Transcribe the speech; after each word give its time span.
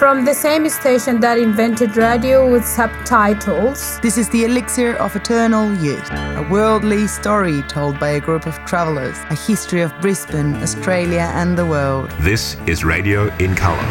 From 0.00 0.24
the 0.24 0.32
same 0.32 0.66
station 0.70 1.20
that 1.20 1.36
invented 1.36 1.94
radio 1.94 2.50
with 2.50 2.64
subtitles. 2.64 4.00
This 4.00 4.16
is 4.16 4.30
the 4.30 4.44
elixir 4.46 4.96
of 4.96 5.14
eternal 5.14 5.74
youth, 5.74 6.10
a 6.10 6.48
worldly 6.50 7.06
story 7.06 7.60
told 7.64 8.00
by 8.00 8.12
a 8.12 8.20
group 8.20 8.46
of 8.46 8.54
travelers, 8.64 9.18
a 9.28 9.34
history 9.34 9.82
of 9.82 9.92
Brisbane, 10.00 10.54
Australia, 10.62 11.30
and 11.34 11.58
the 11.58 11.66
world. 11.66 12.10
This 12.20 12.56
is 12.66 12.82
Radio 12.82 13.28
in 13.36 13.54
Colour. 13.54 13.86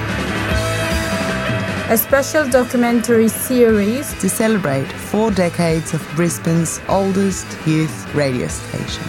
A 1.89 1.95
special 1.95 2.49
documentary 2.49 3.27
series 3.27 4.11
to 4.15 4.29
celebrate 4.29 4.91
four 4.91 5.29
decades 5.29 5.93
of 5.93 6.01
Brisbane's 6.15 6.81
oldest 6.89 7.45
youth 7.67 8.15
radio 8.15 8.47
station. 8.47 9.03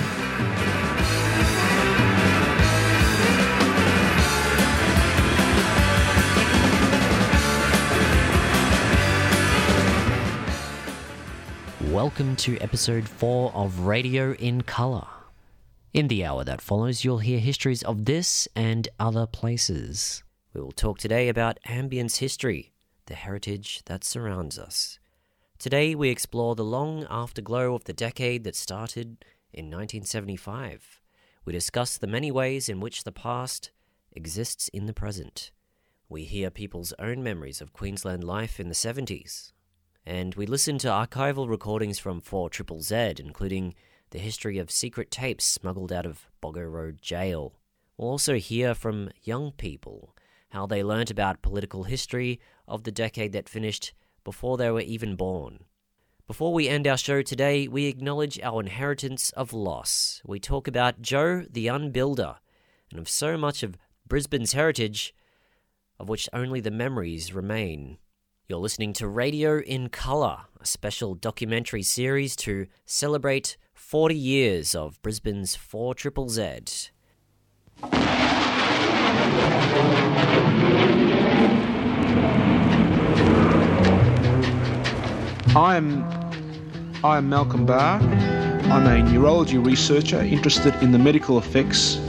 Welcome 12.02 12.34
to 12.36 12.56
episode 12.60 13.06
4 13.06 13.52
of 13.52 13.80
Radio 13.80 14.32
in 14.32 14.62
Colour. 14.62 15.06
In 15.92 16.08
the 16.08 16.24
hour 16.24 16.44
that 16.44 16.62
follows, 16.62 17.04
you'll 17.04 17.18
hear 17.18 17.38
histories 17.38 17.82
of 17.82 18.06
this 18.06 18.48
and 18.56 18.88
other 18.98 19.26
places. 19.26 20.22
We 20.54 20.62
will 20.62 20.72
talk 20.72 20.98
today 20.98 21.28
about 21.28 21.58
ambience 21.68 22.16
history, 22.16 22.72
the 23.04 23.14
heritage 23.14 23.82
that 23.84 24.02
surrounds 24.02 24.58
us. 24.58 24.98
Today, 25.58 25.94
we 25.94 26.08
explore 26.08 26.54
the 26.54 26.64
long 26.64 27.06
afterglow 27.10 27.74
of 27.74 27.84
the 27.84 27.92
decade 27.92 28.44
that 28.44 28.56
started 28.56 29.22
in 29.52 29.66
1975. 29.66 31.02
We 31.44 31.52
discuss 31.52 31.98
the 31.98 32.06
many 32.06 32.30
ways 32.30 32.70
in 32.70 32.80
which 32.80 33.04
the 33.04 33.12
past 33.12 33.72
exists 34.12 34.68
in 34.68 34.86
the 34.86 34.94
present. 34.94 35.50
We 36.08 36.24
hear 36.24 36.50
people's 36.50 36.94
own 36.98 37.22
memories 37.22 37.60
of 37.60 37.74
Queensland 37.74 38.24
life 38.24 38.58
in 38.58 38.68
the 38.68 38.74
70s, 38.74 39.52
and 40.06 40.34
we 40.34 40.46
listen 40.46 40.78
to 40.78 40.88
archival 40.88 41.48
recordings 41.48 41.98
from 41.98 42.20
4 42.20 42.50
Triple 42.50 42.80
Z, 42.80 43.14
including 43.18 43.74
the 44.10 44.18
history 44.18 44.58
of 44.58 44.70
secret 44.70 45.10
tapes 45.10 45.44
smuggled 45.44 45.92
out 45.92 46.06
of 46.06 46.26
Boggo 46.42 46.70
Road 46.70 47.00
Jail. 47.00 47.54
We'll 47.96 48.10
also 48.10 48.36
hear 48.36 48.74
from 48.74 49.10
young 49.22 49.52
people 49.52 50.16
how 50.50 50.66
they 50.66 50.82
learnt 50.82 51.10
about 51.10 51.42
political 51.42 51.84
history 51.84 52.40
of 52.66 52.84
the 52.84 52.92
decade 52.92 53.32
that 53.32 53.48
finished 53.48 53.92
before 54.24 54.56
they 54.56 54.70
were 54.70 54.80
even 54.80 55.16
born. 55.16 55.64
Before 56.26 56.52
we 56.52 56.68
end 56.68 56.86
our 56.86 56.96
show 56.96 57.22
today, 57.22 57.66
we 57.68 57.86
acknowledge 57.86 58.38
our 58.40 58.60
inheritance 58.60 59.30
of 59.30 59.52
loss. 59.52 60.22
We 60.24 60.38
talk 60.38 60.68
about 60.68 61.02
Joe 61.02 61.44
the 61.50 61.66
Unbuilder 61.66 62.36
and 62.90 62.98
of 63.00 63.08
so 63.08 63.36
much 63.36 63.62
of 63.62 63.76
Brisbane's 64.06 64.52
heritage 64.52 65.14
of 65.98 66.08
which 66.08 66.28
only 66.32 66.60
the 66.60 66.70
memories 66.70 67.34
remain. 67.34 67.98
You're 68.50 68.58
listening 68.58 68.92
to 68.94 69.06
Radio 69.06 69.60
in 69.60 69.90
Colour, 69.90 70.38
a 70.60 70.66
special 70.66 71.14
documentary 71.14 71.84
series 71.84 72.34
to 72.34 72.66
celebrate 72.84 73.56
40 73.74 74.16
years 74.16 74.74
of 74.74 75.00
Brisbane's 75.02 75.54
4 75.54 75.94
Triple 75.94 76.28
Z. 76.28 76.90
I 85.54 85.76
am 85.76 86.02
I 87.04 87.18
am 87.18 87.28
Malcolm 87.28 87.64
Barr. 87.66 88.00
I'm 88.00 88.84
a 88.88 89.00
neurology 89.12 89.58
researcher 89.58 90.22
interested 90.22 90.74
in 90.82 90.90
the 90.90 90.98
medical 90.98 91.38
effects 91.38 92.00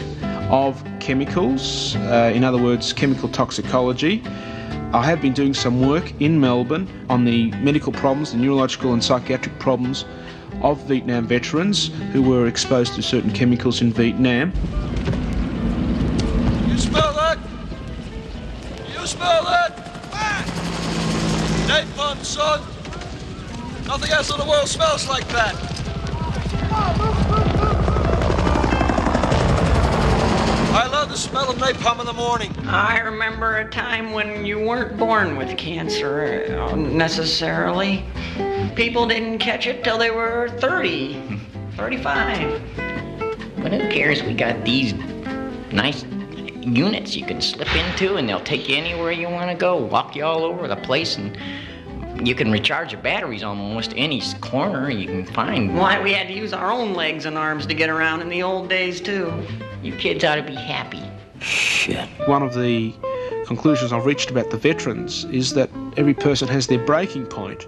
of 0.50 0.84
chemicals, 1.00 1.96
uh, 1.98 2.32
in 2.34 2.44
other 2.44 2.58
words, 2.58 2.94
chemical 2.94 3.30
toxicology. 3.30 4.24
I 4.94 5.04
have 5.06 5.22
been 5.22 5.32
doing 5.32 5.54
some 5.54 5.88
work 5.88 6.12
in 6.20 6.38
Melbourne 6.38 6.86
on 7.10 7.24
the 7.24 7.50
medical 7.52 7.94
problems, 7.94 8.34
the 8.34 8.38
neurological 8.38 8.92
and 8.92 9.02
psychiatric 9.02 9.58
problems 9.58 10.04
of 10.62 10.86
Vietnam 10.86 11.26
veterans 11.26 11.92
who 12.12 12.22
were 12.22 12.46
exposed 12.48 12.96
to 12.96 13.02
certain 13.02 13.32
chemicals 13.32 13.82
in 13.82 13.94
Vietnam. 13.94 14.52
You 16.68 16.78
smell 16.78 17.14
that? 17.14 17.40
You 18.90 19.08
smell 19.08 19.46
that? 19.46 19.78
Napalm, 21.68 22.22
son! 22.26 22.60
Nothing 23.88 24.12
else 24.12 24.30
in 24.30 24.40
the 24.40 24.46
world 24.46 24.68
smells 24.68 25.08
like 25.08 25.28
that! 25.30 27.11
The 31.12 31.18
smell 31.18 31.52
of 31.52 31.58
napalm 31.58 32.00
in 32.00 32.06
the 32.06 32.14
morning. 32.14 32.56
I 32.68 33.00
remember 33.00 33.58
a 33.58 33.70
time 33.70 34.14
when 34.14 34.46
you 34.46 34.60
weren't 34.60 34.98
born 34.98 35.36
with 35.36 35.58
cancer 35.58 36.58
uh, 36.58 36.74
necessarily. 36.74 38.06
People 38.76 39.06
didn't 39.06 39.40
catch 39.40 39.68
it 39.68 39.84
till 39.84 39.98
they 39.98 40.10
were 40.10 40.48
30, 40.60 41.42
35. 41.76 42.62
But 43.58 43.74
who 43.74 43.90
cares? 43.90 44.24
We 44.24 44.34
got 44.34 44.64
these 44.64 44.94
nice 45.74 46.06
units 46.62 47.14
you 47.14 47.26
can 47.26 47.42
slip 47.42 47.76
into, 47.76 48.16
and 48.16 48.30
they'll 48.30 48.40
take 48.40 48.70
you 48.70 48.78
anywhere 48.78 49.12
you 49.12 49.30
want 49.30 49.52
to 49.52 49.58
go, 49.58 49.76
walk 49.76 50.16
you 50.16 50.24
all 50.24 50.46
over 50.46 50.66
the 50.70 50.78
place, 50.78 51.18
and 51.18 51.38
you 52.28 52.36
can 52.36 52.52
recharge 52.52 52.92
your 52.92 53.02
batteries 53.02 53.44
on 53.44 53.58
almost 53.58 53.94
any 53.96 54.22
corner 54.42 54.90
you 54.90 55.08
can 55.08 55.26
find. 55.26 55.76
Why, 55.76 56.02
we 56.02 56.14
had 56.14 56.28
to 56.28 56.34
use 56.34 56.54
our 56.54 56.72
own 56.72 56.94
legs 56.94 57.26
and 57.26 57.38
arms 57.38 57.66
to 57.66 57.74
get 57.74 57.90
around 57.90 58.22
in 58.22 58.30
the 58.30 58.44
old 58.44 58.70
days, 58.70 59.02
too. 59.02 59.34
You 59.82 59.94
kids 59.96 60.24
ought 60.24 60.36
to 60.36 60.44
be 60.44 60.56
happy. 60.56 61.04
Shit. 61.40 62.08
One 62.28 62.44
of 62.44 62.54
the 62.54 62.94
conclusions 63.46 63.92
I've 63.92 64.06
reached 64.06 64.30
about 64.30 64.52
the 64.52 64.58
veterans 64.58 65.26
is 65.26 65.54
that 65.56 65.70
every 65.98 66.14
person 66.14 66.48
has 66.48 66.68
their 66.68 66.86
breaking 66.86 67.26
point. 67.26 67.66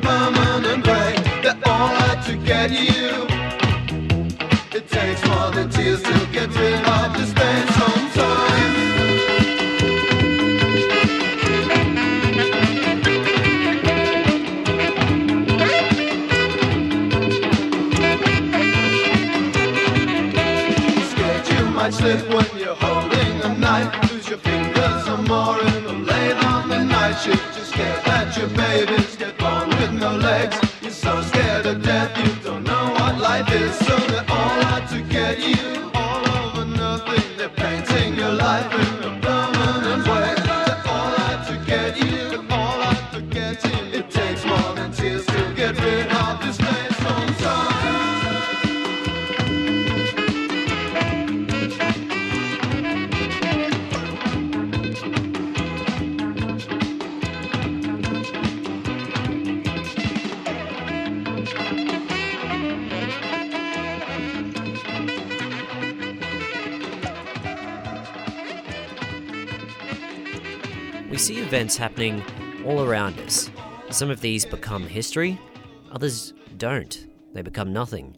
Permanent 0.00 0.84
gray. 0.84 1.14
They 1.42 1.54
all 1.70 1.90
to 2.26 2.36
get 2.44 2.70
you. 2.70 3.26
It 4.76 4.88
takes 4.88 5.26
more 5.28 5.50
than 5.52 5.70
tears 5.70 6.02
to 6.02 6.28
get 6.32 6.54
rid 6.56 6.84
of 6.86 7.16
this 7.16 7.32
pain. 7.34 7.95
Events 71.66 71.76
happening 71.78 72.22
all 72.64 72.84
around 72.84 73.18
us. 73.18 73.50
Some 73.90 74.08
of 74.08 74.20
these 74.20 74.46
become 74.46 74.86
history, 74.86 75.36
others 75.90 76.32
don't. 76.56 77.08
They 77.32 77.42
become 77.42 77.72
nothing. 77.72 78.16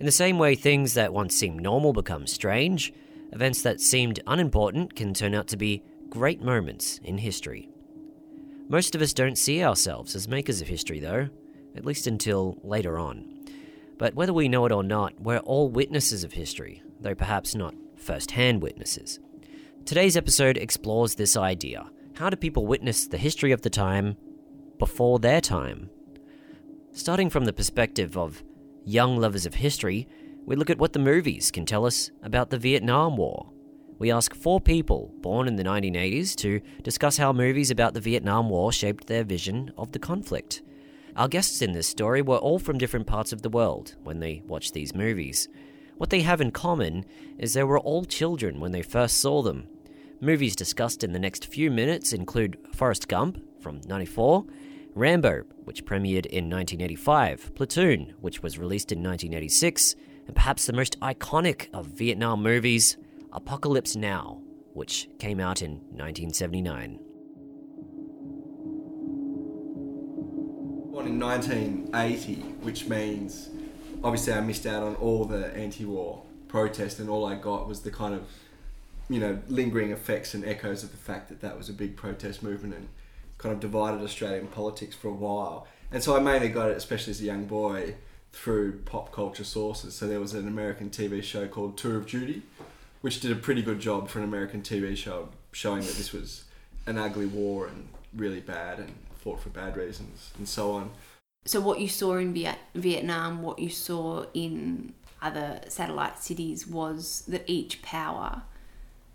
In 0.00 0.06
the 0.06 0.12
same 0.12 0.38
way, 0.38 0.54
things 0.54 0.94
that 0.94 1.12
once 1.12 1.34
seemed 1.34 1.60
normal 1.60 1.92
become 1.92 2.26
strange, 2.26 2.94
events 3.32 3.60
that 3.60 3.82
seemed 3.82 4.20
unimportant 4.26 4.96
can 4.96 5.12
turn 5.12 5.34
out 5.34 5.46
to 5.48 5.58
be 5.58 5.82
great 6.08 6.40
moments 6.40 6.98
in 7.04 7.18
history. 7.18 7.68
Most 8.66 8.94
of 8.94 9.02
us 9.02 9.12
don't 9.12 9.36
see 9.36 9.62
ourselves 9.62 10.16
as 10.16 10.26
makers 10.26 10.62
of 10.62 10.68
history, 10.68 10.98
though, 10.98 11.28
at 11.76 11.84
least 11.84 12.06
until 12.06 12.58
later 12.62 12.96
on. 12.96 13.26
But 13.98 14.14
whether 14.14 14.32
we 14.32 14.48
know 14.48 14.64
it 14.64 14.72
or 14.72 14.82
not, 14.82 15.20
we're 15.20 15.40
all 15.40 15.68
witnesses 15.68 16.24
of 16.24 16.32
history, 16.32 16.82
though 16.98 17.14
perhaps 17.14 17.54
not 17.54 17.74
first 17.94 18.30
hand 18.30 18.62
witnesses. 18.62 19.20
Today's 19.84 20.16
episode 20.16 20.56
explores 20.56 21.14
this 21.14 21.36
idea. 21.36 21.90
How 22.18 22.30
do 22.30 22.36
people 22.36 22.66
witness 22.66 23.06
the 23.06 23.18
history 23.18 23.52
of 23.52 23.60
the 23.60 23.68
time 23.68 24.16
before 24.78 25.18
their 25.18 25.42
time? 25.42 25.90
Starting 26.92 27.28
from 27.28 27.44
the 27.44 27.52
perspective 27.52 28.16
of 28.16 28.42
young 28.86 29.18
lovers 29.18 29.44
of 29.44 29.52
history, 29.52 30.08
we 30.46 30.56
look 30.56 30.70
at 30.70 30.78
what 30.78 30.94
the 30.94 30.98
movies 30.98 31.50
can 31.50 31.66
tell 31.66 31.84
us 31.84 32.10
about 32.22 32.48
the 32.48 32.56
Vietnam 32.56 33.18
War. 33.18 33.50
We 33.98 34.10
ask 34.10 34.34
four 34.34 34.62
people 34.62 35.12
born 35.20 35.46
in 35.46 35.56
the 35.56 35.64
1980s 35.64 36.34
to 36.36 36.62
discuss 36.82 37.18
how 37.18 37.34
movies 37.34 37.70
about 37.70 37.92
the 37.92 38.00
Vietnam 38.00 38.48
War 38.48 38.72
shaped 38.72 39.08
their 39.08 39.22
vision 39.24 39.70
of 39.76 39.92
the 39.92 39.98
conflict. 39.98 40.62
Our 41.16 41.28
guests 41.28 41.60
in 41.60 41.72
this 41.72 41.86
story 41.86 42.22
were 42.22 42.38
all 42.38 42.58
from 42.58 42.78
different 42.78 43.06
parts 43.06 43.34
of 43.34 43.42
the 43.42 43.50
world 43.50 43.94
when 44.04 44.20
they 44.20 44.42
watched 44.46 44.72
these 44.72 44.94
movies. 44.94 45.48
What 45.98 46.08
they 46.08 46.22
have 46.22 46.40
in 46.40 46.50
common 46.50 47.04
is 47.36 47.52
they 47.52 47.64
were 47.64 47.78
all 47.78 48.06
children 48.06 48.58
when 48.58 48.72
they 48.72 48.80
first 48.80 49.18
saw 49.18 49.42
them. 49.42 49.68
Movies 50.20 50.56
discussed 50.56 51.04
in 51.04 51.12
the 51.12 51.18
next 51.18 51.44
few 51.44 51.70
minutes 51.70 52.14
include 52.14 52.56
Forrest 52.72 53.06
Gump 53.06 53.38
from 53.60 53.82
94, 53.86 54.46
Rambo, 54.94 55.42
which 55.64 55.84
premiered 55.84 56.24
in 56.24 56.48
1985, 56.48 57.54
Platoon, 57.54 58.14
which 58.22 58.42
was 58.42 58.58
released 58.58 58.92
in 58.92 59.02
1986, 59.02 59.94
and 60.26 60.34
perhaps 60.34 60.64
the 60.64 60.72
most 60.72 60.98
iconic 61.00 61.68
of 61.74 61.88
Vietnam 61.88 62.42
movies, 62.42 62.96
Apocalypse 63.30 63.94
Now, 63.94 64.40
which 64.72 65.10
came 65.18 65.38
out 65.38 65.60
in 65.60 65.72
1979. 65.90 66.98
Born 70.92 71.06
in 71.08 71.20
1980, 71.20 72.34
which 72.62 72.86
means 72.88 73.50
obviously 74.02 74.32
I 74.32 74.40
missed 74.40 74.64
out 74.64 74.82
on 74.82 74.94
all 74.94 75.26
the 75.26 75.54
anti-war 75.54 76.22
protest, 76.48 77.00
and 77.00 77.10
all 77.10 77.26
I 77.26 77.34
got 77.34 77.68
was 77.68 77.82
the 77.82 77.90
kind 77.90 78.14
of 78.14 78.22
you 79.08 79.20
know 79.20 79.38
lingering 79.48 79.92
effects 79.92 80.34
and 80.34 80.44
echoes 80.44 80.82
of 80.82 80.90
the 80.90 80.96
fact 80.96 81.28
that 81.28 81.40
that 81.40 81.56
was 81.56 81.68
a 81.68 81.72
big 81.72 81.96
protest 81.96 82.42
movement 82.42 82.74
and 82.74 82.88
kind 83.38 83.52
of 83.52 83.60
divided 83.60 84.02
Australian 84.02 84.46
politics 84.48 84.94
for 84.94 85.08
a 85.08 85.14
while. 85.14 85.66
And 85.92 86.02
so 86.02 86.16
I 86.16 86.20
mainly 86.20 86.48
got 86.48 86.70
it, 86.70 86.76
especially 86.76 87.12
as 87.12 87.20
a 87.20 87.24
young 87.24 87.44
boy, 87.44 87.94
through 88.32 88.80
pop 88.80 89.12
culture 89.12 89.44
sources. 89.44 89.94
So 89.94 90.06
there 90.06 90.20
was 90.20 90.34
an 90.34 90.48
American 90.48 90.90
TV 90.90 91.22
show 91.22 91.46
called 91.46 91.76
Tour 91.76 91.96
of 91.96 92.06
Duty, 92.06 92.42
which 93.00 93.20
did 93.20 93.30
a 93.30 93.36
pretty 93.36 93.62
good 93.62 93.78
job 93.78 94.08
for 94.08 94.18
an 94.18 94.24
American 94.24 94.62
TV 94.62 94.96
show, 94.96 95.28
showing 95.52 95.82
that 95.82 95.94
this 95.94 96.12
was 96.12 96.44
an 96.86 96.98
ugly 96.98 97.26
war 97.26 97.66
and 97.66 97.88
really 98.14 98.40
bad 98.40 98.78
and 98.78 98.94
fought 99.16 99.40
for 99.40 99.50
bad 99.50 99.76
reasons 99.76 100.32
and 100.38 100.48
so 100.48 100.72
on. 100.72 100.90
So 101.44 101.60
what 101.60 101.80
you 101.80 101.88
saw 101.88 102.16
in 102.16 102.34
Viet- 102.34 102.58
Vietnam, 102.74 103.42
what 103.42 103.58
you 103.58 103.70
saw 103.70 104.26
in 104.34 104.92
other 105.22 105.60
satellite 105.68 106.18
cities 106.18 106.66
was 106.66 107.22
that 107.28 107.44
each 107.46 107.82
power 107.82 108.42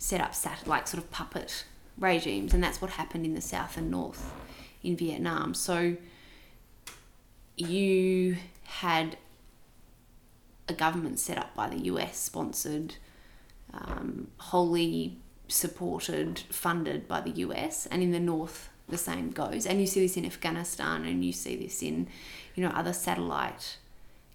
set 0.01 0.19
up 0.19 0.33
sat- 0.33 0.65
like 0.65 0.87
sort 0.87 1.03
of 1.03 1.11
puppet 1.11 1.63
regimes, 1.95 2.55
and 2.55 2.63
that's 2.63 2.81
what 2.81 2.91
happened 2.91 3.23
in 3.23 3.35
the 3.35 3.41
south 3.41 3.77
and 3.77 3.91
north 3.91 4.33
in 4.81 4.97
Vietnam. 4.97 5.53
So 5.53 5.95
you 7.55 8.37
had 8.63 9.17
a 10.67 10.73
government 10.73 11.19
set 11.19 11.37
up 11.37 11.53
by 11.53 11.69
the 11.69 11.77
US, 11.91 12.17
sponsored, 12.17 12.95
um, 13.75 14.29
wholly 14.37 15.17
supported, 15.47 16.39
funded 16.49 17.07
by 17.07 17.21
the 17.21 17.31
US, 17.45 17.85
and 17.85 18.01
in 18.01 18.09
the 18.09 18.19
north 18.19 18.69
the 18.89 18.97
same 18.97 19.29
goes. 19.29 19.67
And 19.67 19.79
you 19.79 19.85
see 19.85 20.01
this 20.01 20.17
in 20.17 20.25
Afghanistan, 20.25 21.05
and 21.05 21.23
you 21.23 21.31
see 21.31 21.55
this 21.55 21.83
in, 21.83 22.07
you 22.55 22.63
know, 22.63 22.71
other 22.71 22.91
satellite 22.91 23.77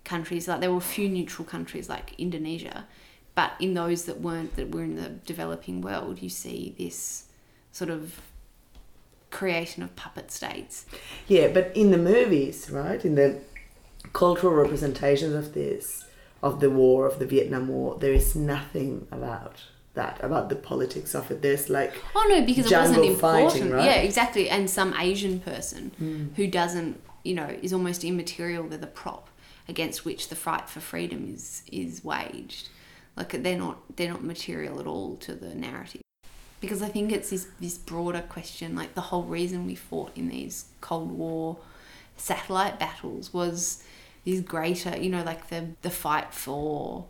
countries. 0.05 0.47
Like 0.47 0.61
there 0.61 0.71
were 0.71 0.79
a 0.79 0.93
few 0.97 1.09
neutral 1.09 1.45
countries 1.45 1.89
like 1.89 2.15
Indonesia, 2.19 2.87
but 3.37 3.53
in 3.61 3.75
those 3.75 4.07
that 4.07 4.21
weren't 4.21 4.57
that 4.57 4.73
were 4.73 4.83
in 4.83 4.97
the 4.97 5.11
developing 5.11 5.81
world, 5.81 6.21
you 6.21 6.29
see 6.29 6.75
this 6.77 7.27
sort 7.71 7.91
of 7.91 8.21
creation 9.31 9.83
of 9.85 9.95
puppet 9.95 10.31
states. 10.33 10.87
Yeah, 11.29 11.49
but 11.49 11.71
in 11.77 11.91
the 11.93 11.99
movies, 11.99 12.71
right, 12.71 13.05
in 13.05 13.15
the 13.15 13.39
cultural 14.13 14.53
representations 14.55 15.35
of 15.35 15.53
this, 15.55 16.07
of 16.43 16.61
the 16.61 16.71
war, 16.71 17.07
of 17.07 17.19
the 17.19 17.27
Vietnam 17.27 17.69
War, 17.69 17.97
there 17.99 18.13
is 18.13 18.35
nothing 18.35 19.07
about 19.11 19.57
that, 19.95 20.19
about 20.23 20.49
the 20.49 20.57
politics 20.57 21.15
of 21.15 21.31
it. 21.31 21.43
There's 21.43 21.69
like 21.69 21.93
Oh 22.15 22.27
no, 22.29 22.43
because 22.45 22.71
it 22.71 22.77
wasn't 22.77 23.05
important. 23.05 23.53
fighting, 23.53 23.71
right? 23.71 23.85
Yeah, 23.85 23.97
exactly. 23.97 24.49
And 24.49 24.69
some 24.71 24.95
Asian 24.99 25.41
person 25.41 25.93
Mm. 26.01 26.35
who 26.37 26.47
doesn't, 26.47 27.01
you 27.25 27.35
know, 27.35 27.51
is 27.63 27.73
almost 27.73 28.05
immaterial. 28.05 28.69
They're 28.69 28.79
the 28.79 28.87
prop 28.87 29.29
against 29.69 30.05
which 30.05 30.29
the 30.29 30.37
fight 30.37 30.69
for 30.71 30.81
freedom 30.81 31.33
is 31.35 31.63
is 31.73 32.05
waged. 32.05 32.69
Like 33.17 33.43
they're 33.43 33.59
not 33.59 33.97
they're 33.97 34.11
not 34.11 34.23
material 34.23 34.81
at 34.81 34.87
all 34.87 35.17
to 35.19 35.35
the 35.35 35.55
narrative. 35.55 36.03
Because 36.61 36.83
I 36.83 36.89
think 36.89 37.13
it's 37.13 37.31
this 37.31 37.49
this 37.61 37.79
broader 37.79 38.23
question. 38.23 38.75
Like 38.75 38.95
the 38.95 39.03
whole 39.03 39.25
reason 39.25 39.67
we 39.67 39.75
fought 39.75 40.13
in 40.17 40.29
these 40.29 40.67
Cold 40.81 41.11
War 41.13 41.59
satellite 42.17 42.79
battles 42.79 43.33
was 43.33 43.83
these 44.25 44.41
greater, 44.41 44.97
you 44.97 45.11
know, 45.11 45.23
like 45.23 45.49
the 45.49 45.69
the 45.83 45.91
fight 45.91 46.35
for 46.35 47.07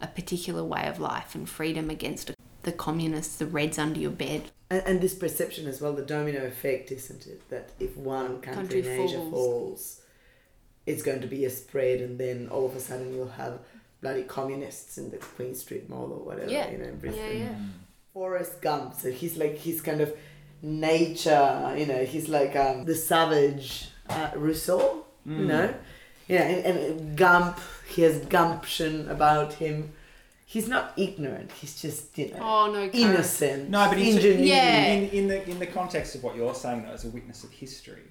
a 0.00 0.06
particular 0.06 0.64
way 0.64 0.86
of 0.86 0.98
life 0.98 1.34
and 1.34 1.48
freedom 1.48 1.90
against 1.90 2.32
the 2.62 2.72
communists, 2.72 3.36
the 3.36 3.46
Reds 3.46 3.78
under 3.78 4.00
your 4.00 4.10
bed. 4.10 4.50
And, 4.70 4.82
and 4.86 5.00
this 5.00 5.14
perception 5.14 5.66
as 5.66 5.80
well, 5.80 5.92
the 5.92 6.02
domino 6.02 6.44
effect, 6.44 6.90
isn't 6.90 7.26
it? 7.26 7.48
That 7.50 7.70
if 7.78 7.96
one 7.96 8.40
country, 8.40 8.54
Country 8.54 8.78
in 8.80 9.00
Asia 9.00 9.16
falls. 9.16 9.30
falls, 9.30 10.00
it's 10.86 11.02
going 11.02 11.20
to 11.20 11.26
be 11.26 11.44
a 11.44 11.50
spread, 11.50 12.00
and 12.00 12.18
then 12.18 12.48
all 12.48 12.66
of 12.66 12.74
a 12.74 12.80
sudden 12.80 13.14
you'll 13.14 13.28
have 13.28 13.60
bloody 14.02 14.24
communists 14.24 14.98
in 14.98 15.10
the 15.10 15.16
Queen 15.16 15.54
Street 15.54 15.88
Mall 15.88 16.12
or 16.12 16.22
whatever, 16.26 16.50
Yeah. 16.50 16.70
you 16.70 16.78
know, 16.78 16.84
in 16.84 16.98
Brisbane. 16.98 17.24
Yeah, 17.38 17.44
yeah. 17.44 17.54
Forrest 18.12 18.60
Gump, 18.60 18.92
so 18.94 19.10
he's 19.10 19.38
like, 19.38 19.54
he's 19.56 19.80
kind 19.80 20.00
of 20.02 20.12
nature, 20.60 21.74
you 21.76 21.86
know, 21.86 22.04
he's 22.04 22.28
like 22.28 22.54
um, 22.56 22.84
the 22.84 22.94
savage 22.94 23.88
uh, 24.08 24.30
Rousseau, 24.36 25.04
you 25.24 25.32
Mm. 25.32 25.46
know? 25.46 25.74
Yeah, 26.28 26.42
and, 26.42 26.78
and 26.78 27.16
Gump, 27.16 27.58
he 27.88 28.02
has 28.02 28.18
gumption 28.26 29.08
about 29.08 29.54
him. 29.54 29.92
He's 30.52 30.68
not 30.68 30.92
ignorant. 30.98 31.50
He's 31.52 31.80
just 31.80 32.16
you 32.18 32.28
know 32.32 32.38
Oh, 32.40 32.70
no, 32.72 32.82
innocent. 32.84 33.70
No, 33.70 33.88
but 33.88 33.96
he's 33.98 34.16
ingenuity. 34.16 34.48
in, 34.50 35.08
in 35.18 35.28
the 35.28 35.50
in 35.50 35.58
the 35.58 35.66
context 35.66 36.14
of 36.16 36.22
what 36.22 36.36
you're 36.36 36.54
saying 36.54 36.82
though, 36.84 36.92
as 36.92 37.04
a 37.04 37.08
witness 37.08 37.42
of 37.44 37.50
history, 37.50 38.02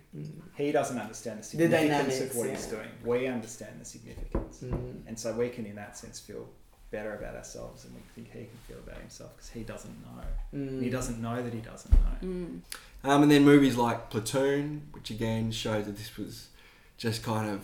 he 0.55 0.71
doesn't 0.71 0.97
understand 0.97 1.37
the 1.39 1.43
The 1.43 1.47
significance 1.49 1.89
dynamics, 1.89 2.21
of 2.21 2.35
what 2.37 2.49
he's 2.49 2.65
doing. 2.65 2.89
We 3.05 3.27
understand 3.27 3.73
the 3.79 3.85
significance, 3.85 4.55
Mm. 4.63 5.01
and 5.07 5.15
so 5.19 5.27
we 5.33 5.49
can, 5.49 5.65
in 5.65 5.75
that 5.75 5.97
sense, 5.97 6.19
feel 6.19 6.47
better 6.89 7.13
about 7.15 7.35
ourselves, 7.35 7.85
and 7.85 7.93
we 7.95 8.01
think 8.15 8.27
he 8.33 8.39
can 8.51 8.57
feel 8.67 8.77
about 8.85 8.99
himself 8.99 9.29
because 9.35 9.49
he 9.49 9.61
doesn't 9.63 9.95
know. 10.05 10.23
Mm. 10.59 10.81
He 10.83 10.89
doesn't 10.89 11.21
know 11.21 11.41
that 11.41 11.53
he 11.53 11.61
doesn't 11.61 11.93
know. 11.93 12.17
Um, 13.03 13.21
and 13.23 13.31
then 13.31 13.43
movies 13.45 13.75
like 13.77 14.09
Platoon, 14.09 14.87
which 14.91 15.09
again 15.09 15.51
shows 15.51 15.85
that 15.85 15.95
this 15.97 16.17
was 16.17 16.49
just 16.97 17.23
kind 17.23 17.49
of 17.49 17.61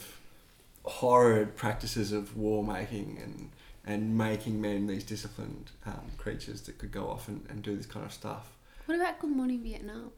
horrid 0.84 1.56
practices 1.56 2.12
of 2.12 2.38
war 2.38 2.64
making 2.64 3.20
and 3.22 3.50
and 3.88 4.18
making 4.18 4.60
men 4.60 4.86
these 4.86 5.04
disciplined 5.04 5.72
um, 5.86 6.12
creatures 6.18 6.62
that 6.62 6.78
could 6.78 6.92
go 6.92 7.08
off 7.08 7.28
and, 7.30 7.46
and 7.50 7.64
do 7.64 7.76
this 7.76 7.86
kind 7.86 8.06
of 8.06 8.12
stuff. 8.12 8.52
What 8.86 8.96
about 8.96 9.20
Good 9.20 9.32
Morning 9.32 9.62
Vietnam? 9.64 10.12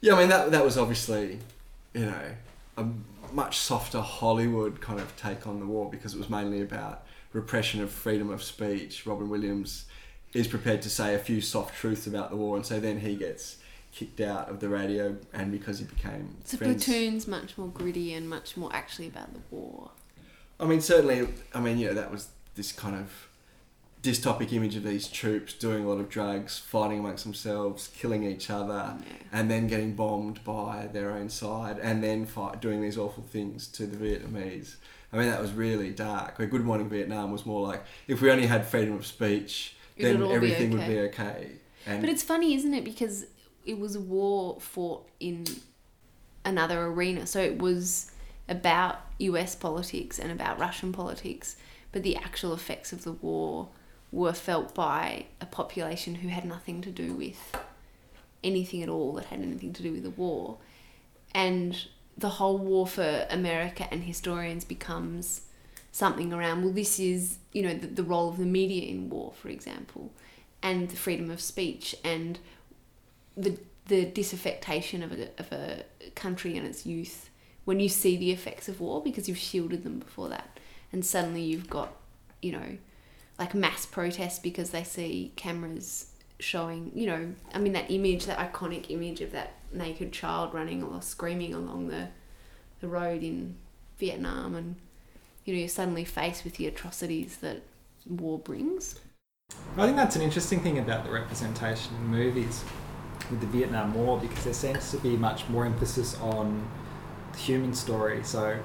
Yeah, 0.00 0.14
I 0.14 0.18
mean 0.18 0.28
that 0.28 0.50
that 0.50 0.64
was 0.64 0.76
obviously, 0.76 1.38
you 1.94 2.06
know, 2.06 2.30
a 2.76 2.86
much 3.32 3.58
softer 3.58 4.00
Hollywood 4.00 4.80
kind 4.80 4.98
of 4.98 5.16
take 5.16 5.46
on 5.46 5.60
the 5.60 5.66
war 5.66 5.88
because 5.88 6.14
it 6.14 6.18
was 6.18 6.28
mainly 6.28 6.60
about 6.60 7.06
repression 7.32 7.80
of 7.80 7.90
freedom 7.90 8.28
of 8.30 8.42
speech. 8.42 9.06
Robin 9.06 9.28
Williams 9.28 9.86
is 10.34 10.48
prepared 10.48 10.82
to 10.82 10.90
say 10.90 11.14
a 11.14 11.18
few 11.18 11.40
soft 11.40 11.76
truths 11.76 12.06
about 12.06 12.30
the 12.30 12.36
war, 12.36 12.56
and 12.56 12.66
so 12.66 12.80
then 12.80 13.00
he 13.00 13.14
gets 13.14 13.58
kicked 13.92 14.20
out 14.20 14.48
of 14.48 14.58
the 14.58 14.68
radio, 14.68 15.16
and 15.32 15.52
because 15.52 15.78
he 15.78 15.84
became 15.84 16.36
So 16.44 16.56
friends. 16.56 16.84
Platoon's 16.84 17.28
much 17.28 17.56
more 17.56 17.68
gritty 17.68 18.14
and 18.14 18.28
much 18.28 18.56
more 18.56 18.74
actually 18.74 19.06
about 19.06 19.32
the 19.34 19.40
war. 19.50 19.90
I 20.62 20.66
mean, 20.66 20.80
certainly. 20.80 21.28
I 21.54 21.60
mean, 21.60 21.78
you 21.78 21.88
know, 21.88 21.94
that 21.94 22.10
was 22.10 22.28
this 22.54 22.72
kind 22.72 22.96
of 22.96 23.28
dystopic 24.02 24.52
image 24.52 24.76
of 24.76 24.82
these 24.82 25.08
troops 25.08 25.52
doing 25.52 25.84
a 25.84 25.88
lot 25.88 26.00
of 26.00 26.08
drugs, 26.08 26.58
fighting 26.58 27.00
amongst 27.00 27.24
themselves, 27.24 27.90
killing 27.96 28.24
each 28.24 28.50
other, 28.50 28.96
and 29.32 29.50
then 29.50 29.66
getting 29.66 29.94
bombed 29.94 30.42
by 30.44 30.88
their 30.92 31.10
own 31.12 31.28
side, 31.28 31.78
and 31.78 32.02
then 32.02 32.26
fight, 32.26 32.60
doing 32.60 32.80
these 32.80 32.98
awful 32.98 33.22
things 33.22 33.66
to 33.68 33.86
the 33.86 33.96
Vietnamese. 33.96 34.76
I 35.12 35.18
mean, 35.18 35.28
that 35.28 35.40
was 35.40 35.52
really 35.52 35.90
dark. 35.90 36.38
Where 36.38 36.48
Good 36.48 36.64
Morning 36.64 36.88
Vietnam 36.88 37.32
was 37.32 37.44
more 37.44 37.66
like 37.66 37.84
if 38.08 38.22
we 38.22 38.30
only 38.30 38.46
had 38.46 38.66
freedom 38.66 38.94
of 38.94 39.06
speech, 39.06 39.76
It'd 39.96 40.16
then 40.16 40.22
all 40.22 40.30
be 40.30 40.34
everything 40.34 40.70
would 40.70 40.86
be 40.86 41.00
okay. 41.00 41.52
And 41.86 42.00
But 42.00 42.08
it's 42.08 42.22
funny, 42.22 42.54
isn't 42.54 42.72
it? 42.72 42.84
Because 42.84 43.26
it 43.66 43.78
was 43.78 43.94
a 43.94 44.00
war 44.00 44.58
fought 44.60 45.08
in 45.20 45.44
another 46.44 46.82
arena. 46.86 47.26
So 47.26 47.40
it 47.40 47.58
was 47.58 48.10
about, 48.48 49.00
US 49.22 49.54
politics 49.54 50.18
and 50.18 50.30
about 50.30 50.58
Russian 50.58 50.92
politics, 50.92 51.56
but 51.90 52.02
the 52.02 52.16
actual 52.16 52.54
effects 52.54 52.92
of 52.92 53.04
the 53.04 53.12
war 53.12 53.68
were 54.10 54.32
felt 54.32 54.74
by 54.74 55.26
a 55.40 55.46
population 55.46 56.16
who 56.16 56.28
had 56.28 56.44
nothing 56.44 56.82
to 56.82 56.90
do 56.90 57.14
with 57.14 57.56
anything 58.44 58.82
at 58.82 58.88
all 58.88 59.12
that 59.14 59.26
had 59.26 59.40
anything 59.40 59.72
to 59.72 59.82
do 59.82 59.92
with 59.92 60.02
the 60.02 60.10
war. 60.10 60.58
And 61.34 61.86
the 62.16 62.28
whole 62.28 62.58
war 62.58 62.86
for 62.86 63.26
America 63.30 63.88
and 63.90 64.04
historians 64.04 64.64
becomes 64.64 65.42
something 65.92 66.32
around, 66.32 66.62
well, 66.62 66.72
this 66.72 66.98
is, 67.00 67.38
you 67.52 67.62
know, 67.62 67.74
the, 67.74 67.86
the 67.86 68.02
role 68.02 68.28
of 68.28 68.38
the 68.38 68.44
media 68.44 68.88
in 68.88 69.08
war, 69.08 69.32
for 69.34 69.48
example, 69.48 70.10
and 70.62 70.88
the 70.88 70.96
freedom 70.96 71.30
of 71.30 71.40
speech 71.40 71.94
and 72.04 72.38
the 73.36 73.58
the 73.86 74.06
disaffectation 74.06 75.02
of 75.02 75.12
a, 75.12 75.28
of 75.38 75.50
a 75.50 75.84
country 76.14 76.56
and 76.56 76.64
its 76.64 76.86
youth 76.86 77.30
when 77.64 77.80
you 77.80 77.88
see 77.88 78.16
the 78.16 78.30
effects 78.30 78.68
of 78.68 78.80
war 78.80 79.02
because 79.02 79.28
you've 79.28 79.38
shielded 79.38 79.84
them 79.84 79.98
before 79.98 80.28
that. 80.28 80.58
And 80.92 81.04
suddenly 81.04 81.42
you've 81.42 81.70
got 81.70 81.94
you 82.40 82.52
know 82.52 82.76
like 83.38 83.54
mass 83.54 83.86
protests 83.86 84.38
because 84.38 84.70
they 84.70 84.84
see 84.84 85.32
cameras 85.36 86.06
showing 86.38 86.90
you 86.92 87.06
know 87.06 87.32
i 87.54 87.58
mean 87.58 87.72
that 87.72 87.88
image 87.88 88.26
that 88.26 88.36
iconic 88.36 88.90
image 88.90 89.20
of 89.20 89.30
that 89.30 89.54
naked 89.72 90.12
child 90.12 90.52
running 90.52 90.82
or 90.82 91.00
screaming 91.00 91.54
along 91.54 91.86
the 91.86 92.08
the 92.80 92.88
road 92.88 93.22
in 93.22 93.54
vietnam 93.96 94.56
and 94.56 94.74
you 95.44 95.54
know 95.54 95.60
you're 95.60 95.68
suddenly 95.68 96.04
faced 96.04 96.42
with 96.42 96.56
the 96.56 96.66
atrocities 96.66 97.36
that 97.38 97.62
war 98.06 98.38
brings. 98.38 98.98
I 99.76 99.84
think 99.84 99.96
that's 99.96 100.16
an 100.16 100.22
interesting 100.22 100.60
thing 100.60 100.78
about 100.78 101.04
the 101.04 101.10
representation 101.10 101.94
in 101.96 102.06
movies 102.06 102.64
with 103.30 103.40
the 103.40 103.46
Vietnam 103.46 103.94
War 103.94 104.18
because 104.18 104.44
there 104.44 104.54
seems 104.54 104.90
to 104.90 104.98
be 104.98 105.16
much 105.16 105.48
more 105.48 105.64
emphasis 105.64 106.18
on 106.20 106.66
human 107.36 107.74
story. 107.74 108.22
So, 108.24 108.58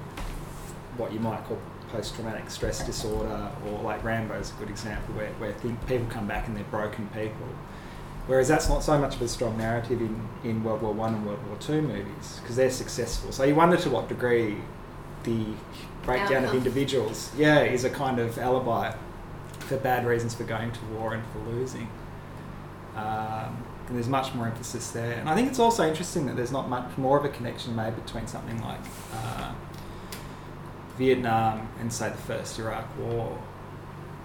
what 0.96 1.12
you 1.12 1.20
might 1.20 1.44
call 1.44 1.58
post 1.90 2.14
traumatic 2.14 2.50
stress 2.50 2.84
disorder, 2.84 3.50
or 3.66 3.82
like 3.82 4.02
Rambo 4.04 4.34
is 4.34 4.50
a 4.50 4.54
good 4.54 4.70
example 4.70 5.14
where, 5.14 5.30
where 5.34 5.52
think, 5.52 5.86
people 5.86 6.06
come 6.08 6.26
back 6.26 6.46
and 6.46 6.56
they're 6.56 6.64
broken 6.64 7.08
people. 7.08 7.48
Whereas 8.26 8.48
that's 8.48 8.68
not 8.68 8.82
so 8.82 8.98
much 8.98 9.16
of 9.16 9.22
a 9.22 9.28
strong 9.28 9.56
narrative 9.56 10.02
in, 10.02 10.28
in 10.44 10.62
World 10.62 10.82
War 10.82 10.92
One 10.92 11.14
and 11.14 11.26
World 11.26 11.46
War 11.48 11.56
Two 11.58 11.80
movies 11.80 12.40
because 12.40 12.56
they're 12.56 12.70
successful. 12.70 13.32
So 13.32 13.44
you 13.44 13.54
wonder 13.54 13.78
to 13.78 13.90
what 13.90 14.08
degree 14.08 14.58
the 15.24 15.46
breakdown 16.02 16.44
of 16.44 16.54
individuals, 16.54 17.30
yeah, 17.36 17.60
is 17.60 17.84
a 17.84 17.90
kind 17.90 18.18
of 18.18 18.38
alibi 18.38 18.94
for 19.60 19.76
bad 19.78 20.06
reasons 20.06 20.34
for 20.34 20.44
going 20.44 20.72
to 20.72 20.80
war 20.94 21.14
and 21.14 21.22
for 21.32 21.38
losing. 21.50 21.88
Um, 22.96 23.64
there's 23.90 24.08
much 24.08 24.34
more 24.34 24.46
emphasis 24.46 24.90
there. 24.90 25.12
And 25.12 25.28
I 25.28 25.34
think 25.34 25.48
it's 25.48 25.58
also 25.58 25.86
interesting 25.88 26.26
that 26.26 26.36
there's 26.36 26.52
not 26.52 26.68
much 26.68 26.96
more 26.98 27.18
of 27.18 27.24
a 27.24 27.28
connection 27.30 27.74
made 27.74 27.94
between 27.96 28.26
something 28.26 28.60
like 28.62 28.80
uh, 29.14 29.52
Vietnam 30.96 31.68
and, 31.80 31.92
say, 31.92 32.08
the 32.10 32.16
first 32.16 32.58
Iraq 32.58 32.86
War. 32.98 33.38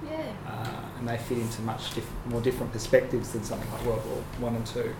yeah 0.05 0.17
Uh, 0.47 0.99
and 0.99 1.07
they 1.07 1.17
fit 1.17 1.37
into 1.37 1.61
much 1.61 1.93
diff- 1.93 2.11
more 2.25 2.41
different 2.41 2.71
perspectives 2.71 3.31
than 3.31 3.43
something 3.43 3.69
like 3.71 3.85
World 3.85 4.05
War 4.05 4.23
One 4.39 4.55
and 4.55 4.65
Two. 4.65 4.93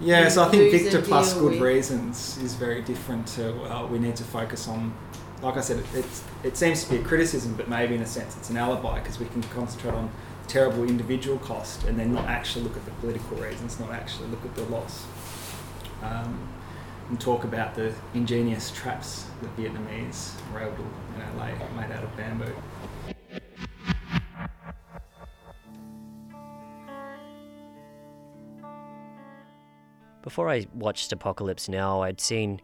Yeah, 0.00 0.28
so 0.28 0.44
I 0.44 0.48
think 0.48 0.70
Victor 0.70 1.02
plus 1.02 1.34
Good 1.34 1.52
with- 1.52 1.60
Reasons 1.60 2.38
is 2.38 2.54
very 2.54 2.82
different 2.82 3.26
to 3.36 3.52
well, 3.62 3.88
we 3.88 3.98
need 3.98 4.16
to 4.16 4.24
focus 4.24 4.68
on. 4.68 4.94
Like 5.42 5.56
I 5.56 5.60
said, 5.60 5.78
it, 5.78 5.86
it's, 5.94 6.24
it 6.42 6.56
seems 6.56 6.82
to 6.84 6.90
be 6.90 6.96
a 6.96 7.02
criticism, 7.04 7.54
but 7.56 7.68
maybe 7.68 7.94
in 7.94 8.02
a 8.02 8.06
sense 8.06 8.36
it's 8.36 8.50
an 8.50 8.56
alibi 8.56 8.98
because 9.00 9.20
we 9.20 9.26
can 9.26 9.42
concentrate 9.44 9.94
on 9.94 10.10
terrible 10.48 10.84
individual 10.84 11.38
cost 11.38 11.84
and 11.84 11.98
then 11.98 12.12
not 12.12 12.24
actually 12.24 12.64
look 12.64 12.76
at 12.76 12.84
the 12.84 12.90
political 12.92 13.36
reasons, 13.36 13.78
not 13.78 13.90
actually 13.92 14.28
look 14.28 14.44
at 14.44 14.54
the 14.54 14.64
loss. 14.64 15.06
Um, 16.02 16.48
and 17.08 17.20
talk 17.20 17.44
about 17.44 17.74
the 17.74 17.94
ingenious 18.14 18.70
traps 18.70 19.26
that 19.40 19.56
Vietnamese 19.56 20.32
were 20.52 20.60
able 20.60 20.76
to 20.76 20.82
you 20.82 21.18
know, 21.18 21.40
lay 21.40 21.52
made 21.74 21.90
out 21.94 22.04
of 22.04 22.16
bamboo. 22.16 22.54
Before 30.22 30.50
I 30.50 30.66
watched 30.74 31.10
Apocalypse 31.12 31.70
Now, 31.70 32.02
I'd 32.02 32.20
seen 32.20 32.60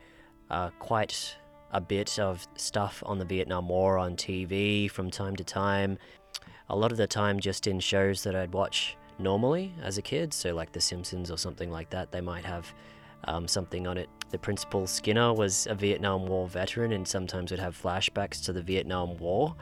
uh, 0.51 0.71
quite 0.79 1.37
a 1.73 1.81
bit 1.81 2.19
of 2.19 2.47
stuff 2.57 3.03
on 3.07 3.19
the 3.19 3.25
Vietnam 3.25 3.69
War 3.69 3.97
on 3.97 4.17
TV 4.17 4.91
from 4.91 5.11
time 5.11 5.35
to 5.37 5.45
time. 5.45 5.97
A 6.71 6.77
lot 6.77 6.93
of 6.93 6.99
the 6.99 7.07
time, 7.07 7.41
just 7.41 7.67
in 7.67 7.81
shows 7.81 8.23
that 8.23 8.35
I'd 8.35 8.53
watch 8.53 8.97
normally 9.19 9.73
as 9.83 9.99
a 9.99 10.03
kid, 10.03 10.33
so 10.33 10.55
like 10.55 10.73
The 10.73 10.81
Simpsons 10.81 11.31
or 11.31 11.39
something 11.39 11.71
like 11.71 11.91
that, 11.91 12.11
they 12.11 12.21
might 12.21 12.45
have 12.45 12.73
um, 13.25 13.47
something 13.47 13.87
on 13.87 13.99
it. 13.99 14.09
The 14.31 14.39
principal 14.39 14.87
Skinner 14.87 15.33
was 15.33 15.67
a 15.67 15.75
Vietnam 15.75 16.27
War 16.27 16.49
veteran 16.49 16.93
and 16.93 17.07
sometimes 17.07 17.51
would 17.51 17.61
have 17.61 17.81
flashbacks 17.81 18.43
to 18.45 18.53
the 18.53 18.63
Vietnam 18.63 19.17
War. 19.19 19.55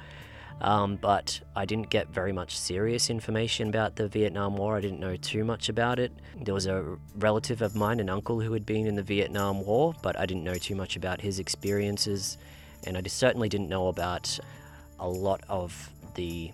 Um, 0.61 0.97
but 0.97 1.41
I 1.57 1.65
didn't 1.65 1.91
get 1.91 2.09
very 2.09 2.31
much 2.33 2.57
serious 2.57 3.11
information 3.11 3.69
about 3.69 3.97
the 3.97 4.07
Vietnam 4.07 4.57
War. 4.57 4.77
I 4.77 4.81
didn't 4.81 5.01
know 5.01 5.17
too 5.17 5.45
much 5.45 5.69
about 5.69 5.99
it. 5.99 6.13
There 6.41 6.55
was 6.55 6.67
a 6.67 6.99
relative 7.17 7.63
of 7.63 7.75
mine, 7.75 7.99
an 7.99 8.09
uncle 8.09 8.41
who 8.41 8.53
had 8.53 8.65
been 8.65 8.87
in 8.87 8.95
the 8.95 9.03
Vietnam 9.03 9.65
War, 9.65 9.93
but 10.03 10.19
I 10.19 10.25
didn't 10.25 10.45
know 10.45 10.55
too 10.55 10.77
much 10.77 10.95
about 10.95 11.21
his 11.21 11.41
experiences. 11.41 12.39
And 12.87 12.97
I 12.97 13.03
certainly 13.07 13.49
didn't 13.49 13.69
know 13.69 13.89
about 13.89 14.39
a 15.01 15.09
lot 15.09 15.41
of 15.49 15.91
the, 16.15 16.53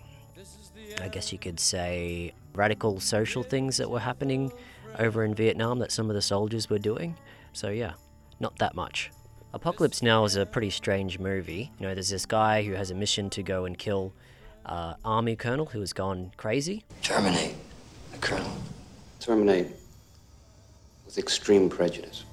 I 1.01 1.07
guess 1.07 1.31
you 1.31 1.39
could 1.39 1.59
say, 1.59 2.33
radical 2.53 2.99
social 2.99 3.43
things 3.43 3.77
that 3.77 3.89
were 3.89 3.99
happening 3.99 4.51
over 4.97 5.23
in 5.23 5.33
Vietnam 5.35 5.79
that 5.79 5.91
some 5.91 6.09
of 6.09 6.15
the 6.15 6.21
soldiers 6.21 6.69
were 6.69 6.79
doing. 6.79 7.15
So, 7.53 7.69
yeah, 7.69 7.93
not 8.39 8.57
that 8.59 8.75
much. 8.75 9.11
Apocalypse 9.53 10.03
Now 10.03 10.25
is 10.25 10.35
a 10.35 10.45
pretty 10.45 10.69
strange 10.69 11.19
movie. 11.19 11.71
You 11.79 11.87
know, 11.87 11.93
there's 11.93 12.09
this 12.09 12.25
guy 12.25 12.63
who 12.63 12.73
has 12.73 12.91
a 12.91 12.95
mission 12.95 13.29
to 13.31 13.43
go 13.43 13.65
and 13.65 13.77
kill 13.77 14.13
uh, 14.65 14.93
army 15.03 15.35
colonel 15.35 15.65
who 15.65 15.79
has 15.79 15.93
gone 15.93 16.31
crazy. 16.37 16.83
Terminate 17.01 17.55
the 18.11 18.17
colonel. 18.19 18.51
Terminate 19.19 19.67
with 21.05 21.17
extreme 21.17 21.69
prejudice. 21.69 22.25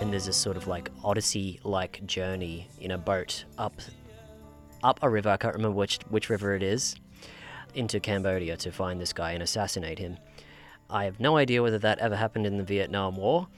and 0.00 0.12
there's 0.12 0.26
this 0.26 0.36
sort 0.36 0.56
of 0.56 0.66
like 0.66 0.90
odyssey-like 1.04 2.04
journey 2.06 2.68
in 2.80 2.92
a 2.92 2.98
boat 2.98 3.44
up 3.58 3.74
up 4.82 4.98
a 5.02 5.08
river. 5.08 5.28
I 5.30 5.36
can't 5.36 5.54
remember 5.54 5.76
which 5.76 5.98
which 6.08 6.28
river 6.30 6.54
it 6.54 6.62
is 6.62 6.96
into 7.76 8.00
Cambodia 8.00 8.56
to 8.56 8.72
find 8.72 9.00
this 9.00 9.12
guy 9.12 9.32
and 9.32 9.42
assassinate 9.42 9.98
him. 9.98 10.18
I 10.88 11.04
have 11.04 11.20
no 11.20 11.36
idea 11.36 11.62
whether 11.62 11.78
that 11.78 11.98
ever 11.98 12.16
happened 12.16 12.46
in 12.46 12.56
the 12.56 12.62
Vietnam 12.62 13.16
War, 13.16 13.48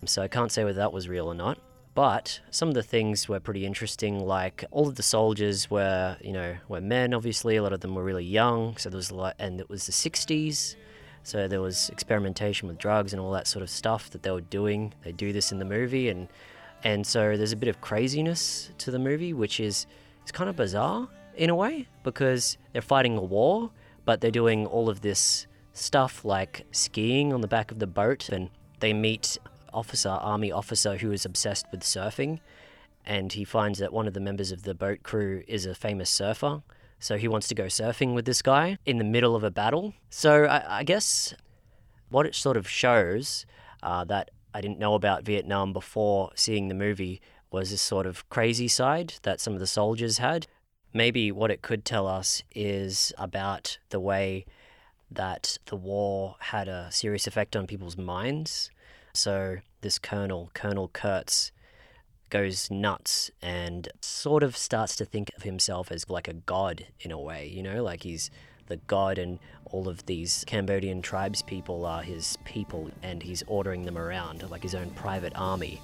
um, 0.00 0.06
so 0.06 0.22
I 0.22 0.28
can't 0.28 0.50
say 0.50 0.64
whether 0.64 0.78
that 0.78 0.92
was 0.92 1.08
real 1.08 1.26
or 1.26 1.34
not. 1.34 1.58
But 1.94 2.40
some 2.50 2.68
of 2.68 2.74
the 2.74 2.82
things 2.82 3.28
were 3.28 3.38
pretty 3.38 3.66
interesting. 3.66 4.20
Like 4.20 4.64
all 4.70 4.88
of 4.88 4.94
the 4.94 5.02
soldiers 5.02 5.70
were, 5.70 6.16
you 6.22 6.32
know, 6.32 6.56
were 6.68 6.80
men. 6.80 7.12
Obviously, 7.12 7.56
a 7.56 7.62
lot 7.62 7.74
of 7.74 7.80
them 7.80 7.94
were 7.94 8.02
really 8.02 8.24
young. 8.24 8.76
So 8.78 8.88
there 8.88 8.96
was 8.96 9.10
a 9.10 9.14
lot, 9.14 9.36
and 9.38 9.60
it 9.60 9.68
was 9.68 9.86
the 9.86 9.92
'60s. 9.92 10.76
So 11.22 11.46
there 11.46 11.60
was 11.60 11.90
experimentation 11.90 12.66
with 12.66 12.78
drugs 12.78 13.12
and 13.12 13.20
all 13.20 13.30
that 13.32 13.46
sort 13.46 13.62
of 13.62 13.70
stuff 13.70 14.10
that 14.10 14.22
they 14.22 14.30
were 14.30 14.40
doing. 14.40 14.94
They 15.04 15.12
do 15.12 15.32
this 15.32 15.52
in 15.52 15.58
the 15.58 15.64
movie, 15.64 16.08
and 16.08 16.28
and 16.82 17.06
so 17.06 17.36
there's 17.36 17.52
a 17.52 17.56
bit 17.56 17.68
of 17.68 17.80
craziness 17.80 18.70
to 18.78 18.90
the 18.90 18.98
movie, 18.98 19.34
which 19.34 19.60
is 19.60 19.86
it's 20.22 20.32
kind 20.32 20.48
of 20.48 20.56
bizarre 20.56 21.08
in 21.36 21.50
a 21.50 21.54
way 21.54 21.88
because 22.02 22.58
they're 22.72 22.82
fighting 22.82 23.16
a 23.16 23.22
war, 23.22 23.70
but 24.04 24.20
they're 24.20 24.30
doing 24.30 24.66
all 24.66 24.88
of 24.88 25.00
this 25.00 25.46
stuff 25.72 26.24
like 26.24 26.66
skiing 26.70 27.32
on 27.32 27.40
the 27.40 27.48
back 27.48 27.70
of 27.70 27.78
the 27.78 27.86
boat, 27.86 28.28
and 28.28 28.50
they 28.80 28.92
meet 28.92 29.38
officer, 29.72 30.10
army 30.10 30.52
officer 30.52 30.96
who 30.96 31.12
is 31.12 31.24
obsessed 31.24 31.66
with 31.70 31.80
surfing, 31.80 32.40
and 33.04 33.32
he 33.32 33.44
finds 33.44 33.78
that 33.78 33.92
one 33.92 34.06
of 34.06 34.14
the 34.14 34.20
members 34.20 34.52
of 34.52 34.62
the 34.62 34.74
boat 34.74 35.02
crew 35.02 35.42
is 35.48 35.66
a 35.66 35.74
famous 35.74 36.10
surfer. 36.10 36.62
So 36.98 37.16
he 37.16 37.26
wants 37.26 37.48
to 37.48 37.54
go 37.54 37.64
surfing 37.64 38.14
with 38.14 38.26
this 38.26 38.42
guy 38.42 38.78
in 38.86 38.98
the 38.98 39.04
middle 39.04 39.34
of 39.34 39.42
a 39.42 39.50
battle. 39.50 39.94
So 40.08 40.44
I, 40.44 40.78
I 40.78 40.84
guess 40.84 41.34
what 42.10 42.26
it 42.26 42.34
sort 42.34 42.56
of 42.56 42.68
shows 42.68 43.44
uh, 43.82 44.04
that 44.04 44.30
I 44.54 44.60
didn't 44.60 44.78
know 44.78 44.94
about 44.94 45.24
Vietnam 45.24 45.72
before 45.72 46.30
seeing 46.36 46.68
the 46.68 46.74
movie 46.74 47.20
was 47.50 47.70
this 47.70 47.82
sort 47.82 48.06
of 48.06 48.28
crazy 48.28 48.68
side 48.68 49.14
that 49.22 49.40
some 49.40 49.52
of 49.52 49.60
the 49.60 49.66
soldiers 49.66 50.18
had. 50.18 50.46
Maybe 50.94 51.32
what 51.32 51.50
it 51.50 51.62
could 51.62 51.84
tell 51.84 52.06
us 52.06 52.42
is 52.54 53.12
about 53.16 53.78
the 53.88 54.00
way 54.00 54.44
that 55.10 55.58
the 55.66 55.76
war 55.76 56.36
had 56.38 56.68
a 56.68 56.88
serious 56.90 57.26
effect 57.26 57.56
on 57.56 57.66
people's 57.66 57.96
minds. 57.96 58.70
So 59.14 59.58
this 59.80 59.98
colonel, 59.98 60.50
Colonel 60.54 60.88
Kurtz, 60.88 61.52
goes 62.30 62.70
nuts 62.70 63.30
and 63.42 63.88
sort 64.00 64.42
of 64.42 64.56
starts 64.56 64.96
to 64.96 65.04
think 65.04 65.30
of 65.36 65.42
himself 65.42 65.92
as 65.92 66.08
like 66.08 66.28
a 66.28 66.32
god 66.32 66.86
in 67.00 67.10
a 67.10 67.20
way, 67.20 67.46
you 67.46 67.62
know, 67.62 67.82
like 67.82 68.02
he's 68.02 68.30
the 68.68 68.76
god 68.76 69.18
and 69.18 69.38
all 69.66 69.88
of 69.88 70.06
these 70.06 70.44
Cambodian 70.46 71.02
tribes 71.02 71.42
people 71.42 71.84
are 71.84 72.02
his 72.02 72.38
people 72.44 72.90
and 73.02 73.22
he's 73.22 73.42
ordering 73.46 73.82
them 73.82 73.98
around 73.98 74.48
like 74.50 74.62
his 74.62 74.74
own 74.74 74.90
private 74.90 75.32
army. 75.36 75.80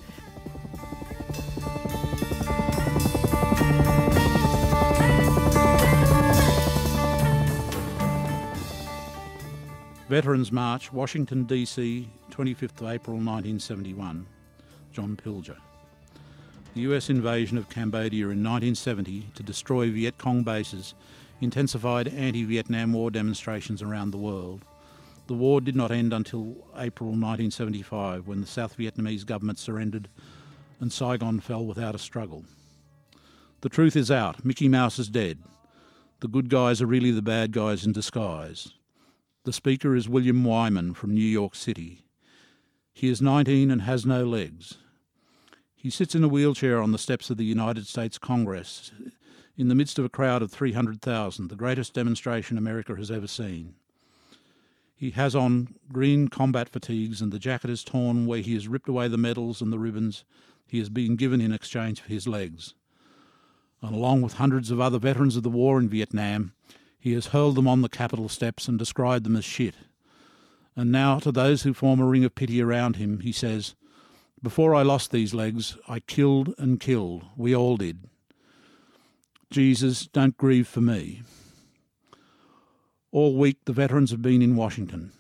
Veterans 10.08 10.50
March, 10.50 10.90
Washington, 10.90 11.44
D.C., 11.44 12.08
25th 12.30 12.80
of 12.80 12.88
April 12.88 13.16
1971. 13.16 14.26
John 14.90 15.16
Pilger. 15.22 15.58
The 16.74 16.80
US 16.80 17.10
invasion 17.10 17.58
of 17.58 17.68
Cambodia 17.68 18.24
in 18.24 18.42
1970 18.42 19.26
to 19.34 19.42
destroy 19.42 19.90
Viet 19.90 20.16
Cong 20.16 20.42
bases 20.42 20.94
intensified 21.42 22.08
anti 22.08 22.42
Vietnam 22.44 22.94
War 22.94 23.10
demonstrations 23.10 23.82
around 23.82 24.10
the 24.10 24.16
world. 24.16 24.64
The 25.26 25.34
war 25.34 25.60
did 25.60 25.76
not 25.76 25.90
end 25.90 26.14
until 26.14 26.56
April 26.78 27.10
1975 27.10 28.26
when 28.26 28.40
the 28.40 28.46
South 28.46 28.78
Vietnamese 28.78 29.26
government 29.26 29.58
surrendered 29.58 30.08
and 30.80 30.90
Saigon 30.90 31.38
fell 31.38 31.66
without 31.66 31.94
a 31.94 31.98
struggle. 31.98 32.44
The 33.60 33.68
truth 33.68 33.94
is 33.94 34.10
out 34.10 34.42
Mickey 34.42 34.68
Mouse 34.68 34.98
is 34.98 35.10
dead. 35.10 35.38
The 36.20 36.28
good 36.28 36.48
guys 36.48 36.80
are 36.80 36.86
really 36.86 37.10
the 37.10 37.20
bad 37.20 37.52
guys 37.52 37.84
in 37.84 37.92
disguise. 37.92 38.72
The 39.44 39.52
speaker 39.52 39.94
is 39.94 40.08
William 40.08 40.44
Wyman 40.44 40.94
from 40.94 41.14
New 41.14 41.20
York 41.20 41.54
City. 41.54 42.04
He 42.92 43.08
is 43.08 43.22
19 43.22 43.70
and 43.70 43.82
has 43.82 44.04
no 44.04 44.24
legs. 44.24 44.78
He 45.74 45.90
sits 45.90 46.14
in 46.14 46.24
a 46.24 46.28
wheelchair 46.28 46.82
on 46.82 46.92
the 46.92 46.98
steps 46.98 47.30
of 47.30 47.36
the 47.36 47.44
United 47.44 47.86
States 47.86 48.18
Congress 48.18 48.90
in 49.58 49.66
the 49.66 49.74
midst 49.74 49.98
of 49.98 50.04
a 50.04 50.08
crowd 50.08 50.40
of 50.40 50.52
300,000, 50.52 51.48
the 51.48 51.56
greatest 51.56 51.92
demonstration 51.92 52.56
America 52.56 52.94
has 52.94 53.10
ever 53.10 53.26
seen. 53.26 53.74
He 54.94 55.10
has 55.10 55.34
on 55.34 55.74
green 55.92 56.28
combat 56.28 56.68
fatigues, 56.68 57.20
and 57.20 57.32
the 57.32 57.40
jacket 57.40 57.68
is 57.68 57.82
torn 57.82 58.26
where 58.26 58.40
he 58.40 58.54
has 58.54 58.68
ripped 58.68 58.88
away 58.88 59.08
the 59.08 59.18
medals 59.18 59.60
and 59.60 59.72
the 59.72 59.78
ribbons 59.78 60.24
he 60.68 60.78
has 60.78 60.88
been 60.88 61.16
given 61.16 61.40
in 61.40 61.52
exchange 61.52 62.00
for 62.00 62.08
his 62.08 62.28
legs. 62.28 62.74
And 63.82 63.94
along 63.94 64.22
with 64.22 64.34
hundreds 64.34 64.70
of 64.70 64.80
other 64.80 64.98
veterans 64.98 65.36
of 65.36 65.42
the 65.42 65.50
war 65.50 65.80
in 65.80 65.88
Vietnam, 65.88 66.52
he 66.98 67.12
has 67.12 67.28
hurled 67.28 67.56
them 67.56 67.68
on 67.68 67.82
the 67.82 67.88
Capitol 67.88 68.28
steps 68.28 68.68
and 68.68 68.78
described 68.78 69.24
them 69.24 69.36
as 69.36 69.44
shit. 69.44 69.74
And 70.76 70.92
now, 70.92 71.18
to 71.20 71.32
those 71.32 71.62
who 71.62 71.74
form 71.74 72.00
a 72.00 72.06
ring 72.06 72.24
of 72.24 72.34
pity 72.34 72.62
around 72.62 72.96
him, 72.96 73.20
he 73.20 73.32
says, 73.32 73.74
Before 74.42 74.74
I 74.74 74.82
lost 74.82 75.10
these 75.10 75.34
legs, 75.34 75.76
I 75.88 76.00
killed 76.00 76.54
and 76.58 76.78
killed. 76.78 77.24
We 77.36 77.54
all 77.54 77.76
did. 77.76 78.08
Jesus, 79.50 80.06
don't 80.06 80.36
grieve 80.36 80.68
for 80.68 80.80
me. 80.80 81.22
All 83.10 83.36
week, 83.36 83.58
the 83.64 83.72
veterans 83.72 84.10
have 84.10 84.22
been 84.22 84.42
in 84.42 84.56
Washington. 84.56 85.12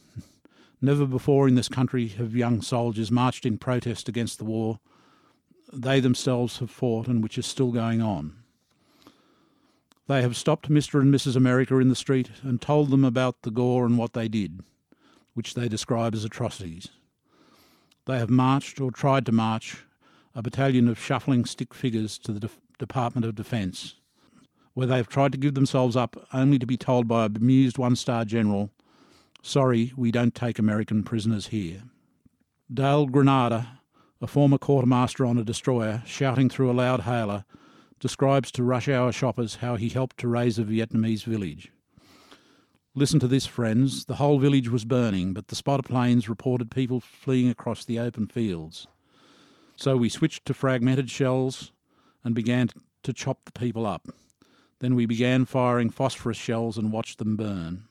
Never 0.80 1.06
before 1.06 1.48
in 1.48 1.54
this 1.54 1.68
country 1.68 2.08
have 2.08 2.36
young 2.36 2.62
soldiers 2.62 3.10
marched 3.10 3.44
in 3.44 3.58
protest 3.58 4.08
against 4.08 4.38
the 4.38 4.44
war 4.44 4.78
they 5.72 6.00
themselves 6.00 6.58
have 6.58 6.70
fought 6.70 7.08
and 7.08 7.22
which 7.22 7.38
is 7.38 7.46
still 7.46 7.72
going 7.72 8.00
on. 8.00 8.34
They 10.08 10.22
have 10.22 10.38
stopped 10.38 10.70
Mr. 10.70 11.02
and 11.02 11.14
Mrs. 11.14 11.36
America 11.36 11.76
in 11.76 11.90
the 11.90 11.94
street 11.94 12.30
and 12.42 12.60
told 12.60 12.90
them 12.90 13.04
about 13.04 13.42
the 13.42 13.50
gore 13.50 13.84
and 13.84 13.98
what 13.98 14.14
they 14.14 14.26
did, 14.26 14.60
which 15.34 15.52
they 15.52 15.68
describe 15.68 16.14
as 16.14 16.24
atrocities. 16.24 16.88
They 18.06 18.18
have 18.18 18.30
marched 18.30 18.80
or 18.80 18.90
tried 18.90 19.26
to 19.26 19.32
march 19.32 19.84
a 20.34 20.40
battalion 20.40 20.88
of 20.88 20.98
shuffling 20.98 21.44
stick 21.44 21.74
figures 21.74 22.16
to 22.20 22.32
the 22.32 22.40
De- 22.40 22.50
Department 22.78 23.26
of 23.26 23.34
Defence, 23.34 23.96
where 24.72 24.86
they 24.86 24.96
have 24.96 25.08
tried 25.08 25.32
to 25.32 25.38
give 25.38 25.52
themselves 25.52 25.94
up 25.94 26.26
only 26.32 26.58
to 26.58 26.66
be 26.66 26.78
told 26.78 27.06
by 27.06 27.26
a 27.26 27.28
bemused 27.28 27.76
one 27.76 27.94
star 27.94 28.24
general, 28.24 28.70
Sorry, 29.42 29.92
we 29.94 30.10
don't 30.10 30.34
take 30.34 30.58
American 30.58 31.02
prisoners 31.02 31.48
here. 31.48 31.82
Dale 32.72 33.06
Granada, 33.06 33.80
a 34.22 34.26
former 34.26 34.58
quartermaster 34.58 35.26
on 35.26 35.36
a 35.36 35.44
destroyer, 35.44 36.02
shouting 36.06 36.48
through 36.48 36.70
a 36.70 36.72
loud 36.72 37.00
hailer, 37.00 37.44
describes 37.98 38.50
to 38.52 38.62
rush 38.62 38.88
hour 38.88 39.12
shoppers 39.12 39.56
how 39.56 39.76
he 39.76 39.88
helped 39.88 40.18
to 40.18 40.28
raze 40.28 40.58
a 40.58 40.64
Vietnamese 40.64 41.24
village. 41.24 41.72
Listen 42.94 43.20
to 43.20 43.28
this, 43.28 43.46
friends. 43.46 44.06
The 44.06 44.16
whole 44.16 44.38
village 44.38 44.68
was 44.68 44.84
burning, 44.84 45.32
but 45.32 45.48
the 45.48 45.54
spotter 45.54 45.82
planes 45.82 46.28
reported 46.28 46.70
people 46.70 47.00
fleeing 47.00 47.48
across 47.48 47.84
the 47.84 47.98
open 47.98 48.26
fields. 48.26 48.86
So 49.76 49.96
we 49.96 50.08
switched 50.08 50.44
to 50.46 50.54
fragmented 50.54 51.08
shells 51.10 51.72
and 52.24 52.34
began 52.34 52.70
to 53.04 53.12
chop 53.12 53.44
the 53.44 53.52
people 53.52 53.86
up. 53.86 54.08
Then 54.80 54.94
we 54.94 55.06
began 55.06 55.44
firing 55.44 55.90
phosphorus 55.90 56.36
shells 56.36 56.76
and 56.76 56.92
watched 56.92 57.18
them 57.18 57.36
burn. 57.36 57.84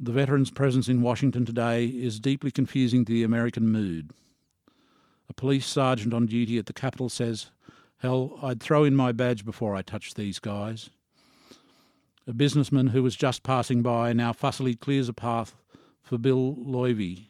The 0.00 0.12
veterans' 0.12 0.50
presence 0.50 0.88
in 0.88 1.02
Washington 1.02 1.44
today 1.44 1.86
is 1.86 2.18
deeply 2.18 2.50
confusing 2.50 3.04
to 3.04 3.12
the 3.12 3.22
American 3.22 3.68
mood. 3.68 4.10
A 5.28 5.32
police 5.32 5.66
sergeant 5.66 6.12
on 6.12 6.26
duty 6.26 6.58
at 6.58 6.66
the 6.66 6.72
Capitol 6.72 7.08
says, 7.08 7.52
Hell, 8.02 8.36
I'd 8.42 8.60
throw 8.60 8.82
in 8.82 8.96
my 8.96 9.12
badge 9.12 9.44
before 9.44 9.76
I 9.76 9.82
touch 9.82 10.14
these 10.14 10.40
guys. 10.40 10.90
A 12.26 12.32
businessman 12.32 12.88
who 12.88 13.00
was 13.00 13.14
just 13.14 13.44
passing 13.44 13.80
by 13.80 14.12
now 14.12 14.32
fussily 14.32 14.74
clears 14.74 15.08
a 15.08 15.12
path 15.12 15.54
for 16.02 16.18
Bill 16.18 16.56
Loivy, 16.56 17.26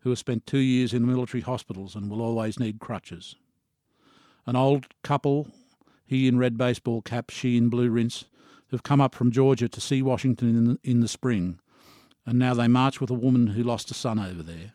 who 0.00 0.08
has 0.08 0.18
spent 0.18 0.46
two 0.46 0.60
years 0.60 0.94
in 0.94 1.06
military 1.06 1.42
hospitals 1.42 1.94
and 1.94 2.10
will 2.10 2.22
always 2.22 2.58
need 2.58 2.80
crutches. 2.80 3.36
An 4.46 4.56
old 4.56 4.86
couple, 5.02 5.48
he 6.06 6.26
in 6.26 6.38
red 6.38 6.56
baseball 6.56 7.02
cap, 7.02 7.28
she 7.28 7.58
in 7.58 7.68
blue 7.68 7.90
rinse, 7.90 8.24
have 8.70 8.82
come 8.82 9.02
up 9.02 9.14
from 9.14 9.30
Georgia 9.30 9.68
to 9.68 9.80
see 9.80 10.00
Washington 10.00 10.48
in 10.48 10.64
the, 10.64 10.78
in 10.82 11.00
the 11.00 11.08
spring, 11.08 11.60
and 12.24 12.38
now 12.38 12.54
they 12.54 12.66
march 12.66 12.98
with 12.98 13.10
a 13.10 13.14
woman 13.14 13.48
who 13.48 13.62
lost 13.62 13.90
a 13.90 13.94
son 13.94 14.18
over 14.18 14.42
there. 14.42 14.72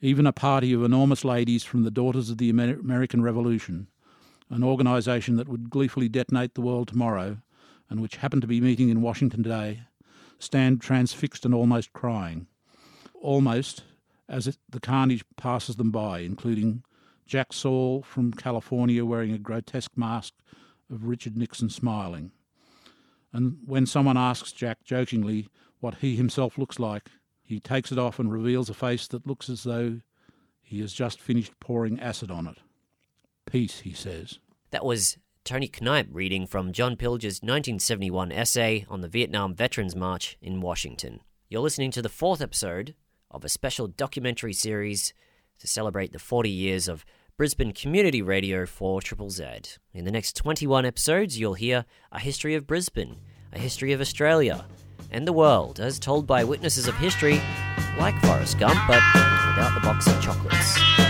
Even 0.00 0.26
a 0.26 0.32
party 0.32 0.72
of 0.72 0.82
enormous 0.82 1.26
ladies 1.26 1.62
from 1.62 1.82
the 1.82 1.90
Daughters 1.90 2.30
of 2.30 2.38
the 2.38 2.48
Amer- 2.48 2.80
American 2.80 3.20
Revolution, 3.20 3.88
an 4.50 4.64
organisation 4.64 5.36
that 5.36 5.48
would 5.48 5.70
gleefully 5.70 6.08
detonate 6.08 6.54
the 6.54 6.60
world 6.60 6.88
tomorrow, 6.88 7.38
and 7.88 8.00
which 8.00 8.16
happened 8.16 8.42
to 8.42 8.48
be 8.48 8.60
meeting 8.60 8.88
in 8.88 9.00
Washington 9.00 9.42
today, 9.42 9.82
stand 10.38 10.80
transfixed 10.80 11.44
and 11.44 11.54
almost 11.54 11.92
crying. 11.92 12.46
Almost 13.14 13.84
as 14.28 14.46
it, 14.46 14.58
the 14.68 14.80
carnage 14.80 15.24
passes 15.36 15.76
them 15.76 15.90
by, 15.90 16.20
including 16.20 16.82
Jack 17.26 17.52
Saul 17.52 18.02
from 18.02 18.32
California 18.32 19.04
wearing 19.04 19.32
a 19.32 19.38
grotesque 19.38 19.96
mask 19.96 20.34
of 20.90 21.04
Richard 21.04 21.36
Nixon 21.36 21.70
smiling. 21.70 22.32
And 23.32 23.58
when 23.64 23.86
someone 23.86 24.16
asks 24.16 24.52
Jack 24.52 24.82
jokingly 24.84 25.48
what 25.78 25.96
he 25.96 26.16
himself 26.16 26.58
looks 26.58 26.78
like, 26.78 27.08
he 27.42 27.60
takes 27.60 27.92
it 27.92 27.98
off 27.98 28.18
and 28.18 28.32
reveals 28.32 28.68
a 28.68 28.74
face 28.74 29.06
that 29.08 29.26
looks 29.26 29.48
as 29.48 29.62
though 29.62 30.00
he 30.62 30.80
has 30.80 30.92
just 30.92 31.20
finished 31.20 31.58
pouring 31.60 32.00
acid 32.00 32.30
on 32.30 32.46
it. 32.46 32.58
Peace, 33.46 33.80
he 33.80 33.92
says. 33.92 34.38
That 34.70 34.84
was 34.84 35.16
Tony 35.44 35.70
Knipe 35.80 36.08
reading 36.12 36.46
from 36.46 36.72
John 36.72 36.96
Pilger's 36.96 37.40
1971 37.42 38.30
essay 38.30 38.84
on 38.88 39.00
the 39.00 39.08
Vietnam 39.08 39.54
Veterans 39.54 39.96
March 39.96 40.36
in 40.40 40.60
Washington. 40.60 41.20
You're 41.48 41.62
listening 41.62 41.90
to 41.92 42.02
the 42.02 42.08
fourth 42.08 42.40
episode 42.40 42.94
of 43.30 43.44
a 43.44 43.48
special 43.48 43.88
documentary 43.88 44.52
series 44.52 45.12
to 45.58 45.66
celebrate 45.66 46.12
the 46.12 46.18
40 46.18 46.48
years 46.50 46.88
of 46.88 47.04
Brisbane 47.36 47.72
Community 47.72 48.22
Radio 48.22 48.66
4 48.66 49.00
Triple 49.00 49.30
Z. 49.30 49.46
In 49.94 50.04
the 50.04 50.12
next 50.12 50.36
21 50.36 50.84
episodes, 50.84 51.38
you'll 51.38 51.54
hear 51.54 51.86
a 52.12 52.20
history 52.20 52.54
of 52.54 52.66
Brisbane, 52.66 53.16
a 53.52 53.58
history 53.58 53.92
of 53.92 54.00
Australia, 54.00 54.66
and 55.10 55.26
the 55.26 55.32
world 55.32 55.80
as 55.80 55.98
told 55.98 56.26
by 56.26 56.44
witnesses 56.44 56.86
of 56.86 56.94
history 56.96 57.40
like 57.98 58.14
Forrest 58.20 58.58
Gump, 58.58 58.78
but 58.86 59.02
without 59.14 59.72
the 59.74 59.80
box 59.80 60.06
of 60.06 60.22
chocolates. 60.22 61.09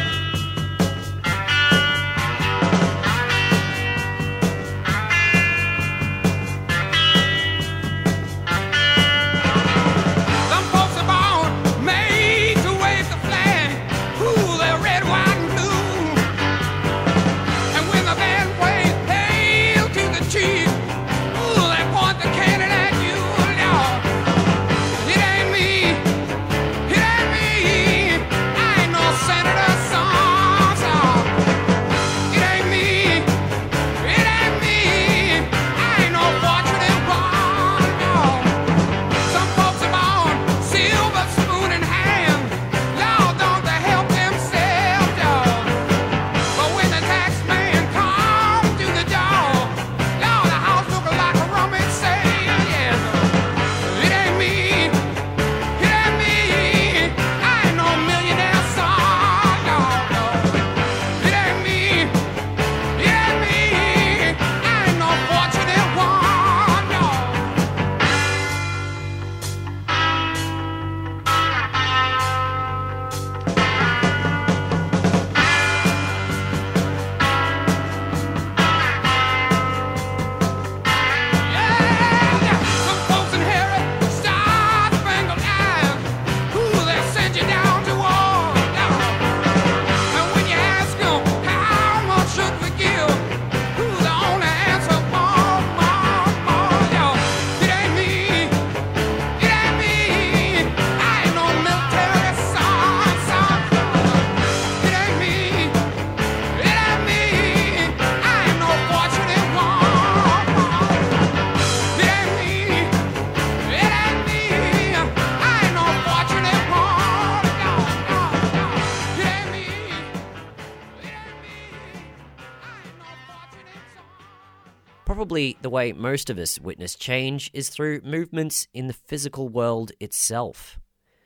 Probably 125.11 125.57
the 125.61 125.71
way 125.71 125.93
most 125.93 126.31
of 126.31 126.39
us 126.39 126.61
witness 126.61 126.95
change 126.95 127.51
is 127.53 127.69
through 127.69 128.03
movements 128.03 128.69
in 128.73 128.87
the 128.87 128.93
physical 128.93 129.49
world 129.49 129.91
itself. 129.99 130.79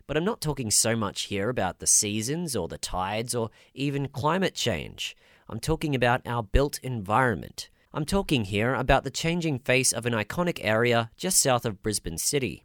But 0.06 0.16
I'm 0.16 0.24
not 0.24 0.40
talking 0.40 0.70
so 0.70 0.96
much 0.96 1.24
here 1.24 1.50
about 1.50 1.80
the 1.80 1.86
seasons 1.86 2.56
or 2.56 2.66
the 2.66 2.78
tides 2.78 3.34
or 3.34 3.50
even 3.74 4.08
climate 4.08 4.54
change. 4.54 5.14
I'm 5.50 5.60
talking 5.60 5.94
about 5.94 6.22
our 6.24 6.42
built 6.42 6.78
environment. 6.82 7.68
I'm 7.92 8.06
talking 8.06 8.46
here 8.46 8.72
about 8.72 9.04
the 9.04 9.10
changing 9.10 9.58
face 9.58 9.92
of 9.92 10.06
an 10.06 10.14
iconic 10.14 10.60
area 10.62 11.10
just 11.18 11.38
south 11.38 11.66
of 11.66 11.82
Brisbane 11.82 12.16
City. 12.16 12.64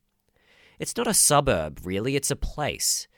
It's 0.79 0.95
not 0.95 1.05
a 1.05 1.13
suburb, 1.13 1.81
really, 1.83 2.15
it's 2.15 2.31
a 2.31 2.37
place. 2.37 3.09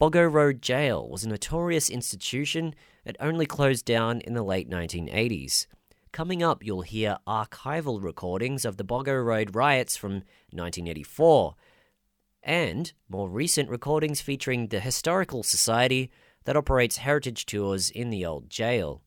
Boggo 0.00 0.26
Road 0.26 0.60
Jail 0.60 1.08
was 1.08 1.22
a 1.22 1.28
notorious 1.28 1.88
institution 1.88 2.74
that 3.04 3.16
only 3.20 3.46
closed 3.46 3.84
down 3.84 4.22
in 4.22 4.34
the 4.34 4.42
late 4.42 4.68
1980s. 4.68 5.68
Coming 6.14 6.44
up, 6.44 6.64
you'll 6.64 6.82
hear 6.82 7.18
archival 7.26 8.00
recordings 8.00 8.64
of 8.64 8.76
the 8.76 8.84
Boggo 8.84 9.26
Road 9.26 9.56
riots 9.56 9.96
from 9.96 10.22
1984, 10.52 11.56
and 12.40 12.92
more 13.08 13.28
recent 13.28 13.68
recordings 13.68 14.20
featuring 14.20 14.68
the 14.68 14.78
Historical 14.78 15.42
Society 15.42 16.12
that 16.44 16.56
operates 16.56 16.98
heritage 16.98 17.46
tours 17.46 17.90
in 17.90 18.10
the 18.10 18.24
old 18.24 18.48
jail. 18.48 19.02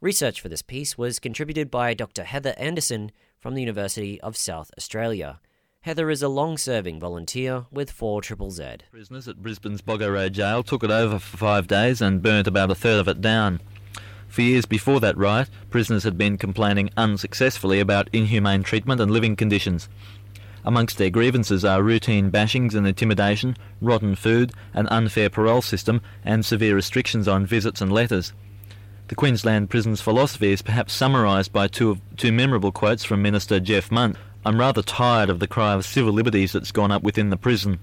Research 0.00 0.40
for 0.40 0.48
this 0.48 0.62
piece 0.62 0.96
was 0.96 1.18
contributed 1.18 1.72
by 1.72 1.92
Dr. 1.92 2.22
Heather 2.22 2.54
Anderson 2.56 3.10
from 3.40 3.56
the 3.56 3.60
University 3.62 4.20
of 4.20 4.36
South 4.36 4.70
Australia. 4.78 5.40
Heather 5.80 6.08
is 6.08 6.22
a 6.22 6.28
long 6.28 6.56
serving 6.56 7.00
volunteer 7.00 7.66
with 7.72 7.90
4 7.90 8.22
Triple 8.22 8.52
Z. 8.52 8.76
Prisoners 8.92 9.26
at 9.26 9.42
Brisbane's 9.42 9.82
Boggo 9.82 10.12
Road 10.12 10.34
Jail 10.34 10.62
took 10.62 10.84
it 10.84 10.90
over 10.92 11.18
for 11.18 11.36
five 11.36 11.66
days 11.66 12.00
and 12.00 12.22
burnt 12.22 12.46
about 12.46 12.70
a 12.70 12.76
third 12.76 13.00
of 13.00 13.08
it 13.08 13.20
down. 13.20 13.58
For 14.28 14.42
years 14.42 14.66
before 14.66 15.00
that 15.00 15.16
riot, 15.16 15.48
prisoners 15.70 16.04
had 16.04 16.18
been 16.18 16.36
complaining 16.36 16.90
unsuccessfully 16.96 17.80
about 17.80 18.10
inhumane 18.12 18.62
treatment 18.62 19.00
and 19.00 19.10
living 19.10 19.36
conditions. 19.36 19.88
Amongst 20.64 20.98
their 20.98 21.10
grievances 21.10 21.64
are 21.64 21.82
routine 21.82 22.30
bashings 22.30 22.74
and 22.74 22.86
intimidation, 22.86 23.56
rotten 23.80 24.14
food, 24.14 24.52
an 24.74 24.86
unfair 24.88 25.30
parole 25.30 25.62
system, 25.62 26.02
and 26.24 26.44
severe 26.44 26.74
restrictions 26.74 27.26
on 27.26 27.46
visits 27.46 27.80
and 27.80 27.90
letters. 27.90 28.32
The 29.08 29.14
Queensland 29.14 29.70
prison's 29.70 30.02
philosophy 30.02 30.52
is 30.52 30.60
perhaps 30.60 30.92
summarised 30.92 31.52
by 31.52 31.68
two, 31.68 31.90
of, 31.90 32.00
two 32.18 32.30
memorable 32.30 32.70
quotes 32.70 33.04
from 33.04 33.22
Minister 33.22 33.58
Geoff 33.58 33.90
Muntz. 33.90 34.18
I'm 34.44 34.60
rather 34.60 34.82
tired 34.82 35.30
of 35.30 35.40
the 35.40 35.46
cry 35.46 35.72
of 35.72 35.86
civil 35.86 36.12
liberties 36.12 36.52
that's 36.52 36.72
gone 36.72 36.92
up 36.92 37.02
within 37.02 37.30
the 37.30 37.38
prison. 37.38 37.78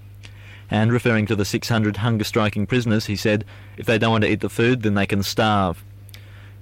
And 0.70 0.92
referring 0.92 1.26
to 1.26 1.36
the 1.36 1.44
600 1.44 1.96
hunger 1.96 2.24
striking 2.24 2.66
prisoners, 2.66 3.06
he 3.06 3.16
said, 3.16 3.44
if 3.76 3.86
they 3.86 3.98
don't 3.98 4.12
want 4.12 4.24
to 4.24 4.30
eat 4.30 4.40
the 4.40 4.48
food, 4.48 4.82
then 4.82 4.94
they 4.94 5.06
can 5.06 5.22
starve. 5.24 5.84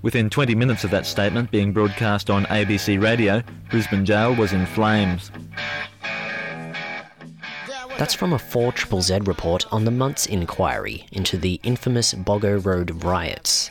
Within 0.05 0.29
20 0.29 0.55
minutes 0.55 0.85
of 0.85 0.91
that 0.91 1.07
statement 1.07 1.51
being 1.51 1.73
broadcast 1.73 2.29
on 2.29 2.45
ABC 2.45 3.03
Radio, 3.03 3.43
Brisbane 3.71 4.05
Jail 4.05 4.35
was 4.35 4.53
in 4.53 4.67
flames. 4.67 5.31
That's 7.97 8.13
from 8.13 8.35
a 8.35 8.39
4 8.39 8.73
Triple 8.73 9.01
Z 9.01 9.21
report 9.21 9.65
on 9.73 9.87
the 9.87 9.91
month's 9.91 10.27
inquiry 10.27 11.07
into 11.13 11.39
the 11.39 11.59
infamous 11.63 12.13
Boggo 12.13 12.63
Road 12.63 13.03
riots. 13.03 13.71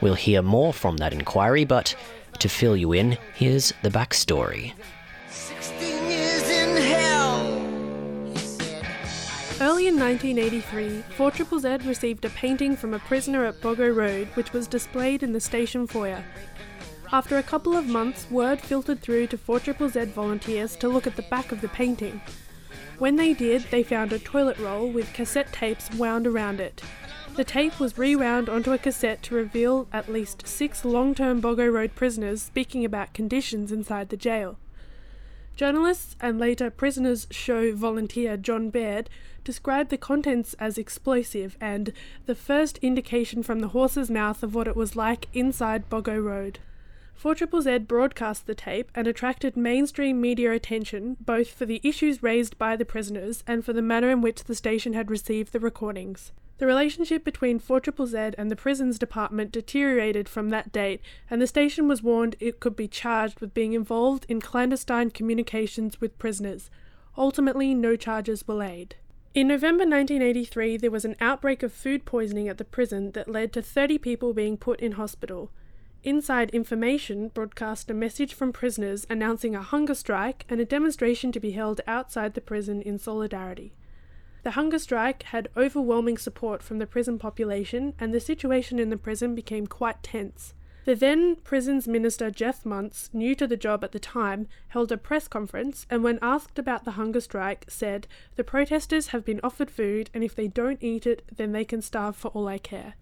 We'll 0.00 0.14
hear 0.14 0.42
more 0.42 0.72
from 0.72 0.96
that 0.96 1.12
inquiry, 1.12 1.64
but 1.64 1.94
to 2.40 2.48
fill 2.48 2.76
you 2.76 2.92
in, 2.92 3.16
here's 3.36 3.72
the 3.84 3.90
backstory. 3.90 4.72
Early 9.60 9.88
in 9.88 9.98
1983, 9.98 11.02
4 11.16 11.30
Triple 11.32 11.58
Z 11.58 11.78
received 11.84 12.24
a 12.24 12.30
painting 12.30 12.76
from 12.76 12.94
a 12.94 13.00
prisoner 13.00 13.44
at 13.44 13.60
Boggo 13.60 13.92
Road, 13.92 14.28
which 14.34 14.52
was 14.52 14.68
displayed 14.68 15.24
in 15.24 15.32
the 15.32 15.40
station 15.40 15.84
foyer. 15.84 16.24
After 17.10 17.38
a 17.38 17.42
couple 17.42 17.76
of 17.76 17.88
months, 17.88 18.30
word 18.30 18.60
filtered 18.60 19.00
through 19.00 19.26
to 19.26 19.36
4 19.36 19.58
Triple 19.58 19.88
Z 19.88 20.04
volunteers 20.04 20.76
to 20.76 20.88
look 20.88 21.08
at 21.08 21.16
the 21.16 21.22
back 21.22 21.50
of 21.50 21.60
the 21.60 21.66
painting. 21.66 22.20
When 23.00 23.16
they 23.16 23.34
did, 23.34 23.62
they 23.72 23.82
found 23.82 24.12
a 24.12 24.20
toilet 24.20 24.58
roll 24.58 24.92
with 24.92 25.12
cassette 25.12 25.52
tapes 25.52 25.90
wound 25.90 26.28
around 26.28 26.60
it. 26.60 26.80
The 27.34 27.42
tape 27.42 27.80
was 27.80 27.98
rewound 27.98 28.48
onto 28.48 28.70
a 28.70 28.78
cassette 28.78 29.24
to 29.24 29.34
reveal 29.34 29.88
at 29.92 30.08
least 30.08 30.46
six 30.46 30.84
long 30.84 31.16
term 31.16 31.42
Boggo 31.42 31.72
Road 31.72 31.96
prisoners 31.96 32.42
speaking 32.42 32.84
about 32.84 33.12
conditions 33.12 33.72
inside 33.72 34.10
the 34.10 34.16
jail. 34.16 34.56
Journalists 35.58 36.14
and 36.20 36.38
later 36.38 36.70
prisoners 36.70 37.26
show 37.32 37.74
volunteer 37.74 38.36
John 38.36 38.70
Baird 38.70 39.10
described 39.42 39.90
the 39.90 39.98
contents 39.98 40.54
as 40.60 40.78
explosive 40.78 41.56
and 41.60 41.92
the 42.26 42.36
first 42.36 42.78
indication 42.78 43.42
from 43.42 43.58
the 43.58 43.74
horse's 43.74 44.08
mouth 44.08 44.44
of 44.44 44.54
what 44.54 44.68
it 44.68 44.76
was 44.76 44.94
like 44.94 45.26
inside 45.32 45.90
Boggo 45.90 46.24
Road. 46.24 46.60
4 47.14 47.34
Z 47.62 47.78
broadcast 47.78 48.46
the 48.46 48.54
tape 48.54 48.92
and 48.94 49.08
attracted 49.08 49.56
mainstream 49.56 50.20
media 50.20 50.52
attention 50.52 51.16
both 51.18 51.48
for 51.48 51.66
the 51.66 51.80
issues 51.82 52.22
raised 52.22 52.56
by 52.56 52.76
the 52.76 52.84
prisoners 52.84 53.42
and 53.44 53.64
for 53.64 53.72
the 53.72 53.82
manner 53.82 54.10
in 54.10 54.20
which 54.20 54.44
the 54.44 54.54
station 54.54 54.92
had 54.92 55.10
received 55.10 55.52
the 55.52 55.58
recordings. 55.58 56.30
The 56.58 56.66
relationship 56.66 57.24
between 57.24 57.60
4 57.60 57.80
Z 58.06 58.30
and 58.36 58.50
the 58.50 58.56
prisons 58.56 58.98
department 58.98 59.52
deteriorated 59.52 60.28
from 60.28 60.50
that 60.50 60.72
date, 60.72 61.00
and 61.30 61.40
the 61.40 61.46
station 61.46 61.86
was 61.86 62.02
warned 62.02 62.34
it 62.40 62.58
could 62.58 62.74
be 62.74 62.88
charged 62.88 63.40
with 63.40 63.54
being 63.54 63.74
involved 63.74 64.26
in 64.28 64.40
clandestine 64.40 65.10
communications 65.10 66.00
with 66.00 66.18
prisoners. 66.18 66.68
Ultimately, 67.16 67.74
no 67.74 67.94
charges 67.94 68.46
were 68.46 68.56
laid. 68.56 68.96
In 69.34 69.46
November 69.46 69.84
1983, 69.84 70.78
there 70.78 70.90
was 70.90 71.04
an 71.04 71.14
outbreak 71.20 71.62
of 71.62 71.72
food 71.72 72.04
poisoning 72.04 72.48
at 72.48 72.58
the 72.58 72.64
prison 72.64 73.12
that 73.12 73.28
led 73.28 73.52
to 73.52 73.62
30 73.62 73.98
people 73.98 74.34
being 74.34 74.56
put 74.56 74.80
in 74.80 74.92
hospital. 74.92 75.52
Inside 76.02 76.50
Information 76.50 77.28
broadcast 77.28 77.88
a 77.88 77.94
message 77.94 78.34
from 78.34 78.52
prisoners 78.52 79.06
announcing 79.08 79.54
a 79.54 79.62
hunger 79.62 79.94
strike 79.94 80.44
and 80.48 80.60
a 80.60 80.64
demonstration 80.64 81.30
to 81.30 81.38
be 81.38 81.52
held 81.52 81.80
outside 81.86 82.34
the 82.34 82.40
prison 82.40 82.82
in 82.82 82.98
solidarity. 82.98 83.74
The 84.48 84.52
hunger 84.52 84.78
strike 84.78 85.24
had 85.24 85.50
overwhelming 85.58 86.16
support 86.16 86.62
from 86.62 86.78
the 86.78 86.86
prison 86.86 87.18
population, 87.18 87.92
and 88.00 88.14
the 88.14 88.18
situation 88.18 88.78
in 88.78 88.88
the 88.88 88.96
prison 88.96 89.34
became 89.34 89.66
quite 89.66 90.02
tense. 90.02 90.54
The 90.86 90.94
then 90.94 91.36
Prisons 91.36 91.86
Minister 91.86 92.30
Geoff 92.30 92.64
Muntz, 92.64 93.10
new 93.12 93.34
to 93.34 93.46
the 93.46 93.58
job 93.58 93.84
at 93.84 93.92
the 93.92 93.98
time, 93.98 94.48
held 94.68 94.90
a 94.90 94.96
press 94.96 95.28
conference 95.28 95.86
and, 95.90 96.02
when 96.02 96.18
asked 96.22 96.58
about 96.58 96.86
the 96.86 96.92
hunger 96.92 97.20
strike, 97.20 97.66
said, 97.68 98.08
The 98.36 98.42
protesters 98.42 99.08
have 99.08 99.22
been 99.22 99.40
offered 99.44 99.70
food, 99.70 100.08
and 100.14 100.24
if 100.24 100.34
they 100.34 100.48
don't 100.48 100.82
eat 100.82 101.06
it, 101.06 101.24
then 101.30 101.52
they 101.52 101.66
can 101.66 101.82
starve 101.82 102.16
for 102.16 102.28
all 102.28 102.48
I 102.48 102.56
care. 102.56 102.94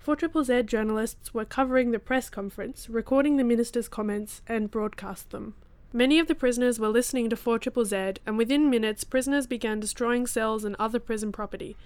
4 0.00 0.16
Z 0.42 0.64
journalists 0.64 1.32
were 1.32 1.44
covering 1.44 1.92
the 1.92 2.00
press 2.00 2.28
conference, 2.28 2.90
recording 2.90 3.36
the 3.36 3.44
minister's 3.44 3.86
comments, 3.86 4.42
and 4.48 4.68
broadcast 4.68 5.30
them. 5.30 5.54
Many 5.92 6.18
of 6.18 6.26
the 6.26 6.34
prisoners 6.34 6.78
were 6.78 6.88
listening 6.88 7.30
to 7.30 7.36
4 7.36 7.60
Z, 7.84 8.14
and 8.26 8.36
within 8.36 8.68
minutes, 8.68 9.04
prisoners 9.04 9.46
began 9.46 9.80
destroying 9.80 10.26
cells 10.26 10.64
and 10.64 10.76
other 10.78 10.98
prison 10.98 11.32
property. 11.32 11.76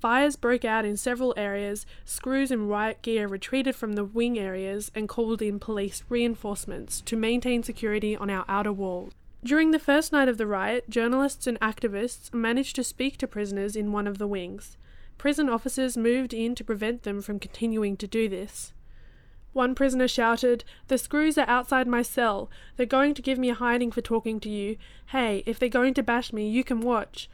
Fires 0.00 0.36
broke 0.36 0.64
out 0.64 0.84
in 0.84 0.96
several 0.96 1.34
areas, 1.36 1.84
screws 2.04 2.52
and 2.52 2.70
riot 2.70 3.02
gear 3.02 3.26
retreated 3.26 3.74
from 3.74 3.94
the 3.94 4.04
wing 4.04 4.38
areas 4.38 4.92
and 4.94 5.08
called 5.08 5.42
in 5.42 5.58
police 5.58 6.04
reinforcements 6.08 7.00
to 7.00 7.16
maintain 7.16 7.64
security 7.64 8.16
on 8.16 8.30
our 8.30 8.44
outer 8.48 8.72
walls. 8.72 9.12
During 9.42 9.72
the 9.72 9.78
first 9.78 10.12
night 10.12 10.28
of 10.28 10.38
the 10.38 10.46
riot, 10.46 10.88
journalists 10.88 11.46
and 11.46 11.58
activists 11.60 12.32
managed 12.32 12.76
to 12.76 12.84
speak 12.84 13.16
to 13.18 13.26
prisoners 13.26 13.74
in 13.74 13.92
one 13.92 14.06
of 14.06 14.18
the 14.18 14.28
wings. 14.28 14.76
Prison 15.16 15.48
officers 15.48 15.96
moved 15.96 16.32
in 16.32 16.54
to 16.54 16.64
prevent 16.64 17.02
them 17.02 17.20
from 17.20 17.40
continuing 17.40 17.96
to 17.96 18.06
do 18.06 18.28
this. 18.28 18.72
One 19.58 19.74
prisoner 19.74 20.06
shouted, 20.06 20.62
The 20.86 20.98
screws 20.98 21.36
are 21.36 21.48
outside 21.48 21.88
my 21.88 22.02
cell. 22.02 22.48
They're 22.76 22.86
going 22.86 23.12
to 23.14 23.22
give 23.22 23.40
me 23.40 23.50
a 23.50 23.54
hiding 23.54 23.90
for 23.90 24.00
talking 24.00 24.38
to 24.38 24.48
you. 24.48 24.76
Hey, 25.06 25.42
if 25.46 25.58
they're 25.58 25.68
going 25.68 25.94
to 25.94 26.02
bash 26.04 26.32
me, 26.32 26.48
you 26.48 26.62
can 26.62 26.80
watch. 26.80 27.28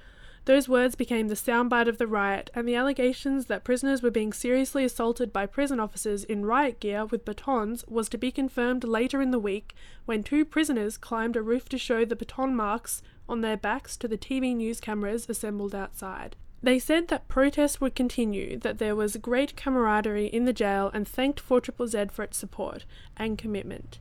Those 0.47 0.67
words 0.67 0.95
became 0.95 1.29
the 1.29 1.35
soundbite 1.35 1.87
of 1.87 1.99
the 1.99 2.07
riot, 2.07 2.49
and 2.55 2.67
the 2.67 2.77
allegations 2.77 3.45
that 3.49 3.63
prisoners 3.63 4.03
were 4.03 4.11
being 4.11 4.33
seriously 4.33 4.87
assaulted 4.87 5.35
by 5.35 5.45
prison 5.45 5.79
officers 5.79 6.25
in 6.25 6.47
riot 6.47 6.81
gear 6.81 7.05
with 7.05 7.27
batons 7.27 7.85
was 7.89 8.09
to 8.09 8.17
be 8.17 8.31
confirmed 8.31 8.85
later 8.85 9.21
in 9.21 9.31
the 9.31 9.39
week 9.39 9.75
when 10.07 10.23
two 10.23 10.47
prisoners 10.47 10.97
climbed 10.97 11.37
a 11.37 11.43
roof 11.43 11.69
to 11.69 11.77
show 11.77 12.07
the 12.07 12.17
baton 12.17 12.57
marks 12.57 13.03
on 13.29 13.43
their 13.43 13.59
backs 13.59 13.99
to 13.99 14.09
the 14.09 14.17
TV 14.17 14.57
news 14.57 14.81
cameras 14.81 15.27
assembled 15.29 15.75
outside. 15.75 16.37
They 16.65 16.79
said 16.79 17.09
that 17.09 17.29
protests 17.29 17.79
would 17.83 17.95
continue, 17.95 18.59
that 18.61 18.79
there 18.79 18.97
was 18.97 19.19
great 19.19 19.55
camaraderie 19.55 20.29
in 20.29 20.47
the 20.47 20.53
jail, 20.55 20.91
and 20.95 21.07
thanked 21.07 21.39
4 21.39 21.61
Z 21.87 22.07
for 22.11 22.23
its 22.23 22.39
support 22.39 22.87
and 23.19 23.37
commitment. 23.37 23.99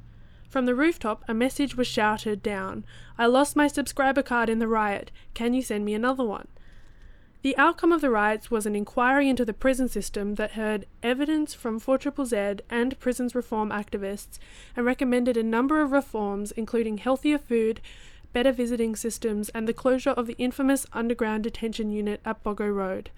From 0.47 0.65
the 0.65 0.73
rooftop, 0.73 1.25
a 1.27 1.33
message 1.33 1.75
was 1.75 1.87
shouted 1.87 2.41
down 2.41 2.85
I 3.17 3.25
lost 3.25 3.57
my 3.57 3.67
subscriber 3.67 4.23
card 4.23 4.47
in 4.47 4.59
the 4.59 4.69
riot. 4.69 5.11
Can 5.33 5.53
you 5.53 5.61
send 5.61 5.83
me 5.83 5.93
another 5.93 6.23
one? 6.23 6.47
The 7.41 7.57
outcome 7.57 7.91
of 7.91 7.99
the 7.99 8.09
riots 8.09 8.49
was 8.49 8.65
an 8.65 8.77
inquiry 8.77 9.27
into 9.27 9.43
the 9.43 9.53
prison 9.53 9.89
system 9.89 10.35
that 10.35 10.51
heard 10.51 10.85
evidence 11.03 11.53
from 11.53 11.79
4 11.79 11.99
Z 12.23 12.63
and 12.69 12.97
prisons 12.97 13.35
reform 13.35 13.71
activists 13.71 14.39
and 14.73 14.85
recommended 14.85 15.35
a 15.35 15.43
number 15.43 15.81
of 15.81 15.91
reforms, 15.91 16.53
including 16.53 16.99
healthier 16.99 17.39
food, 17.39 17.81
better 18.33 18.51
visiting 18.51 18.95
systems, 18.95 19.49
and 19.49 19.67
the 19.67 19.73
closure 19.73 20.09
of 20.11 20.27
the 20.27 20.35
infamous 20.37 20.85
underground 20.91 21.43
detention 21.43 21.91
unit 21.91 22.19
at 22.25 22.43
Boggo 22.43 22.73
Road. 22.73 23.11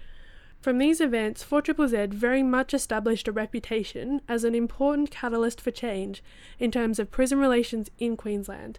From 0.60 0.78
these 0.78 1.00
events, 1.00 1.44
4ZZZ 1.44 2.12
very 2.12 2.42
much 2.42 2.74
established 2.74 3.28
a 3.28 3.32
reputation 3.32 4.20
as 4.28 4.44
an 4.44 4.54
important 4.54 5.10
catalyst 5.10 5.60
for 5.60 5.70
change 5.70 6.22
in 6.58 6.70
terms 6.70 6.98
of 6.98 7.10
prison 7.10 7.38
relations 7.38 7.90
in 7.98 8.16
Queensland. 8.16 8.78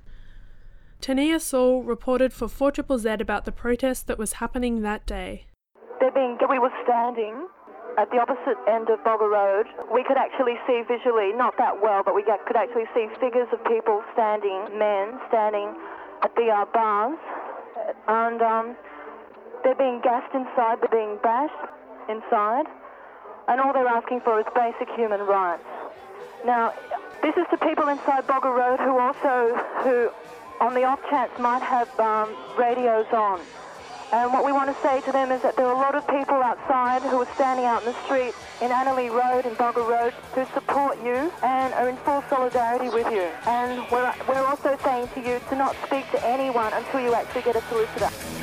Tania 1.00 1.40
Saul 1.40 1.84
reported 1.84 2.34
for 2.34 2.48
4ZZZ 2.48 3.22
about 3.22 3.46
the 3.46 3.52
protest 3.52 4.08
that 4.08 4.18
was 4.18 4.34
happening 4.34 4.82
that 4.82 5.06
day. 5.06 5.46
Being, 6.14 6.38
we 6.50 6.60
were 6.60 6.74
standing 6.84 7.48
at 7.98 8.10
the 8.12 8.18
opposite 8.18 8.58
end 8.70 8.90
of 8.90 9.00
Boggo 9.02 9.30
Road. 9.30 9.66
We 9.94 10.04
could 10.04 10.18
actually 10.18 10.58
see 10.66 10.82
visually, 10.88 11.34
not 11.34 11.58
that 11.58 11.82
well, 11.82 12.02
but 12.04 12.16
we 12.16 12.24
could 12.24 12.56
actually 12.56 12.86
see 12.94 13.08
figures 13.20 13.48
of 13.54 13.64
people 13.66 14.02
standing, 14.14 14.78
men 14.78 15.18
standing 15.30 15.74
at 16.24 16.36
the 16.36 16.50
uh, 16.50 16.66
bars, 16.74 17.18
and 18.08 18.42
um, 18.42 18.76
they're 19.64 19.76
being 19.76 20.02
gassed 20.02 20.34
inside, 20.34 20.80
they're 20.82 20.90
being 20.90 21.18
bashed 21.22 21.54
inside, 22.10 22.66
and 23.48 23.62
all 23.62 23.74
they're 23.74 23.88
asking 23.88 24.22
for 24.22 24.40
is 24.40 24.46
basic 24.56 24.90
human 24.96 25.22
rights. 25.22 25.64
Now, 26.46 26.74
this 27.22 27.36
is 27.36 27.46
to 27.52 27.58
people 27.58 27.88
inside 27.88 28.28
Boggo 28.28 28.56
Road 28.56 28.80
who 28.80 28.98
also, 29.00 29.56
who 29.84 30.10
on 30.60 30.74
the 30.74 30.84
off 30.84 31.00
chance 31.10 31.32
might 31.40 31.62
have 31.62 31.90
um, 32.00 32.36
radios 32.58 33.08
on. 33.12 33.42
And 34.14 34.32
what 34.32 34.46
we 34.46 34.54
want 34.54 34.74
to 34.74 34.82
say 34.82 35.02
to 35.02 35.12
them 35.12 35.34
is 35.34 35.42
that 35.42 35.58
there 35.58 35.66
are 35.66 35.74
a 35.74 35.78
lot 35.78 35.94
of 35.94 36.08
people 36.08 36.36
outside 36.36 37.02
who 37.02 37.22
are 37.22 37.28
standing 37.36 37.66
out 37.66 37.84
in 37.84 37.92
the 37.92 38.04
street 38.06 38.34
in 38.62 38.72
Annerley 38.72 39.10
Road 39.10 39.46
and 39.46 39.58
Boggo 39.58 39.88
Road 39.88 40.14
who 40.34 40.46
support 40.54 40.98
you 41.04 41.32
and 41.44 41.74
are 41.74 41.90
in 41.90 41.98
full 41.98 42.24
solidarity 42.30 42.88
with 42.88 43.12
you. 43.12 43.28
And 43.46 43.86
we're, 43.92 44.14
we're 44.30 44.46
also 44.46 44.78
saying 44.84 45.10
to 45.16 45.20
you 45.20 45.42
to 45.50 45.56
not 45.56 45.76
speak 45.86 46.10
to 46.12 46.26
anyone 46.26 46.72
until 46.72 47.02
you 47.02 47.14
actually 47.14 47.42
get 47.42 47.58
a 47.58 47.62
solicitor. 47.64 48.37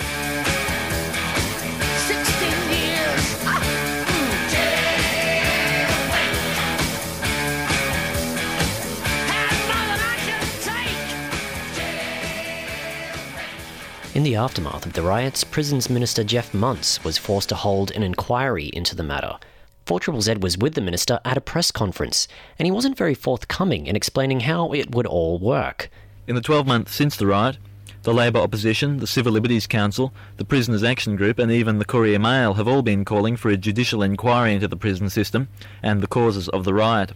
In 14.14 14.22
the 14.22 14.36
aftermath 14.36 14.86
of 14.86 14.92
the 14.92 15.02
riots, 15.02 15.42
Prisons 15.42 15.90
Minister 15.90 16.22
Geoff 16.22 16.54
Muntz 16.54 17.02
was 17.02 17.18
forced 17.18 17.48
to 17.48 17.56
hold 17.56 17.90
an 17.90 18.04
inquiry 18.04 18.70
into 18.72 18.94
the 18.94 19.02
matter. 19.02 19.38
4ZZZ 19.86 20.40
was 20.40 20.56
with 20.56 20.74
the 20.74 20.80
minister 20.80 21.18
at 21.24 21.36
a 21.36 21.40
press 21.40 21.72
conference, 21.72 22.28
and 22.56 22.64
he 22.64 22.70
wasn't 22.70 22.96
very 22.96 23.14
forthcoming 23.14 23.88
in 23.88 23.96
explaining 23.96 24.38
how 24.38 24.72
it 24.72 24.94
would 24.94 25.04
all 25.04 25.40
work. 25.40 25.90
In 26.28 26.36
the 26.36 26.40
12 26.40 26.64
months 26.64 26.94
since 26.94 27.16
the 27.16 27.26
riot, 27.26 27.58
the 28.04 28.14
Labor 28.14 28.38
opposition, 28.38 28.98
the 28.98 29.08
Civil 29.08 29.32
Liberties 29.32 29.66
Council, 29.66 30.14
the 30.36 30.44
Prisoners 30.44 30.84
Action 30.84 31.16
Group, 31.16 31.40
and 31.40 31.50
even 31.50 31.80
the 31.80 31.84
Courier 31.84 32.20
Mail 32.20 32.54
have 32.54 32.68
all 32.68 32.82
been 32.82 33.04
calling 33.04 33.36
for 33.36 33.48
a 33.48 33.56
judicial 33.56 34.00
inquiry 34.00 34.54
into 34.54 34.68
the 34.68 34.76
prison 34.76 35.10
system 35.10 35.48
and 35.82 36.00
the 36.00 36.06
causes 36.06 36.48
of 36.50 36.62
the 36.62 36.72
riot. 36.72 37.10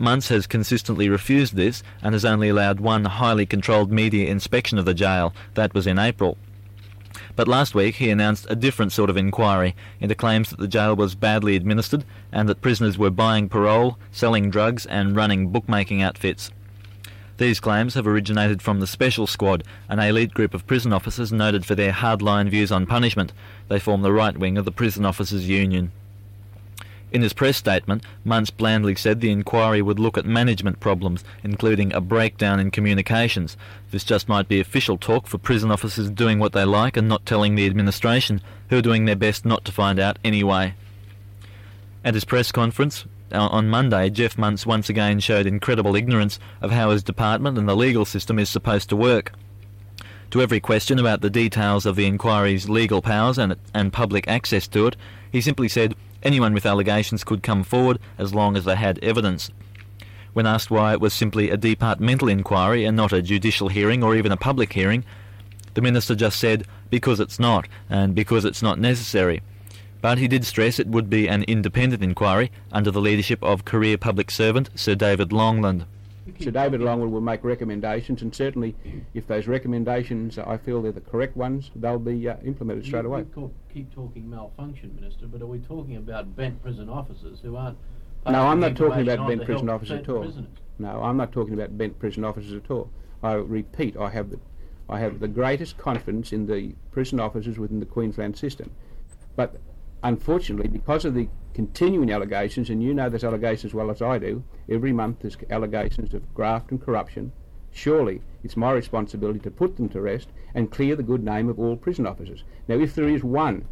Muntz 0.00 0.28
has 0.28 0.46
consistently 0.46 1.10
refused 1.10 1.54
this 1.54 1.82
and 2.02 2.14
has 2.14 2.24
only 2.24 2.48
allowed 2.48 2.80
one 2.80 3.04
highly 3.04 3.44
controlled 3.44 3.92
media 3.92 4.30
inspection 4.30 4.78
of 4.78 4.86
the 4.86 4.94
jail. 4.94 5.34
That 5.54 5.74
was 5.74 5.86
in 5.86 5.98
April. 5.98 6.38
But 7.36 7.48
last 7.48 7.74
week 7.74 7.96
he 7.96 8.08
announced 8.08 8.46
a 8.48 8.56
different 8.56 8.92
sort 8.92 9.10
of 9.10 9.18
inquiry 9.18 9.76
into 10.00 10.14
claims 10.14 10.48
that 10.48 10.58
the 10.58 10.68
jail 10.68 10.96
was 10.96 11.14
badly 11.14 11.54
administered 11.54 12.06
and 12.32 12.48
that 12.48 12.62
prisoners 12.62 12.96
were 12.96 13.10
buying 13.10 13.50
parole, 13.50 13.98
selling 14.10 14.48
drugs, 14.48 14.86
and 14.86 15.14
running 15.14 15.48
bookmaking 15.48 16.00
outfits. 16.00 16.50
These 17.36 17.60
claims 17.60 17.92
have 17.92 18.06
originated 18.06 18.62
from 18.62 18.80
the 18.80 18.86
Special 18.86 19.26
Squad, 19.26 19.64
an 19.90 19.98
elite 19.98 20.32
group 20.32 20.54
of 20.54 20.66
prison 20.66 20.94
officers 20.94 21.30
noted 21.30 21.66
for 21.66 21.74
their 21.74 21.92
hardline 21.92 22.48
views 22.48 22.72
on 22.72 22.86
punishment. 22.86 23.34
They 23.68 23.78
form 23.78 24.00
the 24.00 24.12
right 24.12 24.36
wing 24.36 24.56
of 24.56 24.64
the 24.64 24.72
Prison 24.72 25.04
Officers 25.04 25.46
Union. 25.46 25.92
In 27.12 27.22
his 27.22 27.32
press 27.32 27.56
statement, 27.56 28.04
Muntz 28.24 28.50
blandly 28.50 28.94
said 28.94 29.20
the 29.20 29.32
inquiry 29.32 29.82
would 29.82 29.98
look 29.98 30.16
at 30.16 30.24
management 30.24 30.78
problems, 30.78 31.24
including 31.42 31.92
a 31.92 32.00
breakdown 32.00 32.60
in 32.60 32.70
communications. 32.70 33.56
This 33.90 34.04
just 34.04 34.28
might 34.28 34.46
be 34.46 34.60
official 34.60 34.96
talk 34.96 35.26
for 35.26 35.38
prison 35.38 35.72
officers 35.72 36.10
doing 36.10 36.38
what 36.38 36.52
they 36.52 36.64
like 36.64 36.96
and 36.96 37.08
not 37.08 37.26
telling 37.26 37.56
the 37.56 37.66
administration, 37.66 38.40
who 38.68 38.78
are 38.78 38.82
doing 38.82 39.06
their 39.06 39.16
best 39.16 39.44
not 39.44 39.64
to 39.64 39.72
find 39.72 39.98
out 39.98 40.18
anyway. 40.22 40.74
At 42.04 42.14
his 42.14 42.24
press 42.24 42.52
conference 42.52 43.06
uh, 43.32 43.48
on 43.48 43.68
Monday, 43.68 44.08
Geoff 44.08 44.38
Muntz 44.38 44.64
once 44.64 44.88
again 44.88 45.18
showed 45.18 45.46
incredible 45.46 45.96
ignorance 45.96 46.38
of 46.60 46.70
how 46.70 46.90
his 46.90 47.02
department 47.02 47.58
and 47.58 47.68
the 47.68 47.76
legal 47.76 48.04
system 48.04 48.38
is 48.38 48.48
supposed 48.48 48.88
to 48.88 48.96
work. 48.96 49.32
To 50.30 50.40
every 50.40 50.60
question 50.60 51.00
about 51.00 51.22
the 51.22 51.30
details 51.30 51.86
of 51.86 51.96
the 51.96 52.06
inquiry's 52.06 52.68
legal 52.68 53.02
powers 53.02 53.36
and, 53.36 53.56
and 53.74 53.92
public 53.92 54.28
access 54.28 54.68
to 54.68 54.86
it, 54.86 54.96
he 55.32 55.40
simply 55.40 55.68
said 55.68 55.96
anyone 56.22 56.54
with 56.54 56.66
allegations 56.66 57.24
could 57.24 57.42
come 57.42 57.62
forward 57.62 57.98
as 58.18 58.34
long 58.34 58.56
as 58.56 58.64
they 58.64 58.76
had 58.76 58.98
evidence. 59.00 59.50
When 60.32 60.46
asked 60.46 60.70
why 60.70 60.92
it 60.92 61.00
was 61.00 61.12
simply 61.12 61.50
a 61.50 61.56
departmental 61.56 62.28
inquiry 62.28 62.84
and 62.84 62.96
not 62.96 63.12
a 63.12 63.22
judicial 63.22 63.68
hearing 63.68 64.02
or 64.02 64.14
even 64.14 64.30
a 64.30 64.36
public 64.36 64.72
hearing, 64.72 65.04
the 65.74 65.82
minister 65.82 66.14
just 66.14 66.38
said, 66.38 66.66
because 66.88 67.20
it's 67.20 67.38
not, 67.38 67.68
and 67.88 68.14
because 68.14 68.44
it's 68.44 68.62
not 68.62 68.78
necessary. 68.78 69.42
But 70.00 70.18
he 70.18 70.28
did 70.28 70.44
stress 70.44 70.78
it 70.78 70.86
would 70.86 71.10
be 71.10 71.28
an 71.28 71.42
independent 71.44 72.02
inquiry 72.02 72.50
under 72.72 72.90
the 72.90 73.00
leadership 73.00 73.42
of 73.42 73.64
career 73.64 73.98
public 73.98 74.30
servant 74.30 74.70
Sir 74.74 74.94
David 74.94 75.32
Longland. 75.32 75.84
Sir 76.38 76.50
David 76.50 76.80
Longland 76.80 77.12
will 77.12 77.20
make 77.20 77.42
recommendations, 77.44 78.22
and 78.22 78.34
certainly, 78.34 78.74
if 79.14 79.26
those 79.26 79.46
recommendations 79.46 80.38
I 80.38 80.56
feel 80.56 80.82
they're 80.82 80.92
the 80.92 81.00
correct 81.00 81.36
ones, 81.36 81.70
they'll 81.74 81.98
be 81.98 82.28
uh, 82.28 82.36
implemented 82.44 82.84
straight 82.84 83.04
away. 83.04 83.20
you 83.20 83.30
co- 83.34 83.52
keep 83.72 83.92
talking 83.94 84.28
malfunction, 84.28 84.94
Minister, 84.94 85.26
but 85.26 85.42
are 85.42 85.46
we 85.46 85.58
talking 85.58 85.96
about 85.96 86.36
bent 86.36 86.62
prison 86.62 86.88
officers 86.88 87.38
who 87.42 87.56
aren't? 87.56 87.78
No, 88.26 88.46
I'm 88.46 88.60
not 88.60 88.76
talking 88.76 89.08
about 89.08 89.26
bent 89.26 89.44
prison 89.44 89.68
officers 89.68 90.00
at 90.00 90.08
all. 90.08 90.22
prisoners? 90.22 90.50
No, 90.78 91.02
I'm 91.02 91.16
not 91.16 91.32
talking 91.32 91.54
about 91.54 91.76
bent 91.76 91.98
prison 91.98 92.24
officers 92.24 92.54
at 92.54 92.70
all. 92.70 92.90
I 93.22 93.34
repeat, 93.34 93.96
I 93.96 94.10
have 94.10 94.30
the, 94.30 94.38
I 94.88 94.98
have 95.00 95.20
the 95.20 95.28
greatest 95.28 95.78
confidence 95.78 96.32
in 96.32 96.46
the 96.46 96.74
prison 96.90 97.20
officers 97.20 97.58
within 97.58 97.80
the 97.80 97.86
Queensland 97.86 98.36
system. 98.36 98.70
But 99.36 99.56
unfortunately, 100.02 100.68
because 100.68 101.04
of 101.04 101.14
the 101.14 101.28
continuing 101.54 102.10
allegations, 102.10 102.70
and 102.70 102.82
you 102.82 102.94
know 102.94 103.08
those 103.08 103.24
allegations 103.24 103.70
as 103.70 103.74
well 103.74 103.90
as 103.90 104.00
I 104.00 104.18
do, 104.18 104.42
every 104.68 104.92
month 104.92 105.20
there's 105.20 105.36
allegations 105.50 106.14
of 106.14 106.34
graft 106.34 106.70
and 106.70 106.80
corruption. 106.80 107.32
Surely 107.72 108.22
it's 108.42 108.56
my 108.56 108.72
responsibility 108.72 109.38
to 109.40 109.50
put 109.50 109.76
them 109.76 109.88
to 109.90 110.00
rest 110.00 110.28
and 110.54 110.70
clear 110.70 110.96
the 110.96 111.02
good 111.02 111.24
name 111.24 111.48
of 111.48 111.58
all 111.58 111.76
prison 111.76 112.06
officers. 112.06 112.44
Now, 112.68 112.76
if 112.76 112.94
there 112.94 113.08
is 113.08 113.22
one, 113.22 113.64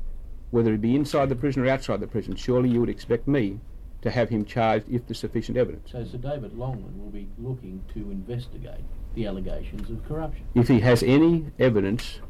whether 0.51 0.73
it 0.73 0.81
be 0.81 0.97
inside 0.97 1.29
the 1.29 1.37
prison 1.37 1.63
or 1.63 1.69
outside 1.69 2.01
the 2.01 2.07
prison, 2.07 2.37
surely 2.37 2.69
you 2.69 2.81
would 2.81 2.89
expect 2.89 3.27
me 3.27 3.61
to 4.03 4.11
have 4.11 4.29
him 4.29 4.45
charged 4.45 4.89
if 4.89 5.07
there's 5.07 5.19
sufficient 5.19 5.59
evidence. 5.59 5.91
So 5.91 6.05
Sir 6.05 6.19
David 6.19 6.53
Longland 6.53 6.97
will 7.03 7.11
be 7.11 7.29
looking 7.39 7.83
to 7.95 8.11
investigate 8.11 8.85
the 9.15 9.27
allegations 9.27 9.91
of 9.91 10.07
corruption. 10.07 10.45
If 10.55 10.69
he 10.69 10.81
has 10.81 11.03
any 11.03 11.47
evidence 11.59 12.21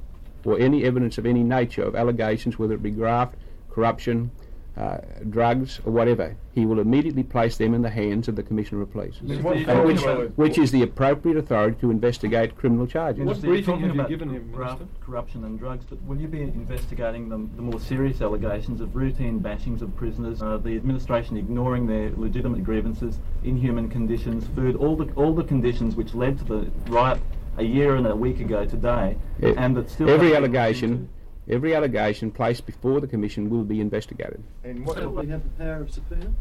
or 0.44 0.58
any 0.58 0.84
evidence 0.84 1.18
of 1.18 1.26
any 1.26 1.42
nature 1.42 1.82
of 1.82 1.94
allegations, 1.94 2.58
whether 2.58 2.74
it 2.74 2.82
be 2.82 2.90
graft, 2.90 3.34
corruption, 3.70 4.30
uh, 4.76 4.98
drugs, 5.28 5.80
or 5.84 5.90
whatever, 5.92 6.36
he 6.54 6.64
will 6.64 6.78
immediately 6.78 7.24
place 7.24 7.56
them 7.56 7.74
in 7.74 7.82
the 7.82 7.90
hands 7.90 8.28
of 8.28 8.36
the 8.36 8.42
Commissioner 8.44 8.80
of 8.82 8.92
Police, 8.92 9.16
and 9.20 9.84
which, 9.84 10.00
which 10.36 10.56
is 10.56 10.70
the 10.70 10.82
appropriate 10.82 11.36
authority 11.36 11.76
to 11.80 11.90
investigate 11.90 12.56
criminal 12.56 12.86
charges. 12.86 13.24
What 13.24 13.40
briefing 13.40 13.80
have 13.80 13.88
you 13.94 14.00
about 14.00 14.08
given 14.08 14.30
him, 14.30 14.52
graft, 14.52 14.82
corruption 15.00 15.42
and 15.44 15.58
drugs, 15.58 15.84
but 15.88 16.00
will 16.04 16.16
you 16.16 16.28
be 16.28 16.42
investigating 16.42 17.28
the, 17.28 17.38
the 17.56 17.62
more 17.62 17.80
serious 17.80 18.20
allegations 18.22 18.80
of 18.80 18.94
routine 18.94 19.40
bashings 19.40 19.82
of 19.82 19.94
prisoners, 19.96 20.42
uh, 20.42 20.58
the 20.58 20.76
administration 20.76 21.36
ignoring 21.36 21.86
their 21.88 22.10
legitimate 22.16 22.62
grievances, 22.62 23.18
inhuman 23.42 23.88
conditions, 23.88 24.46
food, 24.54 24.76
all 24.76 24.94
the 24.94 25.10
all 25.14 25.34
the 25.34 25.44
conditions 25.44 25.96
which 25.96 26.14
led 26.14 26.38
to 26.38 26.44
the 26.44 26.70
riot 26.88 27.18
a 27.56 27.64
year 27.64 27.96
and 27.96 28.06
a 28.06 28.14
week 28.14 28.38
ago 28.38 28.64
today, 28.64 29.16
E- 29.42 29.54
and 29.56 29.76
that 29.76 29.90
still 29.90 30.08
every 30.08 30.28
haven't 30.28 30.54
allegation, 30.54 31.08
every 31.48 31.74
allegation 31.74 32.30
placed 32.30 32.66
before 32.66 33.00
the 33.00 33.06
Commission 33.06 33.48
will 33.50 33.64
be 33.64 33.80
investigated. 33.80 34.42
And 34.64 34.84
what 34.86 34.96
will 35.12 35.22
he 35.22 35.30
have 35.30 35.42
the 35.42 35.64
power 35.64 35.80
of 35.82 35.90
subpoena? 35.90 36.32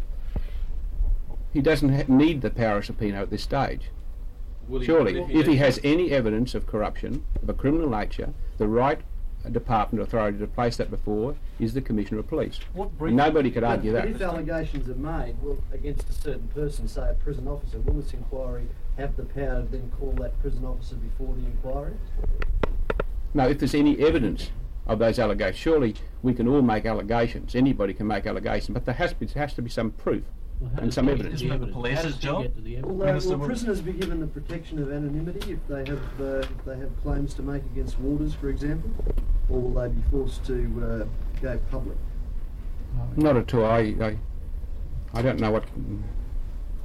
He 1.54 1.62
doesn't 1.62 1.89
ha- 1.93 2.04
need 2.08 2.41
the 2.41 2.50
power 2.50 2.78
of 2.78 2.86
subpoena 2.86 3.22
at 3.22 3.30
this 3.30 3.43
stage. 3.43 3.89
Will 4.67 4.80
he- 4.82 4.86
Surely, 4.86 5.20
if 5.20 5.30
he 5.30 5.39
if 5.39 5.48
he 5.48 5.56
has 5.58 5.80
any 5.84 6.12
evidence 6.12 6.54
of 6.56 6.67
corruption 6.67 7.24
of 7.41 7.48
a 7.50 7.54
criminal 7.54 7.89
nature, 7.89 8.34
the 8.58 8.67
right 8.67 9.00
department 9.52 10.04
authority 10.04 10.38
to 10.39 10.48
place 10.48 10.76
that 10.76 10.91
before 10.91 11.36
is 11.58 11.74
the 11.74 11.80
Commissioner 11.80 12.20
of 12.20 12.28
Police. 12.28 12.60
What 12.74 12.89
And 13.00 13.15
Nobody 13.15 13.50
could 13.50 13.63
argue 13.63 13.93
But 13.93 14.04
that. 14.04 14.12
if 14.15 14.22
allegations 14.22 14.89
are 14.89 14.96
made 14.96 15.36
well, 15.41 15.58
against 15.72 16.10
a 16.10 16.12
certain 16.12 16.50
person, 16.50 16.86
say 16.89 17.10
a 17.10 17.13
prison 17.13 17.48
officer, 17.48 17.80
will 17.80 17.93
this 17.93 18.13
inquiry 18.13 18.67
have 18.98 19.15
the 19.15 19.24
power 19.24 19.62
to 19.62 19.67
then 19.72 19.89
call 19.98 20.12
that 20.20 20.38
prison 20.41 20.65
officer 20.65 20.96
before 20.96 21.34
the 21.36 21.46
inquiry? 21.46 21.93
No, 23.34 23.48
if 23.48 23.60
there's 23.60 23.76
any 23.76 23.98
evidence 24.00 24.52
of 24.88 25.00
those 25.00 25.19
allegations, 25.19 25.58
surely 25.58 25.95
we 26.23 26.34
can 26.34 26.47
all 26.47 26.62
make 26.62 26.86
allegations. 26.86 27.56
Anybody 27.56 27.93
can 27.93 28.08
make 28.08 28.26
allegations, 28.26 28.73
but 28.73 28.86
there 28.86 28.95
has, 28.95 29.13
be, 29.13 29.28
has 29.28 29.54
to 29.54 29.62
be 29.62 29.69
some 29.69 29.91
proof 29.91 30.23
and 30.78 30.93
some 30.93 31.08
evidence. 31.08 31.41
Isn't 31.41 31.62
the 31.62 31.67
police's 31.67 32.17
job? 32.17 32.52
Will, 32.58 33.04
uh, 33.04 33.19
will 33.19 33.38
will- 33.38 33.45
prisoners 33.45 33.82
be 33.82 33.93
given 33.93 34.19
the 34.19 34.28
protection 34.28 34.82
of 34.82 34.91
anonymity 34.91 35.54
if 35.54 35.67
they 35.67 35.86
have 35.86 36.21
uh, 36.21 36.39
if 36.39 36.65
they 36.65 36.78
have 36.78 36.89
claims 37.04 37.34
to 37.36 37.43
make 37.43 37.63
against 37.65 38.00
warders, 38.00 38.34
for 38.34 38.50
example, 38.50 38.89
or 39.50 39.62
will 39.62 39.82
they 39.82 39.89
be 39.89 40.02
forced 40.10 40.43
to 40.45 41.06
uh, 41.06 41.41
go 41.41 41.60
public? 41.69 41.97
Not 43.15 43.38
at 43.38 43.54
all. 43.54 43.65
I, 43.65 43.95
I, 44.02 44.17
I 45.13 45.21
don't 45.21 45.39
know 45.39 45.52
what. 45.52 45.65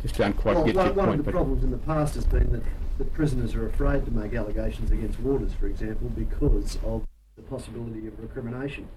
Just 0.02 0.16
don't 0.16 0.36
quite 0.36 0.56
well, 0.56 0.64
get 0.64 0.74
one, 0.74 0.86
your 0.86 0.94
one 0.94 1.06
point. 1.06 1.20
of 1.20 1.24
the 1.26 1.32
but 1.32 1.36
problems 1.38 1.64
in 1.64 1.70
the 1.70 1.78
past 1.78 2.16
has 2.16 2.24
been 2.24 2.52
that 2.52 2.62
the 2.98 3.04
prisoners 3.04 3.54
are 3.54 3.66
afraid 3.66 4.04
to 4.04 4.10
make 4.10 4.34
allegations 4.34 4.90
against 4.90 5.18
warders, 5.20 5.54
for 5.54 5.66
example, 5.66 6.08
because 6.08 6.76
of 6.84 7.06
the 7.42 7.50
possibility 7.50 8.06
of 8.06 8.18
recrimination. 8.18 8.88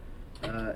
Uh, 0.44 0.74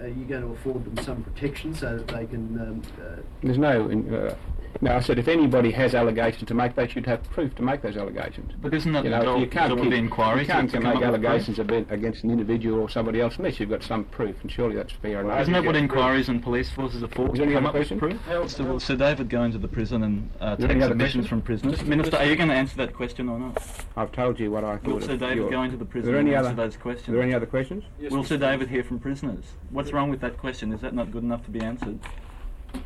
are 0.00 0.08
you 0.08 0.24
going 0.24 0.40
to 0.42 0.48
afford 0.52 0.84
them 0.84 1.04
some 1.04 1.22
protection 1.22 1.74
so 1.74 1.98
that 1.98 2.08
they 2.08 2.26
can? 2.26 2.58
Um, 2.58 2.82
uh, 3.02 3.16
there's 3.42 3.58
no. 3.58 3.90
Uh, 3.90 4.34
no, 4.82 4.96
I 4.96 5.00
said 5.00 5.18
if 5.18 5.26
anybody 5.26 5.72
has 5.72 5.96
allegations 5.96 6.46
to 6.46 6.54
make, 6.54 6.76
they 6.76 6.86
should 6.86 7.04
have 7.04 7.22
proof 7.24 7.54
to 7.56 7.62
make 7.62 7.82
those 7.82 7.96
allegations. 7.96 8.52
But 8.62 8.72
isn't 8.72 8.92
that 8.92 9.02
you 9.04 9.10
the 9.10 9.18
know, 9.18 9.36
you 9.36 9.48
can't 9.48 9.68
job 9.68 9.78
of 9.78 9.82
keep- 9.82 9.90
the 9.90 9.96
inquiry 9.98 10.42
You 10.42 10.46
can't 10.46 10.70
to 10.70 10.80
come 10.80 10.94
make 10.94 11.02
allegations 11.02 11.58
against 11.58 12.22
an 12.22 12.30
individual 12.30 12.80
or 12.80 12.88
somebody 12.88 13.20
else 13.20 13.36
unless 13.36 13.58
you've 13.58 13.68
got 13.68 13.82
some 13.82 14.04
proof, 14.04 14.36
and 14.42 14.50
surely 14.50 14.76
that's 14.76 14.92
fair 14.92 15.20
enough. 15.22 15.40
Isn't 15.40 15.52
that 15.54 15.64
what 15.64 15.74
Yeah. 15.74 15.82
inquiries 15.82 16.28
and 16.28 16.40
police 16.40 16.70
forces 16.70 17.02
are 17.02 17.08
for? 17.08 17.26
Is 17.26 17.32
there 17.34 17.42
any 17.42 17.52
to 17.54 17.58
come 17.58 17.66
other 17.66 17.68
up 17.68 17.74
with 17.80 17.88
question? 17.88 17.98
proof? 17.98 18.20
How 18.26 18.36
else 18.42 18.58
will 18.60 18.78
Sir 18.80 18.94
David 18.96 19.28
go 19.28 19.42
into 19.42 19.58
the 19.58 19.68
prison 19.68 20.04
and 20.04 20.30
uh, 20.40 20.52
Is 20.52 20.58
there 20.58 20.68
take 20.68 20.76
any 20.76 20.86
submissions 20.86 21.26
from 21.26 21.42
prisoners? 21.42 21.74
Just- 21.74 21.88
Minister, 21.88 22.16
are 22.16 22.24
you 22.24 22.36
going 22.36 22.48
to 22.48 22.54
answer 22.54 22.76
that 22.76 22.94
question 22.94 23.28
or 23.28 23.38
not? 23.40 23.58
I've 23.96 24.12
told 24.12 24.38
you 24.38 24.52
what 24.52 24.62
I 24.64 24.76
thought. 24.78 24.84
Will 24.84 25.00
Sir 25.00 25.16
David 25.16 25.36
your- 25.36 25.50
go 25.50 25.62
into 25.64 25.76
the 25.76 25.84
Are 25.84 25.88
prison 25.88 26.10
there 26.12 26.20
and 26.20 26.28
any 26.28 26.36
answer 26.36 26.50
other, 26.52 26.62
those 26.62 26.76
questions? 26.76 27.08
Are 27.08 27.12
there 27.12 27.22
any 27.22 27.34
other 27.34 27.44
questions? 27.46 27.82
Will 28.08 28.22
Sir 28.24 28.36
David 28.38 28.68
hear 28.68 28.84
from 28.84 28.99
prisoners? 29.00 29.44
What's 29.70 29.92
wrong 29.92 30.10
with 30.10 30.20
that 30.20 30.38
question? 30.38 30.72
Is 30.72 30.80
that 30.82 30.94
not 30.94 31.10
good 31.10 31.22
enough 31.22 31.44
to 31.44 31.50
be 31.50 31.60
answered? 31.60 31.98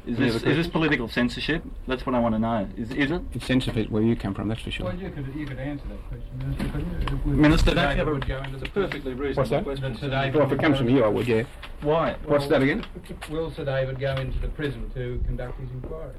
Is 0.06 0.16
this, 0.16 0.36
other 0.36 0.50
is 0.50 0.56
this 0.56 0.66
political 0.66 1.08
censorship? 1.08 1.62
That's 1.86 2.06
what 2.06 2.14
I 2.14 2.18
want 2.18 2.34
to 2.34 2.38
know. 2.38 2.66
Is, 2.76 2.90
is 2.92 3.10
it? 3.10 3.20
It's 3.34 3.44
sensitive 3.44 3.90
where 3.90 4.02
you 4.02 4.16
come 4.16 4.32
from, 4.32 4.48
that's 4.48 4.62
for 4.62 4.70
sure. 4.70 4.86
Well, 4.86 4.96
you 4.96 5.10
could, 5.10 5.34
you 5.34 5.46
could 5.46 5.58
answer 5.58 5.84
that 5.88 6.08
question, 6.08 6.38
Minister, 6.38 6.64
couldn't 6.68 7.26
you? 7.26 7.32
Minister, 7.36 7.70
Today 7.70 7.82
don't 7.82 7.90
you 7.92 7.98
have 7.98 8.08
a- 8.08 8.12
would 8.12 8.26
go 8.26 8.38
into 8.38 8.58
the 8.58 8.68
perfectly 8.70 9.12
reasonable 9.12 9.36
What's 9.36 9.50
that? 9.50 9.64
question. 9.64 9.94
Today 9.96 10.30
Well, 10.30 10.46
if 10.46 10.52
it 10.52 10.60
comes 10.60 10.78
from 10.78 10.88
you, 10.88 11.04
I 11.04 11.08
would, 11.08 11.28
yeah. 11.28 11.42
Why? 11.82 12.16
What's 12.24 12.46
that 12.46 12.62
again? 12.62 12.86
Will 13.30 13.50
Sir 13.50 13.66
David 13.66 14.00
go 14.00 14.14
into 14.16 14.38
the 14.38 14.48
prison 14.48 14.90
to 14.94 15.22
conduct 15.26 15.60
his 15.60 15.70
inquiry? 15.70 16.12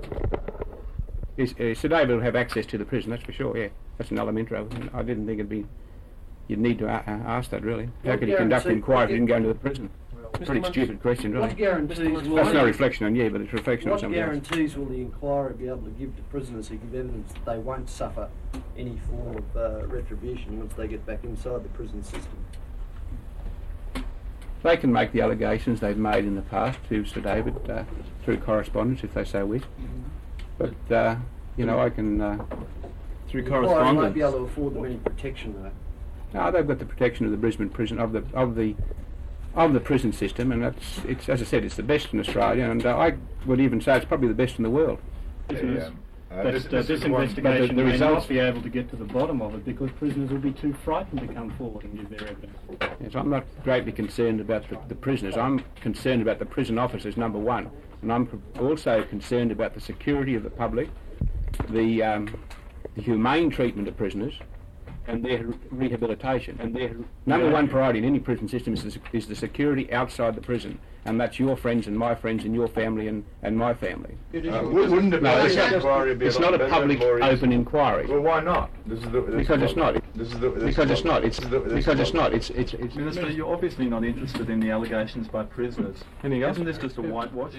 Is, 1.37 1.53
uh, 1.53 1.73
Sir 1.73 1.87
David 1.87 2.15
will 2.17 2.23
have 2.23 2.35
access 2.35 2.65
to 2.67 2.77
the 2.77 2.85
prison, 2.85 3.09
that's 3.09 3.23
for 3.23 3.33
sure, 3.33 3.57
yeah. 3.57 3.69
That's 3.97 4.11
an 4.11 4.19
elementary. 4.19 4.57
I 4.93 5.01
didn't 5.01 5.25
think 5.25 5.39
it'd 5.39 5.49
be. 5.49 5.65
You'd 6.47 6.59
need 6.59 6.79
to 6.79 6.87
ask 6.87 7.49
that, 7.49 7.63
really. 7.63 7.89
How 8.03 8.17
could 8.17 8.27
he 8.27 8.35
conduct 8.35 8.67
inquiry 8.67 9.03
if 9.03 9.09
he 9.09 9.15
didn't 9.15 9.27
go 9.27 9.35
into 9.37 9.49
the 9.49 9.55
prison? 9.55 9.89
Pretty 10.33 10.63
stupid 10.65 11.01
question, 11.01 11.31
really. 11.31 11.47
What 11.47 11.57
guarantees 11.57 12.27
will 12.27 12.35
That's 12.35 12.53
no 12.53 12.65
reflection 12.65 13.05
on 13.05 13.15
you, 13.15 13.29
but 13.29 13.41
it's 13.41 13.53
a 13.53 13.55
reflection 13.55 13.89
on 13.89 13.93
What 13.93 14.01
somebody 14.01 14.21
else. 14.21 14.27
guarantees 14.27 14.75
will 14.75 14.85
the 14.85 15.01
inquiry 15.01 15.53
be 15.53 15.67
able 15.67 15.83
to 15.83 15.91
give 15.91 16.15
to 16.17 16.21
prisoners 16.23 16.67
who 16.67 16.75
give 16.75 16.93
evidence 16.93 17.31
that 17.33 17.45
they 17.45 17.57
won't 17.57 17.89
suffer 17.89 18.29
any 18.77 18.99
form 19.09 19.37
of 19.37 19.55
uh, 19.55 19.87
retribution 19.87 20.59
once 20.59 20.73
they 20.73 20.87
get 20.87 21.05
back 21.05 21.23
inside 21.23 21.63
the 21.63 21.69
prison 21.69 22.03
system? 22.03 22.45
They 24.61 24.77
can 24.77 24.91
make 24.91 25.11
the 25.11 25.21
allegations 25.21 25.79
they've 25.79 25.97
made 25.97 26.25
in 26.25 26.35
the 26.35 26.41
past 26.41 26.79
to 26.89 27.05
Sir 27.05 27.21
David 27.21 27.69
uh, 27.69 27.83
through 28.23 28.37
correspondence 28.37 29.03
if 29.03 29.13
they 29.13 29.23
so 29.23 29.45
wish. 29.45 29.63
But, 30.57 30.91
uh, 30.91 31.15
you 31.55 31.65
know, 31.65 31.79
I 31.79 31.89
can. 31.89 32.19
Uh, 32.19 32.45
through 33.27 33.43
The 33.43 33.55
inquiry 33.55 33.95
won't 33.95 34.13
be 34.13 34.21
able 34.21 34.31
to 34.33 34.37
afford 34.39 34.73
them 34.73 34.85
any 34.85 34.95
protection, 34.97 35.53
though. 35.61 35.71
No, 36.33 36.51
they've 36.51 36.67
got 36.67 36.79
the 36.79 36.85
protection 36.85 37.25
of 37.25 37.31
the 37.31 37.37
Brisbane 37.37 37.69
prison 37.69 37.99
of 37.99 38.11
the 38.11 38.23
of 38.33 38.55
the 38.55 38.75
of 39.55 39.71
the 39.73 39.79
prison 39.79 40.11
system, 40.11 40.51
and 40.51 40.63
that's 40.63 40.99
it's 41.07 41.29
as 41.29 41.41
I 41.41 41.45
said, 41.45 41.63
it's 41.63 41.75
the 41.75 41.83
best 41.83 42.11
in 42.13 42.19
Australia, 42.19 42.69
and 42.69 42.85
uh, 42.85 42.97
I 42.97 43.15
would 43.45 43.61
even 43.61 43.79
say 43.81 43.95
it's 43.95 44.05
probably 44.05 44.27
the 44.27 44.33
best 44.33 44.57
in 44.57 44.63
the 44.63 44.69
world. 44.69 44.99
Yeah, 45.49 45.57
uh, 45.57 46.43
But, 46.43 46.51
this, 46.53 46.65
uh, 46.65 46.69
this 46.69 46.87
this 46.87 47.03
investigation 47.03 47.67
the- 47.75 47.81
the 47.81 47.85
may 47.85 47.91
results- 47.93 48.23
not 48.23 48.29
be 48.29 48.39
able 48.39 48.61
to 48.61 48.69
get 48.69 48.89
to 48.89 48.95
the 48.97 49.05
bottom 49.05 49.41
of 49.41 49.55
it 49.55 49.63
because 49.63 49.91
prisoners 49.91 50.29
will 50.29 50.39
be 50.39 50.51
too 50.51 50.73
frightened 50.73 51.21
to 51.21 51.27
come 51.33 51.51
forward 51.51 51.85
and 51.85 51.97
give 51.97 52.09
their 52.09 52.27
evidence. 52.27 52.57
Yes, 52.99 53.15
I'm 53.15 53.29
not 53.29 53.45
greatly 53.63 53.93
concerned 53.93 54.41
about 54.41 54.67
the, 54.69 54.77
the 54.89 54.95
prisoners. 54.95 55.37
I'm 55.37 55.63
concerned 55.79 56.21
about 56.21 56.39
the 56.39 56.45
prison 56.45 56.77
officers, 56.77 57.15
number 57.15 57.39
one, 57.39 57.69
and 58.01 58.11
I'm 58.11 58.27
also 58.59 59.03
concerned 59.03 59.51
about 59.51 59.73
the 59.73 59.79
security 59.79 60.35
of 60.35 60.43
the 60.43 60.49
public, 60.49 60.89
the, 61.69 62.03
um, 62.03 62.27
the 62.95 63.01
humane 63.01 63.49
treatment 63.51 63.87
of 63.87 63.95
prisoners, 63.95 64.33
and 65.07 65.23
their 65.23 65.43
rehabilitation. 65.71 66.57
And 66.59 66.75
their 66.75 66.95
number 67.25 67.49
one 67.49 67.67
priority 67.67 67.99
in 67.99 68.05
any 68.05 68.19
prison 68.19 68.47
system 68.47 68.73
is 68.73 68.83
the, 68.83 68.99
is 69.13 69.27
the 69.27 69.35
security 69.35 69.91
outside 69.93 70.35
the 70.35 70.41
prison, 70.41 70.79
and 71.05 71.19
that's 71.19 71.39
your 71.39 71.55
friends 71.55 71.87
and 71.87 71.97
my 71.97 72.15
friends 72.15 72.43
and 72.45 72.53
your 72.55 72.67
family 72.67 73.07
and, 73.07 73.23
and 73.43 73.57
my 73.57 73.73
family. 73.73 74.17
Uh, 74.33 74.63
wouldn't 74.63 75.13
a 75.13 75.21
No, 75.21 75.31
public 75.31 75.45
it's 75.51 75.55
not, 75.55 75.73
inquiry 75.73 76.15
be 76.15 76.25
a 76.25 76.27
it's 76.27 76.39
not 76.39 76.53
a 76.59 76.67
public 76.69 76.99
and 77.01 77.07
more 77.09 77.19
easy? 77.19 77.27
open 77.29 77.51
inquiry. 77.51 78.07
Well, 78.07 78.21
why 78.21 78.39
not? 78.41 78.69
This 78.85 78.99
is 78.99 79.05
the, 79.11 79.21
this 79.21 79.35
Because 79.35 79.57
is 79.61 79.69
it's 79.69 79.75
not. 79.77 79.93
This 80.15 80.27
is 80.33 80.39
the, 80.39 80.49
this 80.49 80.63
Because 80.63 80.85
is 80.85 80.91
it's 80.91 81.03
not. 81.05 81.23
It's 81.23 81.39
the- 81.39 81.59
because 81.59 81.93
is 81.95 81.99
it's 81.99 82.13
not. 82.13 82.33
It's 82.33 82.49
it's 82.51 82.73
it's. 82.73 82.95
Minister, 82.95 83.29
you're 83.29 83.53
obviously 83.53 83.85
not 83.85 84.03
interested 84.03 84.49
in 84.49 84.59
the 84.59 84.71
allegations 84.71 85.27
by 85.27 85.43
prisoners. 85.43 85.97
Anything 86.23 86.43
else? 86.43 86.55
Isn't 86.55 86.65
this 86.65 86.77
just 86.77 86.97
a 86.97 87.01
whitewash? 87.01 87.53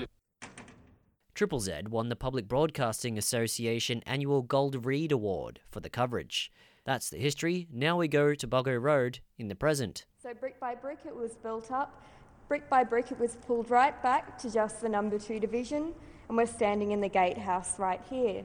Triple 1.34 1.60
Z 1.60 1.72
won 1.90 2.08
the 2.08 2.16
Public 2.16 2.48
Broadcasting 2.48 3.18
Association 3.18 4.02
annual 4.06 4.40
Gold 4.40 4.86
Reed 4.86 5.12
Award 5.12 5.60
for 5.70 5.80
the 5.80 5.90
coverage. 5.90 6.50
That's 6.86 7.10
the 7.10 7.18
history. 7.18 7.66
Now 7.72 7.98
we 7.98 8.06
go 8.06 8.32
to 8.36 8.46
Boggo 8.46 8.80
Road 8.80 9.18
in 9.38 9.48
the 9.48 9.56
present. 9.56 10.06
So 10.22 10.32
brick 10.32 10.60
by 10.60 10.76
brick 10.76 11.00
it 11.04 11.14
was 11.14 11.32
built 11.34 11.72
up. 11.72 12.00
Brick 12.46 12.70
by 12.70 12.84
brick 12.84 13.10
it 13.10 13.18
was 13.18 13.36
pulled 13.44 13.72
right 13.72 14.00
back 14.04 14.38
to 14.38 14.52
just 14.52 14.80
the 14.80 14.88
number 14.88 15.18
two 15.18 15.40
division, 15.40 15.92
and 16.28 16.36
we're 16.36 16.46
standing 16.46 16.92
in 16.92 17.00
the 17.00 17.08
gatehouse 17.08 17.80
right 17.80 18.00
here. 18.08 18.44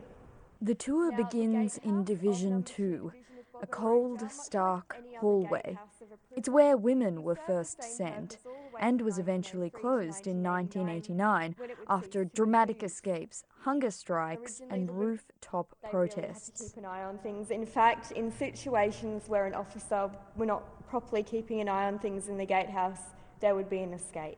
The 0.60 0.74
tour 0.74 1.12
begins 1.12 1.78
in 1.84 2.04
Division 2.04 2.64
2, 2.64 3.12
a 3.62 3.68
cold, 3.68 4.30
stark 4.32 4.98
hallway. 5.20 5.78
It's 6.36 6.50
where 6.50 6.78
women 6.78 7.24
were 7.24 7.36
first 7.36 7.84
sent, 7.84 8.38
and 8.80 9.02
was 9.02 9.20
eventually 9.20 9.70
closed 9.70 10.28
in 10.28 10.42
1989 10.42 11.56
after 11.88 12.26
dramatic 12.26 12.84
escapes, 12.84 13.44
hunger 13.60 13.92
strikes, 13.92 14.62
and 14.70 14.90
rooftop 14.90 15.76
protests. 15.90 16.72
Keep 16.72 16.78
an 16.78 16.86
eye 16.86 17.04
on 17.04 17.18
things. 17.20 17.52
In 17.52 17.66
fact, 17.66 18.12
in 18.12 18.32
situations 18.32 19.24
where 19.28 19.46
an 19.46 19.54
officer 19.54 20.10
were 20.36 20.46
not 20.46 20.88
properly 20.90 21.24
keeping 21.24 21.62
an 21.62 21.70
eye 21.70 21.86
on 21.86 22.00
things 22.00 22.28
in 22.28 22.38
the 22.38 22.46
gatehouse, 22.46 23.00
there 23.40 23.56
would 23.56 23.70
be 23.70 23.80
an 23.80 23.94
escape. 23.94 24.38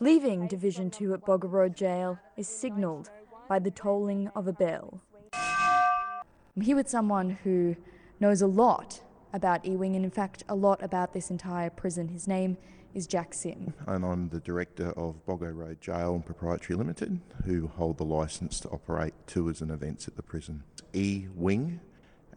Leaving 0.00 0.46
Division 0.46 0.90
2 0.90 1.14
at 1.14 1.26
Boggo 1.26 1.50
Road 1.50 1.76
Jail 1.76 2.18
is 2.36 2.48
signalled 2.48 3.10
oh 3.12 3.38
by 3.48 3.58
the 3.58 3.70
tolling 3.70 4.28
of 4.34 4.48
a 4.48 4.52
bell. 4.52 5.00
I'm 5.34 6.62
here 6.62 6.76
with 6.76 6.88
someone 6.88 7.30
who 7.42 7.76
knows 8.24 8.40
a 8.40 8.46
lot 8.46 9.02
about 9.34 9.66
Ewing 9.66 9.94
and, 9.96 10.02
in 10.02 10.10
fact, 10.10 10.44
a 10.48 10.54
lot 10.54 10.82
about 10.82 11.12
this 11.12 11.30
entire 11.30 11.68
prison. 11.68 12.08
His 12.08 12.26
name 12.26 12.56
is 12.94 13.06
Jack 13.06 13.34
Sim. 13.34 13.74
and 13.86 14.02
I'm 14.02 14.30
the 14.30 14.40
director 14.40 14.92
of 14.92 15.16
Boggo 15.26 15.54
Road 15.54 15.78
Jail 15.82 16.14
and 16.14 16.24
Proprietary 16.24 16.74
Limited, 16.74 17.20
who 17.44 17.66
hold 17.66 17.98
the 17.98 18.04
licence 18.04 18.60
to 18.60 18.70
operate 18.70 19.12
tours 19.26 19.60
and 19.60 19.70
events 19.70 20.08
at 20.08 20.16
the 20.16 20.22
prison. 20.22 20.62
E 20.94 21.26
Wing, 21.34 21.80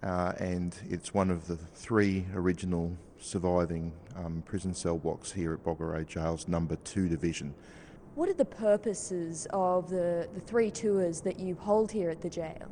uh, 0.04 0.34
and 0.40 0.78
it's 0.90 1.14
one 1.14 1.32
of 1.32 1.48
the 1.48 1.56
three 1.56 2.26
original 2.34 2.98
surviving 3.18 3.94
um, 4.18 4.44
prison 4.46 4.74
cell 4.74 4.98
blocks 4.98 5.32
here 5.32 5.54
at 5.54 5.64
Boggo 5.64 5.94
Road 5.94 6.10
Jail's 6.10 6.50
number 6.50 6.76
two 6.84 7.08
division. 7.08 7.54
What 8.16 8.28
are 8.28 8.34
the 8.34 8.44
purposes 8.44 9.48
of 9.52 9.90
the, 9.90 10.28
the 10.34 10.42
three 10.42 10.70
tours 10.70 11.22
that 11.22 11.40
you 11.40 11.56
hold 11.56 11.94
here 11.94 12.10
at 12.10 12.20
the 12.20 12.30
jail? 12.30 12.68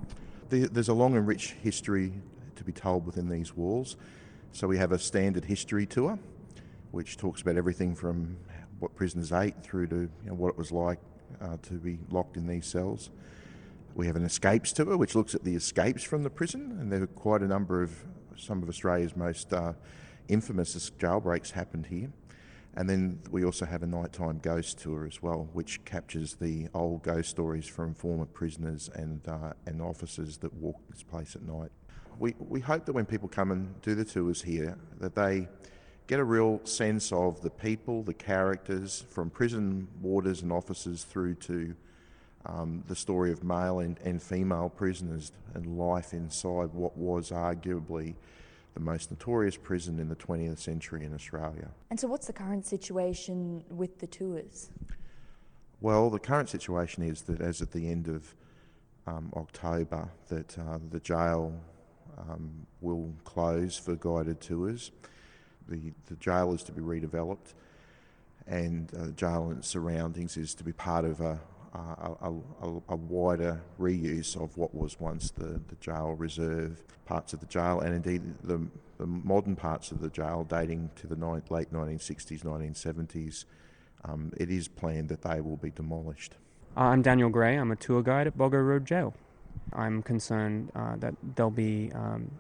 The, 0.49 0.67
there's 0.67 0.89
a 0.89 0.93
long 0.93 1.15
and 1.15 1.25
rich 1.25 1.55
history 1.63 2.09
to 2.09 2.34
be 2.65 2.71
told 2.71 3.05
within 3.05 3.29
these 3.29 3.55
walls. 3.55 3.97
So 4.51 4.67
we 4.67 4.77
have 4.77 4.91
a 4.91 4.99
standard 4.99 5.45
history 5.45 5.85
tour, 5.85 6.17
which 6.91 7.17
talks 7.17 7.41
about 7.41 7.57
everything 7.57 7.95
from 7.95 8.37
what 8.79 8.95
prisoners 8.95 9.31
ate 9.31 9.61
through 9.63 9.87
to 9.87 9.95
you 9.95 10.09
know, 10.23 10.33
what 10.33 10.49
it 10.49 10.57
was 10.57 10.71
like 10.71 10.99
uh, 11.41 11.57
to 11.63 11.73
be 11.73 11.99
locked 12.09 12.37
in 12.37 12.47
these 12.47 12.65
cells. 12.65 13.09
We 13.95 14.07
have 14.07 14.15
an 14.15 14.23
escapes 14.23 14.71
tour, 14.73 14.97
which 14.97 15.15
looks 15.15 15.35
at 15.35 15.43
the 15.43 15.55
escapes 15.55 16.03
from 16.03 16.23
the 16.23 16.29
prison, 16.29 16.77
and 16.79 16.91
there 16.91 17.01
are 17.01 17.07
quite 17.07 17.41
a 17.41 17.47
number 17.47 17.81
of 17.81 17.91
some 18.37 18.61
of 18.61 18.69
Australia's 18.69 19.15
most 19.15 19.53
uh, 19.53 19.73
infamous 20.27 20.91
jailbreaks 20.99 21.51
happened 21.51 21.85
here. 21.87 22.11
And 22.77 22.89
then 22.89 23.21
we 23.31 23.45
also 23.45 23.65
have 23.65 23.83
a 23.83 23.87
nighttime 23.87 24.39
ghost 24.39 24.79
tour 24.79 25.05
as 25.05 25.21
well, 25.21 25.47
which 25.53 25.83
captures 25.85 26.35
the 26.35 26.67
old 26.73 27.03
ghost 27.03 27.29
stories 27.29 27.65
from 27.67 27.93
former 27.93 28.25
prisoners 28.25 28.89
and 28.93 29.25
uh, 29.27 29.53
and 29.65 29.81
officers 29.81 30.37
that 30.39 30.53
walk 30.53 30.77
this 30.89 31.01
place 31.01 31.35
at 31.37 31.43
night. 31.43 31.71
We 32.19 32.35
we 32.39 32.59
hope 32.59 32.85
that 32.85 32.93
when 32.93 33.05
people 33.05 33.27
come 33.27 33.51
and 33.51 33.81
do 33.81 33.95
the 33.95 34.05
tours 34.05 34.41
here, 34.41 34.77
that 34.99 35.15
they 35.15 35.47
get 36.07 36.19
a 36.19 36.23
real 36.23 36.61
sense 36.63 37.11
of 37.11 37.41
the 37.41 37.49
people, 37.49 38.03
the 38.03 38.13
characters, 38.13 39.03
from 39.09 39.29
prison 39.29 39.87
warders 40.01 40.41
and 40.41 40.51
officers 40.51 41.03
through 41.03 41.35
to 41.35 41.75
um, 42.45 42.83
the 42.87 42.95
story 42.95 43.31
of 43.31 43.43
male 43.43 43.79
and, 43.79 43.99
and 44.03 44.21
female 44.21 44.69
prisoners 44.69 45.31
and 45.55 45.77
life 45.77 46.13
inside 46.13 46.73
what 46.73 46.95
was 46.95 47.31
arguably 47.31 48.13
the 48.75 48.79
most 48.79 49.09
notorious 49.09 49.57
prison 49.57 49.99
in 49.99 50.09
the 50.09 50.15
20th 50.15 50.59
century 50.59 51.05
in 51.05 51.13
Australia. 51.13 51.69
And 51.89 51.99
so, 51.99 52.07
what's 52.07 52.27
the 52.27 52.33
current 52.33 52.65
situation 52.65 53.63
with 53.69 53.99
the 53.99 54.07
tours? 54.07 54.69
Well, 55.81 56.09
the 56.09 56.19
current 56.19 56.49
situation 56.49 57.03
is 57.03 57.23
that 57.23 57.41
as 57.41 57.61
at 57.61 57.71
the 57.71 57.89
end 57.89 58.07
of 58.07 58.35
um, 59.07 59.31
October, 59.35 60.09
that 60.27 60.57
uh, 60.59 60.79
the 60.89 60.99
jail 60.99 61.53
um, 62.17 62.65
will 62.81 63.13
close 63.23 63.77
for 63.77 63.95
guided 63.95 64.41
tours. 64.41 64.91
The, 65.67 65.93
the 66.07 66.15
jail 66.15 66.53
is 66.53 66.63
to 66.63 66.71
be 66.71 66.81
redeveloped, 66.81 67.53
and 68.47 68.93
uh, 68.93 69.05
the 69.05 69.11
jail 69.11 69.49
and 69.49 69.63
surroundings 69.63 70.37
is 70.37 70.53
to 70.55 70.63
be 70.63 70.71
part 70.71 71.05
of 71.05 71.21
a, 71.21 71.39
a, 71.73 72.31
a, 72.61 72.81
a, 72.89 72.95
wider 72.95 73.61
reuse 73.79 74.41
of 74.41 74.55
what 74.57 74.73
was 74.75 74.99
once 74.99 75.31
the, 75.31 75.59
the 75.67 75.75
jail 75.79 76.15
reserve 76.17 76.83
parts 77.05 77.33
of 77.33 77.39
the 77.39 77.45
jail, 77.47 77.79
and 77.79 77.95
indeed 77.95 78.21
the, 78.43 78.61
the 78.97 79.07
modern 79.07 79.55
parts 79.55 79.91
of 79.91 80.01
the 80.01 80.09
jail 80.09 80.45
dating 80.47 80.91
to 80.95 81.07
the 81.07 81.15
ni- 81.15 81.41
late 81.49 81.71
1960s, 81.73 82.43
1970s. 82.43 83.45
Um, 84.03 84.31
it 84.37 84.51
is 84.51 84.67
planned 84.67 85.09
that 85.09 85.23
they 85.23 85.41
will 85.41 85.57
be 85.57 85.71
demolished. 85.71 86.35
Uh, 86.77 86.81
I'm 86.81 87.01
Daniel 87.01 87.29
Gray. 87.29 87.55
I'm 87.55 87.71
a 87.71 87.75
tour 87.75 88.03
guide 88.03 88.27
at 88.27 88.37
Boggo 88.37 88.63
Road 88.65 88.85
Jail. 88.85 89.15
I'm 89.73 90.01
concerned 90.01 90.71
uh, 90.75 90.95
that 90.97 91.15
there'll 91.35 91.51
be 91.51 91.91
um, 91.93 92.31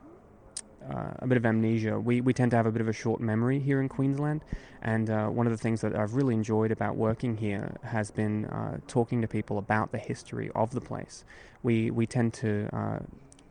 uh, 0.89 1.11
a 1.19 1.27
bit 1.27 1.37
of 1.37 1.45
amnesia. 1.45 1.99
We, 1.99 2.21
we 2.21 2.33
tend 2.33 2.51
to 2.51 2.57
have 2.57 2.65
a 2.65 2.71
bit 2.71 2.81
of 2.81 2.87
a 2.87 2.93
short 2.93 3.19
memory 3.19 3.59
here 3.59 3.81
in 3.81 3.89
Queensland, 3.89 4.43
and 4.81 5.09
uh, 5.09 5.27
one 5.27 5.47
of 5.47 5.51
the 5.51 5.57
things 5.57 5.81
that 5.81 5.95
I've 5.95 6.13
really 6.13 6.33
enjoyed 6.33 6.71
about 6.71 6.95
working 6.95 7.37
here 7.37 7.75
has 7.83 8.11
been 8.11 8.45
uh, 8.45 8.77
talking 8.87 9.21
to 9.21 9.27
people 9.27 9.57
about 9.57 9.91
the 9.91 9.97
history 9.97 10.51
of 10.53 10.71
the 10.71 10.81
place. 10.81 11.23
We, 11.63 11.91
we 11.91 12.05
tend 12.05 12.33
to 12.35 12.69
uh, 12.71 12.99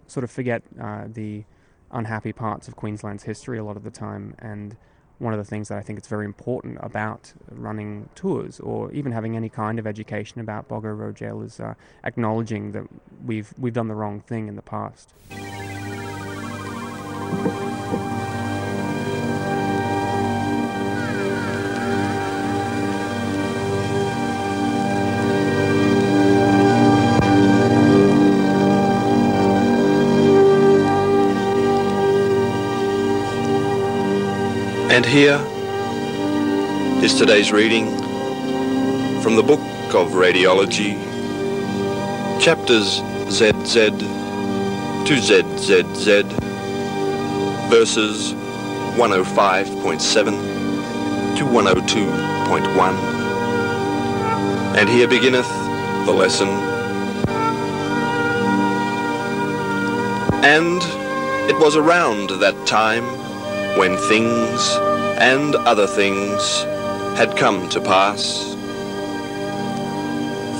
sort 0.07 0.25
of 0.25 0.31
forget 0.31 0.63
uh, 0.81 1.05
the 1.09 1.45
unhappy 1.91 2.33
parts 2.33 2.69
of 2.69 2.77
Queensland's 2.77 3.25
history 3.25 3.59
a 3.59 3.65
lot 3.65 3.77
of 3.77 3.85
the 3.85 3.91
time, 3.91 4.35
and 4.39 4.77
one 5.19 5.33
of 5.33 5.39
the 5.39 5.45
things 5.45 5.69
that 5.69 5.79
I 5.79 5.83
think 5.83 5.99
it's 5.99 6.09
very 6.09 6.25
important 6.25 6.79
about 6.81 7.33
running 7.51 8.09
tours 8.15 8.61
or 8.61 8.91
even 8.93 9.13
having 9.13 9.37
any 9.37 9.49
kind 9.49 9.79
of 9.79 9.87
education 9.87 10.41
about 10.41 10.69
Boggo 10.69 10.97
Road 10.97 11.17
Jail 11.17 11.43
is 11.43 11.61
uh, 11.61 11.75
acknowledging 12.03 12.73
that 12.73 12.85
we've 13.25 13.53
we've 13.59 13.75
done 13.75 13.89
the 13.89 13.95
wrong 13.95 14.21
thing 14.21 14.49
in 14.49 14.57
the 14.57 14.63
past. 14.63 15.15
And 35.05 35.13
here 35.13 35.37
is 37.05 37.13
today's 37.13 37.53
reading 37.53 37.85
from 39.21 39.37
the 39.37 39.43
Book 39.43 39.61
of 39.95 40.13
Radiology, 40.13 40.95
chapters 42.41 43.03
ZZ 43.31 43.75
to 45.05 45.21
ZZZ, 45.21 46.25
verses 47.69 48.33
105.7 48.97 51.37
to 51.37 51.45
102.1. 51.45 52.95
And 54.79 54.89
here 54.89 55.07
beginneth 55.07 55.51
the 56.07 56.13
lesson. 56.13 56.49
And 60.43 60.83
it 61.51 61.59
was 61.61 61.77
around 61.77 62.31
that 62.41 62.57
time 62.67 63.05
when 63.77 63.99
things 64.09 64.94
and 65.19 65.55
other 65.55 65.87
things 65.87 66.63
had 67.17 67.37
come 67.37 67.69
to 67.69 67.81
pass. 67.81 68.55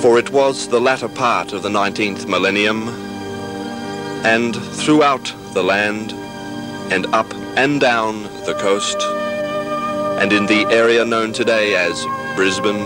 For 0.01 0.17
it 0.17 0.29
was 0.31 0.67
the 0.67 0.79
latter 0.79 1.09
part 1.09 1.53
of 1.53 1.63
the 1.63 1.69
19th 1.69 2.27
millennium, 2.27 2.87
and 4.25 4.55
throughout 4.55 5.33
the 5.53 5.63
land, 5.63 6.13
and 6.91 7.05
up 7.07 7.31
and 7.57 7.81
down 7.81 8.23
the 8.45 8.55
coast, 8.59 9.01
and 10.21 10.31
in 10.31 10.45
the 10.45 10.65
area 10.67 11.03
known 11.03 11.33
today 11.33 11.75
as 11.75 12.05
Brisbane, 12.35 12.83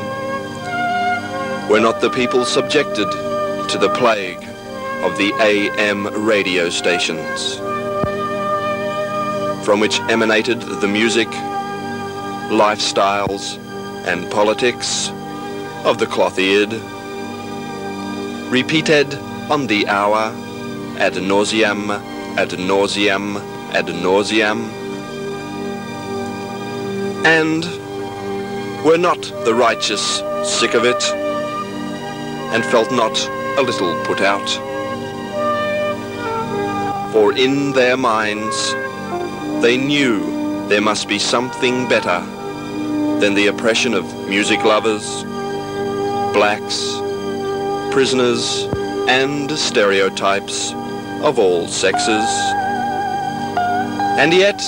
were 1.70 1.80
not 1.80 2.01
the 2.01 2.09
people 2.09 2.45
subjected 2.45 3.09
to 3.70 3.78
the 3.78 3.93
plague 3.95 4.43
of 5.03 5.17
the 5.17 5.32
AM 5.39 6.07
radio 6.26 6.70
stations 6.70 7.59
from 9.70 9.80
which 9.80 9.99
emanated 10.09 10.59
the 10.61 10.88
music, 10.88 11.28
lifestyles, 12.50 13.58
and 14.08 14.30
politics 14.32 15.10
of 15.86 16.00
the 16.00 16.06
cloth-eared, 16.08 16.74
repeated 18.52 19.14
on 19.52 19.68
the 19.68 19.88
hour, 19.88 20.34
ad 20.97 21.22
nauseam, 21.22 21.91
ad 22.38 22.58
nauseam, 22.58 23.38
ad 23.74 23.88
nauseam, 24.02 24.62
and 27.24 27.66
were 28.84 28.97
not 28.97 29.22
the 29.45 29.54
righteous 29.54 30.24
sick 30.43 30.74
of 30.74 30.86
it, 30.86 31.04
and 32.52 32.66
felt 32.66 32.91
not 32.91 33.16
a 33.60 33.62
little 33.62 33.93
put 34.06 34.22
out. 34.22 34.50
For 37.14 37.32
in 37.34 37.74
their 37.74 37.95
minds 37.95 38.74
they 39.62 39.78
knew 39.78 40.68
there 40.68 40.82
must 40.82 41.08
be 41.08 41.20
something 41.20 41.88
better 41.88 42.26
than 43.20 43.34
the 43.34 43.47
oppression 43.47 43.93
of 43.93 44.05
music 44.30 44.63
lovers, 44.63 45.24
blacks, 46.34 46.95
prisoners, 47.93 48.63
and 49.09 49.51
stereotypes 49.51 50.72
of 51.22 51.38
all 51.38 51.67
sexes. 51.67 52.30
And 54.17 54.34
yet, 54.34 54.61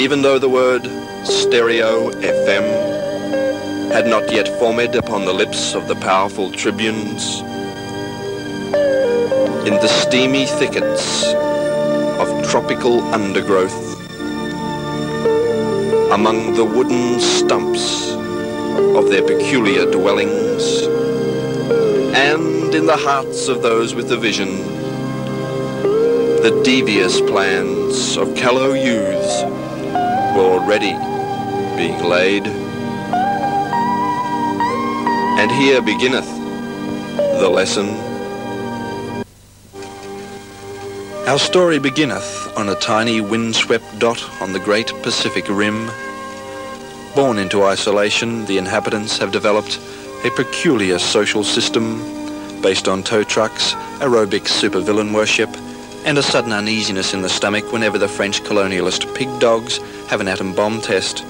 even 0.00 0.22
though 0.22 0.38
the 0.38 0.48
word 0.48 0.84
stereo 1.26 2.10
FM 2.10 3.92
had 3.92 4.06
not 4.06 4.32
yet 4.32 4.48
formed 4.58 4.94
upon 4.94 5.26
the 5.26 5.32
lips 5.32 5.74
of 5.74 5.88
the 5.88 5.96
powerful 5.96 6.50
tribunes, 6.52 7.40
in 9.68 9.74
the 9.74 9.88
steamy 9.88 10.46
thickets 10.46 11.34
of 11.34 12.48
tropical 12.48 13.02
undergrowth, 13.12 14.03
among 16.14 16.54
the 16.54 16.64
wooden 16.64 17.18
stumps 17.18 18.12
of 18.94 19.10
their 19.10 19.26
peculiar 19.26 19.84
dwellings, 19.90 20.86
and 22.14 22.72
in 22.72 22.86
the 22.86 22.96
hearts 22.96 23.48
of 23.48 23.62
those 23.62 23.96
with 23.96 24.08
the 24.08 24.16
vision, 24.16 24.58
the 26.40 26.62
devious 26.64 27.20
plans 27.20 28.16
of 28.16 28.32
callow 28.36 28.74
youths 28.74 29.42
were 30.36 30.50
already 30.54 30.92
being 31.76 32.00
laid. 32.04 32.46
And 35.40 35.50
here 35.50 35.82
beginneth 35.82 36.30
the 37.40 37.50
lesson. 37.52 37.88
Our 41.26 41.40
story 41.40 41.80
beginneth 41.80 42.56
on 42.56 42.68
a 42.68 42.76
tiny 42.76 43.20
windswept 43.20 43.98
dot 43.98 44.22
on 44.40 44.52
the 44.52 44.60
great 44.60 44.92
Pacific 45.02 45.48
rim. 45.48 45.90
Born 47.14 47.38
into 47.38 47.62
isolation, 47.62 48.44
the 48.46 48.58
inhabitants 48.58 49.18
have 49.18 49.30
developed 49.30 49.78
a 50.24 50.30
peculiar 50.30 50.98
social 50.98 51.44
system 51.44 52.00
based 52.60 52.88
on 52.88 53.04
tow 53.04 53.22
trucks, 53.22 53.72
aerobic 54.00 54.48
supervillain 54.48 55.14
worship, 55.14 55.48
and 56.04 56.18
a 56.18 56.22
sudden 56.24 56.52
uneasiness 56.52 57.14
in 57.14 57.22
the 57.22 57.28
stomach 57.28 57.70
whenever 57.72 57.98
the 57.98 58.08
French 58.08 58.42
colonialist 58.42 59.14
pig 59.14 59.28
dogs 59.38 59.78
have 60.08 60.20
an 60.20 60.26
atom 60.26 60.52
bomb 60.56 60.80
test. 60.80 61.22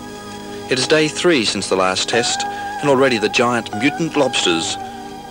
It 0.71 0.79
is 0.79 0.89
day 0.89 1.07
three 1.07 1.45
since 1.45 1.69
the 1.69 1.77
last 1.77 2.09
test, 2.09 2.41
and 2.81 2.89
already 2.89 3.19
the 3.19 3.29
giant 3.29 3.71
mutant 3.79 4.17
lobsters. 4.17 4.79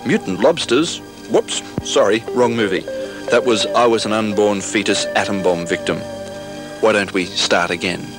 Mutant 0.05 0.39
lobsters? 0.39 0.99
Whoops, 1.31 1.63
sorry, 1.83 2.23
wrong 2.33 2.55
movie. 2.55 2.81
That 3.31 3.43
was 3.43 3.65
I 3.65 3.87
was 3.87 4.05
an 4.05 4.13
unborn 4.13 4.61
fetus 4.61 5.05
atom 5.15 5.41
bomb 5.41 5.65
victim. 5.65 5.97
Why 6.81 6.91
don't 6.91 7.11
we 7.11 7.25
start 7.25 7.71
again? 7.71 8.12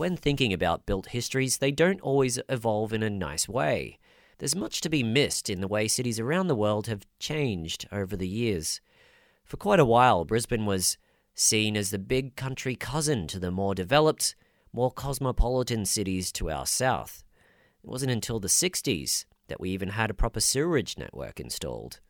When 0.00 0.16
thinking 0.16 0.50
about 0.54 0.86
built 0.86 1.08
histories, 1.08 1.58
they 1.58 1.70
don't 1.70 2.00
always 2.00 2.38
evolve 2.48 2.94
in 2.94 3.02
a 3.02 3.10
nice 3.10 3.46
way. 3.46 3.98
There's 4.38 4.56
much 4.56 4.80
to 4.80 4.88
be 4.88 5.02
missed 5.02 5.50
in 5.50 5.60
the 5.60 5.68
way 5.68 5.88
cities 5.88 6.18
around 6.18 6.46
the 6.46 6.54
world 6.54 6.86
have 6.86 7.06
changed 7.18 7.86
over 7.92 8.16
the 8.16 8.26
years. 8.26 8.80
For 9.44 9.58
quite 9.58 9.78
a 9.78 9.84
while, 9.84 10.24
Brisbane 10.24 10.64
was 10.64 10.96
seen 11.34 11.76
as 11.76 11.90
the 11.90 11.98
big 11.98 12.34
country 12.34 12.76
cousin 12.76 13.26
to 13.26 13.38
the 13.38 13.50
more 13.50 13.74
developed, 13.74 14.34
more 14.72 14.90
cosmopolitan 14.90 15.84
cities 15.84 16.32
to 16.32 16.50
our 16.50 16.64
south. 16.64 17.22
It 17.84 17.90
wasn't 17.90 18.12
until 18.12 18.40
the 18.40 18.48
60s 18.48 19.26
that 19.48 19.60
we 19.60 19.68
even 19.68 19.90
had 19.90 20.08
a 20.08 20.14
proper 20.14 20.40
sewerage 20.40 20.96
network 20.96 21.38
installed. 21.38 22.00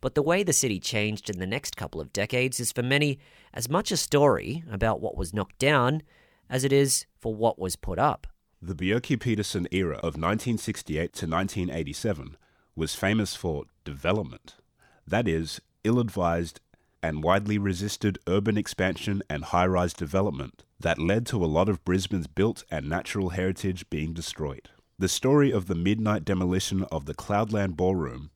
But 0.00 0.16
the 0.16 0.22
way 0.22 0.42
the 0.42 0.52
city 0.52 0.80
changed 0.80 1.30
in 1.30 1.38
the 1.38 1.46
next 1.46 1.76
couple 1.76 2.00
of 2.00 2.12
decades 2.12 2.58
is 2.58 2.72
for 2.72 2.82
many 2.82 3.20
as 3.54 3.68
much 3.68 3.92
a 3.92 3.96
story 3.96 4.64
about 4.68 5.00
what 5.00 5.16
was 5.16 5.32
knocked 5.32 5.60
down 5.60 6.02
as 6.50 6.64
it 6.64 6.72
is 6.72 7.06
for 7.18 7.34
what 7.34 7.58
was 7.58 7.76
put 7.76 7.98
up. 7.98 8.26
The 8.60 8.74
Bjelke-Petersen 8.74 9.68
era 9.70 9.96
of 9.96 10.16
1968 10.16 10.96
to 10.96 11.26
1987 11.26 12.36
was 12.74 12.94
famous 12.94 13.34
for 13.34 13.64
development. 13.84 14.56
That 15.06 15.28
is, 15.28 15.60
ill 15.84 16.00
advised 16.00 16.60
and 17.02 17.22
widely 17.22 17.58
resisted 17.58 18.18
urban 18.26 18.58
expansion 18.58 19.22
and 19.30 19.44
high 19.44 19.66
rise 19.66 19.92
development 19.92 20.64
that 20.80 20.98
led 20.98 21.26
to 21.26 21.44
a 21.44 21.46
lot 21.46 21.68
of 21.68 21.84
Brisbane's 21.84 22.26
built 22.26 22.64
and 22.70 22.88
natural 22.88 23.30
heritage 23.30 23.88
being 23.90 24.12
destroyed. 24.12 24.70
The 24.98 25.08
story 25.08 25.52
of 25.52 25.66
the 25.66 25.74
midnight 25.74 26.24
demolition 26.24 26.84
of 26.84 27.06
the 27.06 27.14
Cloudland 27.14 27.76
Ballroom 27.76 28.30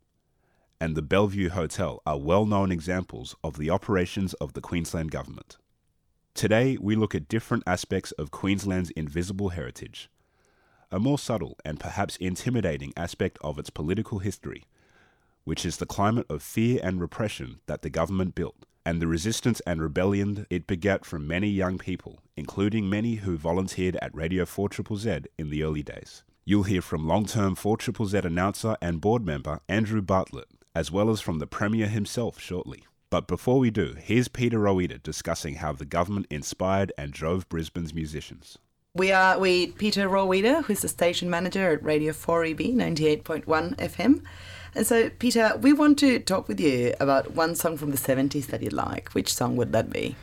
and 0.81 0.97
the 0.97 1.03
Bellevue 1.03 1.51
Hotel 1.51 2.03
are 2.07 2.19
well 2.19 2.47
known 2.47 2.73
examples 2.73 3.37
of 3.45 3.57
the 3.57 3.71
operations 3.71 4.35
of 4.35 4.53
the 4.53 4.61
Queensland 4.61 5.11
Government. 5.11 5.57
Today, 6.35 6.79
we 6.81 6.97
look 6.97 7.15
at 7.15 7.29
different 7.29 7.63
aspects 7.67 8.11
of 8.13 8.31
Queensland's 8.31 8.91
invisible 8.91 9.51
heritage, 9.51 10.11
a 10.91 10.99
more 10.99 11.19
subtle 11.19 11.59
and 11.65 11.79
perhaps 11.79 12.17
intimidating 12.17 12.93
aspect 12.97 13.39
of 13.43 13.59
its 13.59 13.69
political 13.71 14.19
history, 14.19 14.65
which 15.45 15.67
is 15.67 15.77
the 15.77 15.87
climate 15.87 16.27
of 16.31 16.43
fear 16.43 16.81
and 16.83 17.01
repression 17.01 17.61
that 17.67 17.83
the 17.83 17.91
government 17.91 18.35
built, 18.35 18.65
and 18.85 19.01
the 19.01 19.07
resistance 19.07 19.61
and 19.67 19.83
rebellion 19.83 20.47
it 20.49 20.67
begat 20.67 21.05
from 21.05 21.29
many 21.29 21.49
young 21.49 21.77
people, 21.79 22.21
including 22.35 22.89
many 22.89 23.17
who 23.17 23.37
volunteered 23.37 23.97
at 24.01 24.15
Radio 24.15 24.45
4ZZZ 24.45 25.27
in 25.39 25.51
the 25.51 25.63
early 25.63 25.83
days. 25.83 26.25
You'll 26.47 26.65
hear 26.65 26.83
from 26.83 27.07
long 27.07 27.27
term 27.27 27.55
4ZZZ 27.55 28.25
announcer 28.25 28.77
and 28.81 29.03
board 29.03 29.25
member 29.25 29.61
Andrew 29.69 30.01
Bartlett, 30.01 30.49
as 30.75 30.91
well 30.91 31.11
as 31.11 31.21
from 31.21 31.39
the 31.39 31.47
Premier 31.47 31.87
himself 31.89 32.41
shortly. 32.41 32.85
But 33.13 33.27
before 33.27 33.59
we 33.59 33.71
do, 33.71 33.95
here's 34.01 34.29
Peter 34.29 34.59
Rowita 34.59 35.03
discussing 35.03 35.57
how 35.57 35.75
the 35.75 35.85
government 35.85 36.25
inspired 36.31 36.95
and 36.97 37.13
drove 37.13 37.47
Brisbane's 37.51 37.93
musicians. 37.93 38.57
We 38.95 39.13
are 39.13 39.39
with 39.39 39.77
Peter 39.77 40.09
Rowita, 40.09 40.65
who's 40.65 40.81
the 40.81 40.89
station 40.89 41.29
manager 41.29 41.73
at 41.73 41.85
Radio 41.85 42.15
4EB 42.15 42.75
98.1 42.75 43.77
FM. 43.77 44.23
And 44.75 44.87
so, 44.87 45.11
Peter, 45.11 45.53
we 45.61 45.75
want 45.75 45.99
to 45.99 46.21
talk 46.21 46.49
with 46.49 46.59
you 46.59 46.95
about 47.01 47.33
one 47.33 47.55
song 47.55 47.77
from 47.77 47.91
the 47.91 47.99
70s 47.99 48.47
that 48.47 48.63
you 48.63 48.71
like. 48.71 49.11
Which 49.11 49.35
song 49.35 49.57
would 49.57 49.73
that 49.73 49.91
be? 49.91 50.17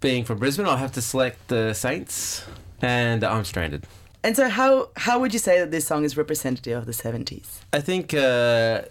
Being 0.00 0.24
from 0.24 0.38
Brisbane, 0.38 0.66
I'll 0.66 0.78
have 0.78 0.94
to 0.94 1.00
select 1.00 1.46
the 1.46 1.74
Saints 1.74 2.44
and 2.80 3.22
I'm 3.22 3.44
Stranded. 3.44 3.86
And 4.24 4.34
so, 4.34 4.48
how, 4.48 4.88
how 4.96 5.20
would 5.20 5.32
you 5.32 5.38
say 5.38 5.60
that 5.60 5.70
this 5.70 5.86
song 5.86 6.02
is 6.02 6.16
representative 6.16 6.76
of 6.76 6.86
the 6.86 6.92
70s? 6.92 7.60
I 7.72 7.80
think 7.80 8.14
uh, 8.14 8.82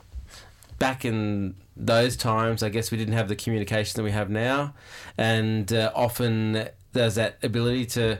back 0.82 1.06
in 1.06 1.54
those 1.78 2.18
times, 2.18 2.64
I 2.64 2.70
guess 2.70 2.90
we 2.90 2.98
didn't 2.98 3.14
have 3.14 3.28
the 3.28 3.36
communication 3.36 3.96
that 3.98 4.04
we 4.04 4.10
have 4.10 4.32
now. 4.32 4.74
And 5.16 5.72
uh, 5.72 5.92
often 5.94 6.70
there's 6.94 7.14
that 7.16 7.38
ability 7.44 7.86
to 7.98 8.18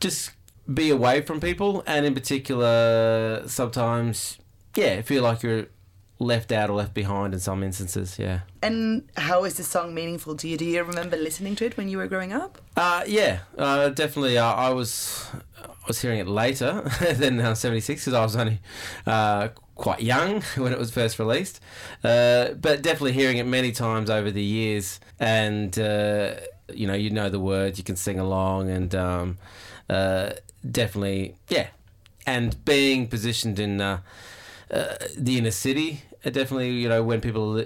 just 0.00 0.32
be 0.74 0.90
away 0.90 1.20
from 1.20 1.40
people. 1.40 1.84
And 1.86 2.04
in 2.04 2.12
particular, 2.12 3.44
sometimes, 3.46 4.38
yeah, 4.74 5.02
feel 5.02 5.22
like 5.22 5.44
you're 5.44 5.66
left 6.20 6.52
out 6.52 6.70
or 6.70 6.74
left 6.74 6.94
behind 6.94 7.34
in 7.34 7.40
some 7.40 7.64
instances, 7.64 8.18
yeah. 8.18 8.40
And 8.62 9.08
how 9.16 9.44
is 9.44 9.56
this 9.56 9.66
song 9.66 9.94
meaningful 9.94 10.36
to 10.36 10.46
you? 10.46 10.56
Do 10.56 10.64
you 10.64 10.84
remember 10.84 11.16
listening 11.16 11.56
to 11.56 11.64
it 11.64 11.76
when 11.76 11.88
you 11.88 11.98
were 11.98 12.06
growing 12.06 12.32
up? 12.32 12.58
Uh, 12.76 13.02
yeah, 13.06 13.40
uh, 13.58 13.88
definitely. 13.88 14.38
Uh, 14.38 14.52
I 14.52 14.70
was 14.70 15.26
I 15.64 15.86
was 15.88 16.00
hearing 16.00 16.20
it 16.20 16.28
later 16.28 16.82
than 17.14 17.40
uh, 17.40 17.54
'76 17.54 18.04
because 18.04 18.14
I 18.14 18.22
was 18.22 18.36
only 18.36 18.60
uh, 19.06 19.48
quite 19.74 20.02
young 20.02 20.42
when 20.56 20.72
it 20.72 20.78
was 20.78 20.90
first 20.92 21.18
released, 21.18 21.58
uh, 22.04 22.50
but 22.52 22.82
definitely 22.82 23.12
hearing 23.12 23.38
it 23.38 23.46
many 23.46 23.72
times 23.72 24.10
over 24.10 24.30
the 24.30 24.44
years, 24.44 25.00
and 25.18 25.76
uh, 25.78 26.34
you 26.72 26.86
know, 26.86 26.94
you 26.94 27.10
know 27.10 27.30
the 27.30 27.40
words, 27.40 27.78
you 27.78 27.84
can 27.84 27.96
sing 27.96 28.20
along, 28.20 28.68
and 28.70 28.94
um, 28.94 29.38
uh, 29.88 30.30
definitely, 30.70 31.34
yeah, 31.48 31.68
and 32.26 32.62
being 32.64 33.08
positioned 33.08 33.58
in 33.58 33.80
uh, 33.80 34.00
uh, 34.70 34.94
the 35.16 35.38
inner 35.38 35.50
city, 35.50 36.02
uh, 36.24 36.30
definitely, 36.30 36.70
you 36.70 36.88
know, 36.88 37.02
when 37.02 37.20
people 37.20 37.64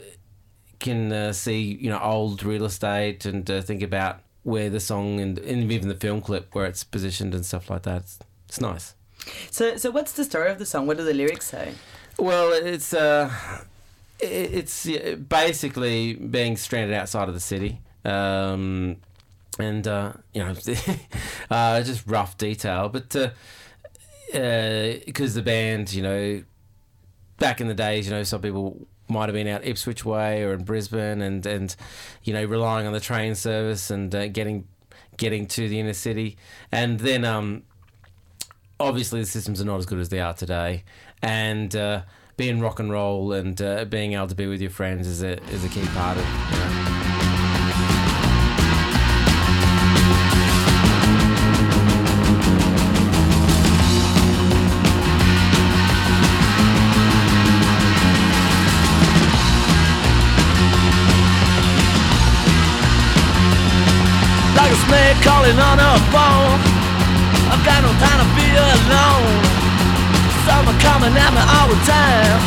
can 0.78 1.12
uh, 1.12 1.32
see, 1.32 1.78
you 1.80 1.90
know, 1.90 1.98
old 1.98 2.42
real 2.42 2.64
estate 2.64 3.24
and 3.24 3.50
uh, 3.50 3.62
think 3.62 3.82
about 3.82 4.20
where 4.42 4.68
the 4.68 4.80
song 4.80 5.20
and, 5.20 5.38
and 5.38 5.72
even 5.72 5.88
the 5.88 5.94
film 5.94 6.20
clip 6.20 6.54
where 6.54 6.66
it's 6.66 6.84
positioned 6.84 7.34
and 7.34 7.46
stuff 7.46 7.70
like 7.70 7.82
that, 7.82 8.02
it's, 8.02 8.18
it's 8.48 8.60
nice. 8.60 8.94
So, 9.50 9.76
so 9.76 9.90
what's 9.90 10.12
the 10.12 10.24
story 10.24 10.50
of 10.50 10.58
the 10.58 10.66
song? 10.66 10.86
What 10.86 10.98
do 10.98 11.04
the 11.04 11.14
lyrics 11.14 11.46
say? 11.46 11.74
Well, 12.18 12.52
it's 12.52 12.92
uh, 12.92 13.32
it's 14.20 14.86
basically 15.28 16.14
being 16.14 16.56
stranded 16.56 16.94
outside 16.94 17.28
of 17.28 17.34
the 17.34 17.40
city, 17.40 17.80
um, 18.04 18.96
and 19.58 19.86
uh, 19.88 20.12
you 20.32 20.44
know, 20.44 20.54
uh, 21.50 21.82
just 21.82 22.06
rough 22.06 22.36
detail, 22.38 22.88
but 22.88 23.08
because 24.26 25.32
uh, 25.32 25.34
the 25.34 25.42
band, 25.42 25.92
you 25.92 26.02
know, 26.02 26.42
back 27.38 27.60
in 27.60 27.68
the 27.68 27.74
days, 27.74 28.06
you 28.06 28.12
know, 28.12 28.22
some 28.22 28.40
people 28.40 28.86
might 29.08 29.28
have 29.28 29.34
been 29.34 29.46
out 29.46 29.64
Ipswich 29.64 30.04
way 30.04 30.42
or 30.42 30.54
in 30.54 30.64
Brisbane, 30.64 31.20
and 31.20 31.44
and 31.46 31.74
you 32.22 32.32
know, 32.32 32.44
relying 32.44 32.86
on 32.86 32.92
the 32.92 33.00
train 33.00 33.34
service 33.34 33.90
and 33.90 34.14
uh, 34.14 34.28
getting 34.28 34.66
getting 35.16 35.46
to 35.46 35.68
the 35.68 35.78
inner 35.78 35.92
city, 35.92 36.36
and 36.72 37.00
then 37.00 37.24
um, 37.24 37.62
obviously 38.80 39.20
the 39.20 39.26
systems 39.26 39.60
are 39.60 39.64
not 39.64 39.78
as 39.78 39.86
good 39.86 39.98
as 39.98 40.08
they 40.08 40.20
are 40.20 40.34
today, 40.34 40.84
and 41.22 41.74
uh, 41.76 42.02
being 42.36 42.60
rock 42.60 42.80
and 42.80 42.90
roll 42.90 43.32
and 43.32 43.60
uh, 43.62 43.84
being 43.84 44.14
able 44.14 44.26
to 44.26 44.34
be 44.34 44.46
with 44.46 44.60
your 44.60 44.70
friends 44.70 45.06
is 45.06 45.22
a 45.22 45.40
is 45.50 45.64
a 45.64 45.68
key 45.68 45.86
part 45.88 46.16
of. 46.16 46.24
You 46.24 46.58
know. 46.58 46.93
A 65.14 65.22
calling 65.22 65.58
on 65.58 65.78
a 65.78 65.92
phone. 66.10 66.58
I've 67.52 67.62
got 67.62 67.82
no 67.86 67.92
time 68.02 68.18
to 68.18 68.28
be 68.34 68.48
alone. 68.50 69.38
Summer 70.46 70.74
coming 70.82 71.14
at 71.14 71.30
me 71.30 71.42
all 71.54 71.68
the 71.70 71.78
time. 71.86 72.40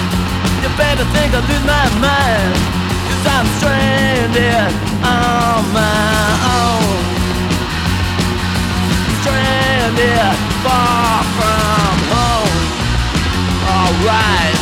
You 0.62 0.70
better 0.76 1.06
think 1.16 1.32
I 1.34 1.40
lose 1.48 1.64
my 1.64 1.88
mind. 2.04 2.54
Cause 3.08 3.26
I'm 3.36 3.48
stranded 3.58 4.72
on 5.00 5.64
my 5.72 6.28
own. 6.60 6.98
Stranded 9.22 10.36
far 10.64 11.24
from 11.38 11.96
home. 12.12 12.58
Alright. 13.64 14.58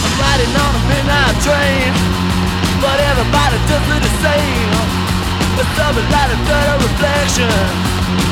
I'm 0.00 0.14
riding 0.22 0.52
on 0.64 0.72
a 0.76 0.82
midnight 0.88 1.36
train. 1.44 1.92
But 2.80 2.96
everybody 3.10 3.58
does 3.68 3.84
it 3.84 4.02
the 4.02 4.12
same. 4.24 4.79
But 5.60 5.76
something 5.76 6.08
like 6.08 6.32
a 6.32 6.38
dirty 6.48 6.88
reflection. 6.88 7.52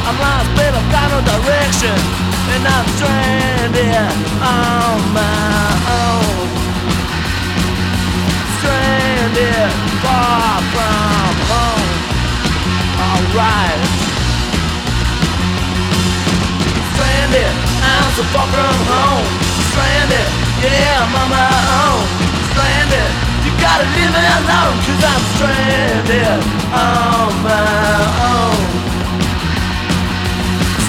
I'm 0.08 0.16
lost, 0.16 0.48
babe, 0.56 0.72
I've 0.72 0.88
got 0.88 1.12
no 1.12 1.20
direction. 1.20 1.92
And 2.56 2.64
I'm 2.64 2.86
stranded 2.96 4.08
on 4.40 4.96
my 5.12 5.68
own. 5.92 6.48
Stranded 8.56 9.68
far 10.00 10.56
from 10.72 11.32
home. 11.52 11.90
Alright. 12.96 13.80
Stranded, 16.96 17.52
I'm 17.84 18.08
so 18.16 18.24
far 18.32 18.48
from 18.48 18.78
home. 18.88 19.28
Stranded, 19.68 20.28
yeah, 20.64 21.04
I'm 21.04 21.12
on 21.12 21.28
my 21.28 21.44
own. 21.76 22.08
Stranded, 22.56 23.27
gotta 23.60 23.86
leave 23.94 24.12
me 24.14 24.22
alone, 24.38 24.76
cause 24.86 25.02
I'm 25.12 25.22
stranded 25.34 26.40
on 26.72 27.30
my 27.46 28.02
own. 28.32 28.60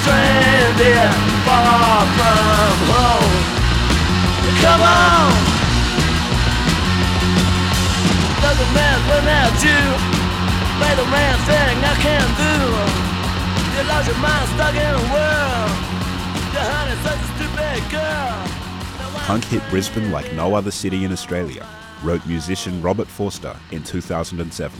Stranded 0.01 1.13
far 1.45 2.01
from 2.17 2.75
home. 2.93 3.37
Come 4.63 4.81
on! 4.81 5.31
Doesn't 8.41 8.73
matter. 8.73 8.89
Play 10.79 10.95
the 10.95 11.03
man 11.11 11.37
thing 11.43 11.77
I 11.83 11.93
can 11.99 12.27
do. 12.39 12.55
You 13.75 13.83
lost 13.89 14.07
your 14.07 14.17
mind 14.19 14.47
stuck 14.55 14.73
in 14.73 14.95
a 14.95 15.05
world. 15.11 15.71
Your 16.55 16.63
honey's 16.71 17.01
such 17.03 17.19
a 17.19 17.27
stupid 17.35 17.83
girl. 17.91 18.39
Punk 19.27 19.43
hit 19.43 19.61
Brisbane 19.69 20.11
like 20.13 20.31
no 20.33 20.55
other 20.55 20.71
city 20.71 21.03
in 21.03 21.11
Australia, 21.11 21.65
wrote 22.03 22.25
musician 22.25 22.81
Robert 22.81 23.07
Forster 23.07 23.55
in 23.71 23.83
2007. 23.83 24.79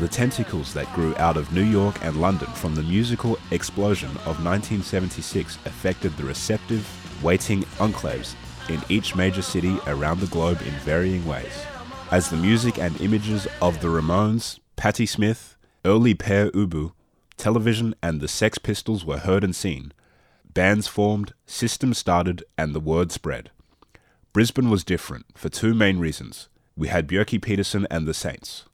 The 0.00 0.08
tentacles 0.08 0.72
that 0.72 0.92
grew 0.94 1.14
out 1.16 1.36
of 1.36 1.52
New 1.52 1.64
York 1.64 2.02
and 2.02 2.20
London 2.20 2.48
from 2.48 2.74
the 2.74 2.82
musical 2.82 3.38
explosion 3.50 4.10
of 4.10 4.42
1976 4.42 5.56
affected 5.66 6.16
the 6.16 6.24
receptive, 6.24 6.88
waiting 7.22 7.62
enclaves 7.78 8.34
in 8.70 8.80
each 8.88 9.14
major 9.14 9.42
city 9.42 9.76
around 9.86 10.20
the 10.20 10.26
globe 10.28 10.62
in 10.62 10.72
varying 10.80 11.26
ways. 11.26 11.66
As 12.10 12.30
the 12.30 12.36
music 12.36 12.78
and 12.78 12.98
images 13.00 13.46
of 13.60 13.80
the 13.80 13.88
Ramones, 13.88 14.58
Patti 14.76 15.06
Smith, 15.06 15.56
early 15.84 16.14
Pere 16.14 16.50
Ubu, 16.52 16.92
television, 17.36 17.94
and 18.02 18.20
the 18.20 18.28
Sex 18.28 18.58
Pistols 18.58 19.04
were 19.04 19.18
heard 19.18 19.44
and 19.44 19.54
seen, 19.54 19.92
bands 20.54 20.86
formed, 20.86 21.34
systems 21.46 21.98
started, 21.98 22.44
and 22.56 22.74
the 22.74 22.80
word 22.80 23.12
spread. 23.12 23.50
Brisbane 24.32 24.70
was 24.70 24.82
different 24.82 25.26
for 25.36 25.50
two 25.50 25.74
main 25.74 25.98
reasons 25.98 26.48
we 26.74 26.88
had 26.88 27.06
Bjelke-Petersen 27.06 27.86
and 27.90 28.08
the 28.08 28.14
Saints. 28.14 28.64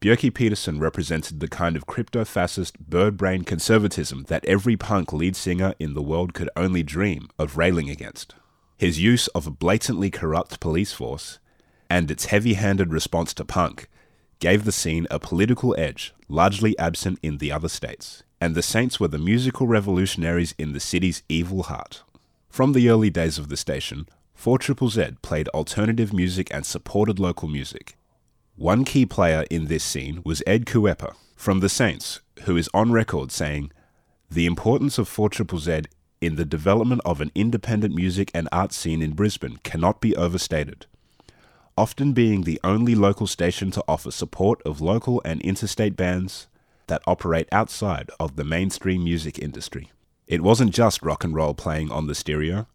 Bjelke-Petersen 0.00 0.80
represented 0.80 1.38
the 1.38 1.46
kind 1.46 1.76
of 1.76 1.86
crypto 1.86 2.24
fascist, 2.24 2.80
bird 2.80 3.16
brain 3.16 3.44
conservatism 3.44 4.24
that 4.24 4.44
every 4.44 4.76
punk 4.76 5.12
lead 5.12 5.36
singer 5.36 5.74
in 5.78 5.94
the 5.94 6.02
world 6.02 6.34
could 6.34 6.50
only 6.56 6.82
dream 6.82 7.28
of 7.38 7.56
railing 7.56 7.88
against. 7.88 8.34
His 8.76 9.00
use 9.00 9.28
of 9.28 9.46
a 9.46 9.52
blatantly 9.52 10.10
corrupt 10.10 10.58
police 10.58 10.92
force 10.92 11.38
and 11.88 12.10
its 12.10 12.26
heavy 12.26 12.54
handed 12.54 12.92
response 12.92 13.32
to 13.34 13.44
punk 13.44 13.88
gave 14.40 14.64
the 14.64 14.72
scene 14.72 15.06
a 15.12 15.20
political 15.20 15.76
edge 15.78 16.12
largely 16.28 16.76
absent 16.76 17.20
in 17.22 17.38
the 17.38 17.52
other 17.52 17.68
states, 17.68 18.24
and 18.40 18.56
the 18.56 18.62
Saints 18.62 18.98
were 18.98 19.06
the 19.06 19.16
musical 19.16 19.68
revolutionaries 19.68 20.56
in 20.58 20.72
the 20.72 20.80
city's 20.80 21.22
evil 21.28 21.62
heart. 21.62 22.02
From 22.48 22.72
the 22.72 22.88
early 22.88 23.10
days 23.10 23.38
of 23.38 23.48
the 23.48 23.56
station, 23.56 24.08
4 24.42 24.58
Triple 24.58 24.88
Z 24.88 25.10
played 25.22 25.46
alternative 25.50 26.12
music 26.12 26.48
and 26.52 26.66
supported 26.66 27.20
local 27.20 27.46
music. 27.46 27.94
One 28.56 28.84
key 28.84 29.06
player 29.06 29.44
in 29.50 29.66
this 29.66 29.84
scene 29.84 30.20
was 30.24 30.42
Ed 30.48 30.66
Kuepper 30.66 31.14
from 31.36 31.60
the 31.60 31.68
Saints, 31.68 32.18
who 32.42 32.56
is 32.56 32.68
on 32.74 32.90
record 32.90 33.30
saying, 33.30 33.70
The 34.28 34.46
importance 34.46 34.98
of 34.98 35.06
4 35.06 35.28
Triple 35.28 35.60
Z 35.60 35.82
in 36.20 36.34
the 36.34 36.44
development 36.44 37.02
of 37.04 37.20
an 37.20 37.30
independent 37.36 37.94
music 37.94 38.32
and 38.34 38.48
art 38.50 38.72
scene 38.72 39.00
in 39.00 39.12
Brisbane 39.12 39.58
cannot 39.62 40.00
be 40.00 40.16
overstated. 40.16 40.86
Often 41.78 42.12
being 42.12 42.42
the 42.42 42.58
only 42.64 42.96
local 42.96 43.28
station 43.28 43.70
to 43.70 43.84
offer 43.86 44.10
support 44.10 44.60
of 44.66 44.80
local 44.80 45.22
and 45.24 45.40
interstate 45.42 45.94
bands 45.94 46.48
that 46.88 47.02
operate 47.06 47.48
outside 47.52 48.10
of 48.18 48.34
the 48.34 48.42
mainstream 48.42 49.04
music 49.04 49.38
industry. 49.38 49.92
It 50.26 50.42
wasn't 50.42 50.74
just 50.74 51.00
rock 51.00 51.22
and 51.22 51.32
roll 51.32 51.54
playing 51.54 51.92
on 51.92 52.08
the 52.08 52.16
stereo, 52.16 52.66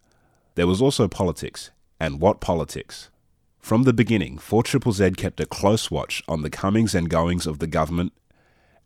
there 0.57 0.65
was 0.65 0.81
also 0.81 1.07
politics, 1.07 1.69
and 1.99 2.19
what 2.19 2.41
politics. 2.41 3.11
From 3.59 3.83
the 3.83 3.93
beginning, 3.93 4.39
4ZZZ 4.39 5.15
kept 5.15 5.39
a 5.39 5.45
close 5.45 5.91
watch 5.91 6.23
on 6.27 6.41
the 6.41 6.49
comings 6.49 6.95
and 6.95 7.11
goings 7.11 7.45
of 7.45 7.59
the 7.59 7.67
government, 7.67 8.11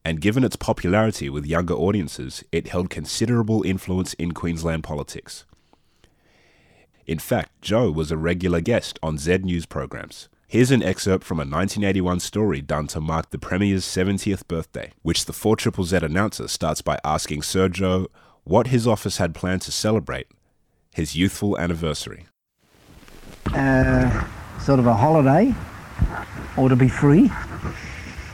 and 0.03 0.19
given 0.19 0.43
its 0.43 0.57
popularity 0.57 1.29
with 1.29 1.45
younger 1.45 1.73
audiences, 1.73 2.43
it 2.51 2.67
held 2.67 2.89
considerable 2.89 3.63
influence 3.63 4.13
in 4.15 4.33
Queensland 4.33 4.83
politics. 4.83 5.45
In 7.07 7.19
fact, 7.19 7.61
Joh 7.61 7.89
was 7.89 8.11
a 8.11 8.17
regular 8.17 8.59
guest 8.59 8.99
on 9.01 9.17
Z 9.17 9.37
News 9.37 9.65
programs. 9.65 10.27
Here's 10.49 10.71
an 10.71 10.83
excerpt 10.83 11.23
from 11.23 11.37
a 11.37 11.47
1981 11.47 12.19
story 12.19 12.59
done 12.59 12.87
to 12.87 12.99
mark 12.99 13.29
the 13.29 13.39
Premier's 13.39 13.85
70th 13.85 14.45
birthday, 14.49 14.91
which 15.03 15.23
the 15.23 15.31
4ZZZ 15.31 16.03
announcer 16.03 16.49
starts 16.49 16.81
by 16.81 16.99
asking 17.05 17.43
Joh 17.43 18.07
what 18.43 18.67
his 18.67 18.85
office 18.85 19.19
had 19.19 19.33
planned 19.33 19.61
to 19.61 19.71
celebrate 19.71 20.27
his 20.93 21.15
youthful 21.15 21.57
anniversary. 21.57 22.25
Uh, 23.53 24.25
sort 24.59 24.79
of 24.79 24.87
a 24.87 24.93
holiday 24.93 25.53
or 26.57 26.69
to 26.69 26.75
be 26.75 26.87
free. 26.87 27.29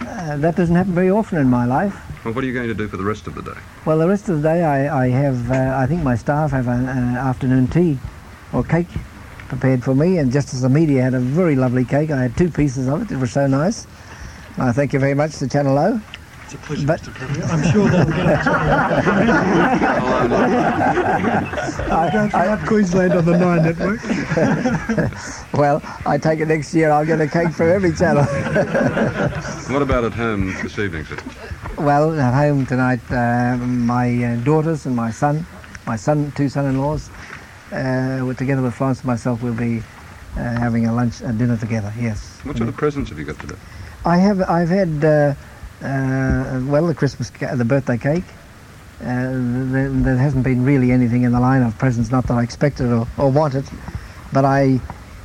Uh, 0.01 0.37
that 0.37 0.55
doesn't 0.55 0.75
happen 0.75 0.93
very 0.93 1.09
often 1.09 1.37
in 1.37 1.47
my 1.47 1.65
life. 1.65 1.95
Well, 2.25 2.33
what 2.33 2.43
are 2.43 2.47
you 2.47 2.53
going 2.53 2.67
to 2.67 2.73
do 2.73 2.87
for 2.87 2.97
the 2.97 3.03
rest 3.03 3.27
of 3.27 3.35
the 3.35 3.41
day? 3.41 3.57
Well, 3.85 3.99
the 3.99 4.07
rest 4.07 4.27
of 4.29 4.41
the 4.41 4.49
day 4.49 4.63
I, 4.63 5.05
I 5.05 5.09
have, 5.09 5.51
uh, 5.51 5.77
I 5.77 5.85
think 5.85 6.03
my 6.03 6.15
staff 6.15 6.51
have 6.51 6.67
an 6.67 6.87
afternoon 6.87 7.67
tea 7.67 7.97
or 8.51 8.63
cake 8.63 8.87
prepared 9.47 9.83
for 9.83 9.95
me, 9.95 10.17
and 10.17 10.31
just 10.31 10.53
as 10.53 10.61
the 10.61 10.69
media 10.69 11.01
had 11.01 11.13
a 11.13 11.19
very 11.19 11.55
lovely 11.55 11.85
cake, 11.85 12.11
I 12.11 12.21
had 12.21 12.35
two 12.35 12.49
pieces 12.49 12.87
of 12.87 13.03
it. 13.03 13.11
It 13.11 13.17
was 13.17 13.31
so 13.31 13.47
nice. 13.47 13.87
I 14.57 14.71
thank 14.71 14.91
you 14.91 14.99
very 14.99 15.13
much 15.13 15.37
to 15.37 15.47
Channel 15.47 15.77
O. 15.77 16.01
It's 16.47 16.53
a 16.53 16.57
pleasure, 16.59 16.87
But- 16.87 17.01
Mr. 17.01 17.13
Premier. 17.13 17.43
I'm 17.43 17.71
sure 17.73 17.89
they'll 17.89 18.05
get 18.05 18.25
I- 21.91 22.09
Don't 22.13 22.33
I- 22.33 22.55
forget 22.55 22.67
Queensland 22.69 23.13
on 23.15 23.25
the 23.25 23.37
Nine 23.37 23.63
Network. 23.63 24.01
well, 25.53 25.81
I 26.05 26.17
take 26.17 26.39
it 26.39 26.47
next 26.47 26.73
year 26.73 26.89
I'll 26.89 27.05
get 27.05 27.19
a 27.19 27.27
cake 27.27 27.51
from 27.51 27.67
every 27.69 27.91
channel. 27.93 28.23
What 29.73 29.81
about 29.81 30.05
at 30.05 30.13
home 30.13 30.53
this 30.63 30.79
evening, 30.79 31.03
sir? 31.03 31.17
well, 31.77 32.17
at 32.17 32.33
home 32.33 32.65
tonight, 32.65 33.01
uh, 33.11 33.57
my 33.57 34.07
uh, 34.23 34.37
daughters 34.37 34.85
and 34.85 34.95
my 34.95 35.11
son, 35.11 35.45
my 35.85 35.97
son, 35.97 36.31
two 36.37 36.47
son-in-laws, 36.47 37.09
uh, 37.73 38.21
we're 38.23 38.33
together 38.35 38.61
with 38.61 38.73
Florence 38.73 38.99
and 38.99 39.07
myself, 39.07 39.43
we'll 39.43 39.53
be 39.53 39.79
uh, 40.37 40.39
having 40.39 40.85
a 40.85 40.93
lunch, 40.93 41.19
a 41.19 41.33
dinner 41.33 41.57
together. 41.57 41.91
Yes. 41.99 42.39
What 42.43 42.55
sort 42.55 42.69
of 42.69 42.77
presents 42.77 43.09
have 43.09 43.19
you 43.19 43.25
got 43.25 43.37
today? 43.37 43.57
I 44.05 44.15
have. 44.19 44.39
I've 44.43 44.69
had. 44.69 45.35
Uh, 45.81 46.61
well, 46.65 46.87
the 46.87 46.95
Christmas, 46.95 47.29
ca- 47.29 47.55
the 47.55 47.65
birthday 47.65 47.97
cake. 47.97 48.23
Uh, 48.99 49.29
there, 49.71 49.89
there 49.89 50.17
hasn't 50.17 50.43
been 50.43 50.65
really 50.65 50.91
anything 50.91 51.21
in 51.23 51.31
the 51.31 51.39
line 51.39 51.61
of 51.61 51.77
presents, 51.77 52.09
not 52.09 52.25
that 52.27 52.33
I 52.33 52.41
expected 52.43 52.87
or, 52.91 53.07
or 53.17 53.29
wanted, 53.29 53.63
but 54.33 54.43
I, 54.43 54.79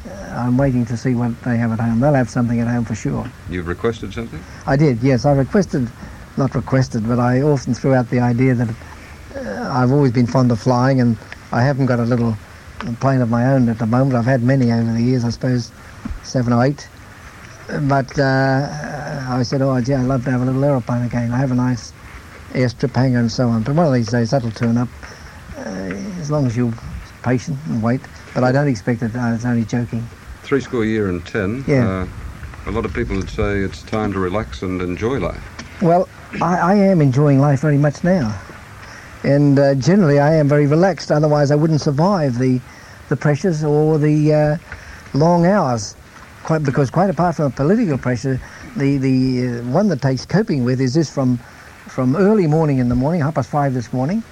uh, 0.06 0.12
I'm 0.36 0.58
waiting 0.58 0.84
to 0.86 0.96
see 0.96 1.14
what 1.14 1.40
they 1.42 1.56
have 1.56 1.72
at 1.72 1.80
home. 1.80 2.00
They'll 2.00 2.12
have 2.12 2.28
something 2.28 2.60
at 2.60 2.68
home 2.68 2.84
for 2.84 2.94
sure. 2.94 3.26
You've 3.48 3.66
requested 3.68 4.12
something? 4.12 4.42
I 4.66 4.76
did, 4.76 5.02
yes. 5.02 5.24
I 5.24 5.32
requested, 5.32 5.88
not 6.36 6.54
requested, 6.54 7.08
but 7.08 7.18
I 7.18 7.40
often 7.40 7.72
threw 7.72 7.94
out 7.94 8.10
the 8.10 8.20
idea 8.20 8.54
that 8.54 8.68
uh, 9.36 9.70
I've 9.72 9.90
always 9.90 10.12
been 10.12 10.26
fond 10.26 10.52
of 10.52 10.60
flying, 10.60 11.00
and 11.00 11.16
I 11.50 11.62
haven't 11.62 11.86
got 11.86 11.98
a 11.98 12.04
little 12.04 12.36
plane 13.00 13.22
of 13.22 13.30
my 13.30 13.46
own 13.54 13.70
at 13.70 13.78
the 13.78 13.86
moment. 13.86 14.16
I've 14.16 14.26
had 14.26 14.42
many 14.42 14.70
over 14.70 14.92
the 14.92 15.02
years, 15.02 15.24
I 15.24 15.30
suppose, 15.30 15.72
seven 16.24 16.52
or 16.52 16.62
eight. 16.62 16.88
But 17.68 18.18
uh, 18.18 18.68
I 19.28 19.42
said, 19.42 19.62
oh, 19.62 19.80
gee, 19.80 19.94
I'd 19.94 20.04
love 20.04 20.24
to 20.24 20.30
have 20.30 20.42
a 20.42 20.44
little 20.44 20.64
aeroplane 20.64 21.02
again. 21.02 21.32
I 21.32 21.38
have 21.38 21.52
a 21.52 21.54
nice 21.54 21.92
airstrip 22.52 22.94
hangar 22.94 23.20
and 23.20 23.30
so 23.30 23.48
on. 23.48 23.62
But 23.62 23.74
one 23.74 23.86
of 23.86 23.92
these 23.92 24.10
days 24.10 24.30
that'll 24.30 24.50
turn 24.50 24.76
up, 24.76 24.88
uh, 25.56 25.60
as 26.20 26.30
long 26.30 26.46
as 26.46 26.56
you're 26.56 26.74
patient 27.22 27.58
and 27.66 27.82
wait. 27.82 28.00
But 28.34 28.44
I 28.44 28.52
don't 28.52 28.68
expect 28.68 29.02
it. 29.02 29.14
I 29.14 29.32
was 29.32 29.44
only 29.44 29.64
joking. 29.64 30.06
Three 30.42 30.60
score 30.60 30.84
year 30.84 31.08
and 31.08 31.24
ten. 31.24 31.64
Yeah. 31.66 32.06
Uh, 32.66 32.70
a 32.70 32.72
lot 32.72 32.84
of 32.84 32.92
people 32.92 33.16
would 33.16 33.30
say 33.30 33.58
it's 33.58 33.82
time 33.82 34.12
to 34.12 34.18
relax 34.18 34.62
and 34.62 34.82
enjoy 34.82 35.18
life. 35.18 35.42
Well, 35.80 36.08
I, 36.40 36.58
I 36.58 36.74
am 36.74 37.00
enjoying 37.00 37.40
life 37.40 37.60
very 37.60 37.78
much 37.78 38.04
now. 38.04 38.38
And 39.24 39.58
uh, 39.58 39.74
generally 39.76 40.18
I 40.18 40.34
am 40.34 40.48
very 40.48 40.66
relaxed, 40.66 41.10
otherwise 41.10 41.50
I 41.50 41.54
wouldn't 41.54 41.80
survive 41.80 42.38
the, 42.38 42.60
the 43.08 43.16
pressures 43.16 43.64
or 43.64 43.98
the 43.98 44.34
uh, 44.34 44.58
long 45.14 45.46
hours. 45.46 45.96
Quite, 46.44 46.64
because 46.64 46.90
quite 46.90 47.08
apart 47.10 47.36
from 47.36 47.46
the 47.46 47.50
political 47.56 47.98
pressure, 47.98 48.40
the, 48.76 48.96
the 48.96 49.60
uh, 49.60 49.62
one 49.70 49.88
that 49.88 50.02
takes 50.02 50.26
coping 50.26 50.64
with 50.64 50.80
is 50.80 50.94
this 50.94 51.12
from, 51.12 51.38
from 51.88 52.16
early 52.16 52.46
morning 52.46 52.78
in 52.78 52.88
the 52.88 52.94
morning, 52.96 53.20
half 53.20 53.34
past 53.34 53.50
five 53.50 53.74
this 53.74 53.92
morning, 53.92 54.24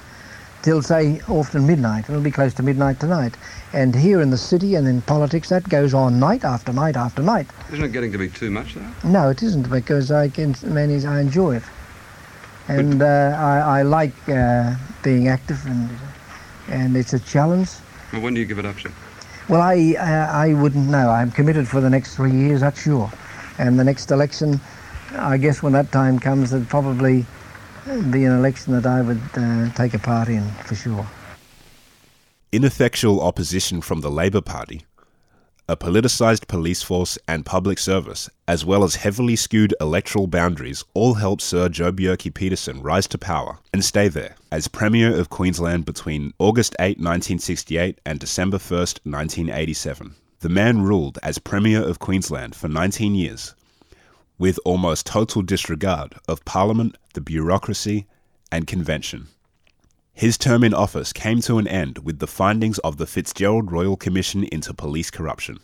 till 0.63 0.83
say 0.83 1.21
often 1.29 1.67
midnight. 1.67 2.09
It'll 2.09 2.21
be 2.21 2.33
close 2.33 2.53
to 2.55 2.63
midnight 2.65 2.99
tonight. 2.99 3.37
And 3.73 3.95
here 3.95 4.21
in 4.21 4.31
the 4.31 4.39
city 4.39 4.75
and 4.75 4.89
in 4.89 5.03
politics, 5.03 5.49
that 5.51 5.69
goes 5.69 5.95
on 5.95 6.19
night 6.19 6.45
after 6.45 6.73
night 6.73 6.97
after 6.97 7.23
night. 7.23 7.47
Isn't 7.73 7.85
it 7.85 7.93
getting 7.93 8.11
to 8.11 8.19
be 8.19 8.29
too 8.29 8.51
much, 8.51 8.75
though? 8.75 9.09
No, 9.09 9.31
it 9.31 9.43
isn't 9.43 9.71
because 9.71 10.11
I 10.11 10.29
can 10.29 10.57
manage. 10.65 11.05
I 11.05 11.21
enjoy 11.21 11.57
it, 11.57 11.63
and 12.67 13.01
uh, 13.03 13.37
I, 13.39 13.79
I 13.79 13.83
like 13.83 14.29
uh, 14.29 14.75
being 15.05 15.29
active, 15.29 15.65
and 15.67 15.89
and 16.69 16.97
it's 16.97 17.13
a 17.13 17.21
challenge. 17.21 17.71
Well, 18.13 18.23
when 18.23 18.35
do 18.35 18.41
you 18.41 18.47
give 18.47 18.59
it 18.59 18.67
up, 18.67 18.81
sir? 18.81 18.91
Well, 19.51 19.63
I 19.63 19.97
I 20.49 20.55
wouldn't 20.55 20.89
know. 20.89 21.11
I'm 21.11 21.33
committed 21.33 21.67
for 21.67 21.81
the 21.81 21.91
next 21.91 22.15
three 22.15 22.31
years, 22.31 22.61
that's 22.61 22.81
sure. 22.81 23.11
And 23.59 23.81
the 23.81 23.83
next 23.83 24.13
election, 24.13 24.61
I 25.19 25.39
guess 25.39 25.61
when 25.61 25.73
that 25.73 25.91
time 25.91 26.21
comes, 26.21 26.53
it'd 26.53 26.69
probably 26.69 27.27
be 28.13 28.25
an 28.27 28.39
election 28.39 28.73
that 28.75 28.87
I 28.87 29.03
would 29.03 29.21
uh, 29.35 29.69
take 29.73 29.95
a 29.95 29.99
part 29.99 30.29
in 30.29 30.49
for 30.67 30.77
sure. 30.77 31.05
Ineffectual 32.53 33.21
opposition 33.21 33.81
from 33.81 34.03
the 34.03 34.11
Labour 34.11 34.41
Party, 34.41 34.85
a 35.71 35.77
politicised 35.77 36.49
police 36.49 36.83
force 36.83 37.17
and 37.29 37.47
public 37.47 37.79
service, 37.79 38.29
as 38.49 38.65
well 38.65 38.83
as 38.83 38.97
heavily 38.97 39.37
skewed 39.37 39.73
electoral 39.81 40.27
boundaries, 40.27 40.83
all 40.95 41.15
helped 41.15 41.41
Sir 41.41 41.69
Joh 41.69 41.93
Bjelke-Petersen 41.93 42.83
rise 42.83 43.07
to 43.07 43.17
power 43.17 43.61
and 43.73 43.85
stay 43.85 44.09
there 44.09 44.35
as 44.51 44.67
Premier 44.67 45.17
of 45.17 45.31
Queensland 45.31 45.85
between 45.85 46.35
August 46.41 46.75
8, 46.81 46.99
1968 46.99 48.01
and 48.05 48.19
December 48.19 48.59
1, 48.59 48.79
1987. 48.79 50.17
The 50.41 50.49
man 50.49 50.83
ruled 50.83 51.21
as 51.23 51.39
Premier 51.39 51.85
of 51.85 52.01
Queensland 52.01 52.57
for 52.57 52.67
19 52.67 53.15
years, 53.15 53.55
with 54.41 54.59
almost 54.65 55.07
total 55.07 55.41
disregard 55.41 56.17
of 56.27 56.45
Parliament, 56.45 56.97
the 57.15 57.21
bureaucracy, 57.21 58.07
and 58.51 58.67
convention. 58.67 59.29
His 60.13 60.37
term 60.37 60.65
in 60.65 60.75
office 60.75 61.13
came 61.13 61.41
to 61.43 61.59
an 61.59 61.67
end 61.67 61.99
with 61.99 62.19
the 62.19 62.27
findings 62.27 62.79
of 62.81 62.99
the 62.99 63.07
Fitzgerald 63.07 63.73
Royal 63.73 63.97
Commission 63.97 64.45
into 64.45 64.75
Police 64.75 65.11
Corruption. 65.11 65.61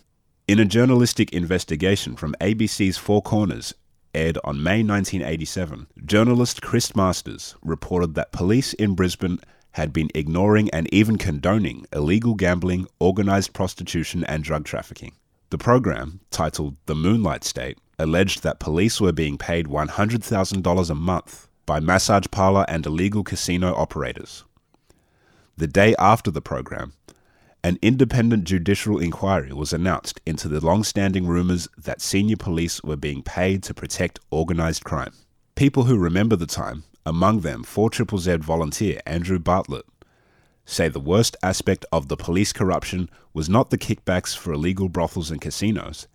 In 0.47 0.59
a 0.59 0.65
journalistic 0.65 1.31
investigation 1.33 2.15
from 2.15 2.35
ABC's 2.41 2.97
Four 2.97 3.21
Corners, 3.21 3.73
aired 4.15 4.37
on 4.43 4.63
May 4.63 4.81
1987, 4.83 5.87
journalist 6.05 6.61
Chris 6.61 6.95
Masters 6.95 7.55
reported 7.61 8.15
that 8.15 8.31
police 8.31 8.73
in 8.73 8.95
Brisbane 8.95 9.39
had 9.71 9.93
been 9.93 10.09
ignoring 10.15 10.69
and 10.71 10.91
even 10.91 11.17
condoning 11.17 11.85
illegal 11.93 12.33
gambling, 12.33 12.87
organised 12.99 13.53
prostitution, 13.53 14.23
and 14.23 14.43
drug 14.43 14.65
trafficking. 14.65 15.13
The 15.51 15.59
program, 15.59 16.19
titled 16.31 16.77
The 16.87 16.95
Moonlight 16.95 17.43
State, 17.43 17.77
alleged 17.99 18.41
that 18.43 18.59
police 18.59 18.99
were 18.99 19.11
being 19.11 19.37
paid 19.37 19.67
$100,000 19.67 20.89
a 20.89 20.95
month 20.95 21.46
by 21.67 21.79
massage 21.79 22.25
parlour 22.31 22.65
and 22.67 22.85
illegal 22.87 23.23
casino 23.23 23.75
operators. 23.75 24.45
The 25.57 25.67
day 25.67 25.93
after 25.99 26.31
the 26.31 26.41
program, 26.41 26.93
an 27.63 27.77
independent 27.81 28.45
judicial 28.45 28.97
inquiry 28.97 29.51
was 29.51 29.73
announced 29.73 30.21
into 30.25 30.47
the 30.47 30.65
long 30.65 30.83
standing 30.83 31.27
rumours 31.27 31.67
that 31.77 32.01
senior 32.01 32.37
police 32.37 32.81
were 32.81 32.95
being 32.95 33.21
paid 33.21 33.63
to 33.63 33.73
protect 33.73 34.19
organised 34.31 34.85
crime. 34.85 35.11
People 35.55 35.83
who 35.83 35.97
remember 35.97 36.37
the 36.37 36.45
time, 36.47 36.85
among 37.05 37.41
them 37.41 37.63
4ZZZ 37.65 38.39
volunteer 38.39 39.01
Andrew 39.05 39.37
Bartlett, 39.37 39.85
say 40.65 40.87
the 40.87 40.99
worst 40.99 41.35
aspect 41.43 41.85
of 41.91 42.07
the 42.07 42.15
police 42.15 42.53
corruption 42.53 43.09
was 43.33 43.49
not 43.49 43.71
the 43.71 43.77
kickbacks 43.77 44.37
for 44.37 44.53
illegal 44.53 44.87
brothels 44.87 45.31
and 45.31 45.41
casinos, 45.41 46.07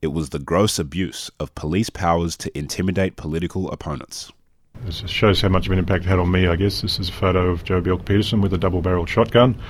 it 0.00 0.08
was 0.08 0.30
the 0.30 0.38
gross 0.38 0.78
abuse 0.78 1.30
of 1.40 1.54
police 1.56 1.90
powers 1.90 2.36
to 2.36 2.56
intimidate 2.56 3.16
political 3.16 3.70
opponents. 3.70 4.30
This 4.80 5.02
shows 5.06 5.40
how 5.40 5.48
much 5.48 5.66
of 5.66 5.72
an 5.72 5.78
impact 5.78 6.04
it 6.04 6.08
had 6.08 6.18
on 6.18 6.30
me, 6.30 6.46
I 6.46 6.56
guess. 6.56 6.80
This 6.80 6.98
is 6.98 7.08
a 7.08 7.12
photo 7.12 7.50
of 7.50 7.64
Joh 7.64 7.80
Bjelke-Petersen 7.80 8.40
with 8.40 8.52
a 8.52 8.58
double-barreled 8.58 9.08
shotgun 9.08 9.60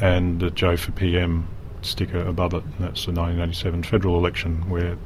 and 0.00 0.40
the 0.40 0.50
Joh 0.50 0.76
for 0.76 0.92
PM 0.92 1.48
sticker 1.82 2.20
above 2.20 2.54
it. 2.54 2.62
And 2.64 2.74
that's 2.78 3.06
the 3.06 3.12
1987 3.12 3.82
federal 3.84 4.18
election 4.18 4.68
where, 4.68 4.96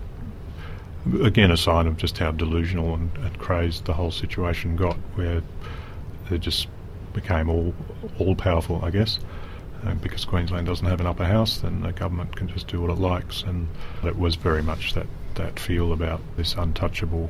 again, 1.23 1.51
a 1.51 1.57
sign 1.57 1.87
of 1.87 1.97
just 1.97 2.19
how 2.19 2.33
delusional 2.33 2.95
and, 2.95 3.17
and 3.19 3.39
crazed 3.39 3.85
the 3.85 3.93
whole 3.93 4.11
situation 4.11 4.77
got, 4.77 4.97
where 5.15 5.43
it 6.31 6.39
just 6.39 6.69
became 7.13 7.49
all 7.49 7.75
all 8.19 8.35
powerful, 8.35 8.81
I 8.85 8.91
guess. 8.91 9.19
Uh, 9.85 9.95
because 9.95 10.25
Queensland 10.25 10.67
doesn't 10.67 10.87
have 10.87 11.01
an 11.01 11.07
upper 11.07 11.25
house, 11.25 11.59
then 11.59 11.81
the 11.81 11.93
government 11.93 12.37
can 12.37 12.47
just 12.49 12.69
do 12.69 12.81
what 12.81 12.91
it 12.91 12.99
likes, 12.99 13.43
and 13.43 13.67
it 14.05 14.17
was 14.17 14.37
very 14.37 14.63
much 14.63 14.95
that, 14.95 15.07
that 15.35 15.59
feel 15.59 15.93
about 15.93 16.21
this 16.37 16.55
untouchable, 16.55 17.29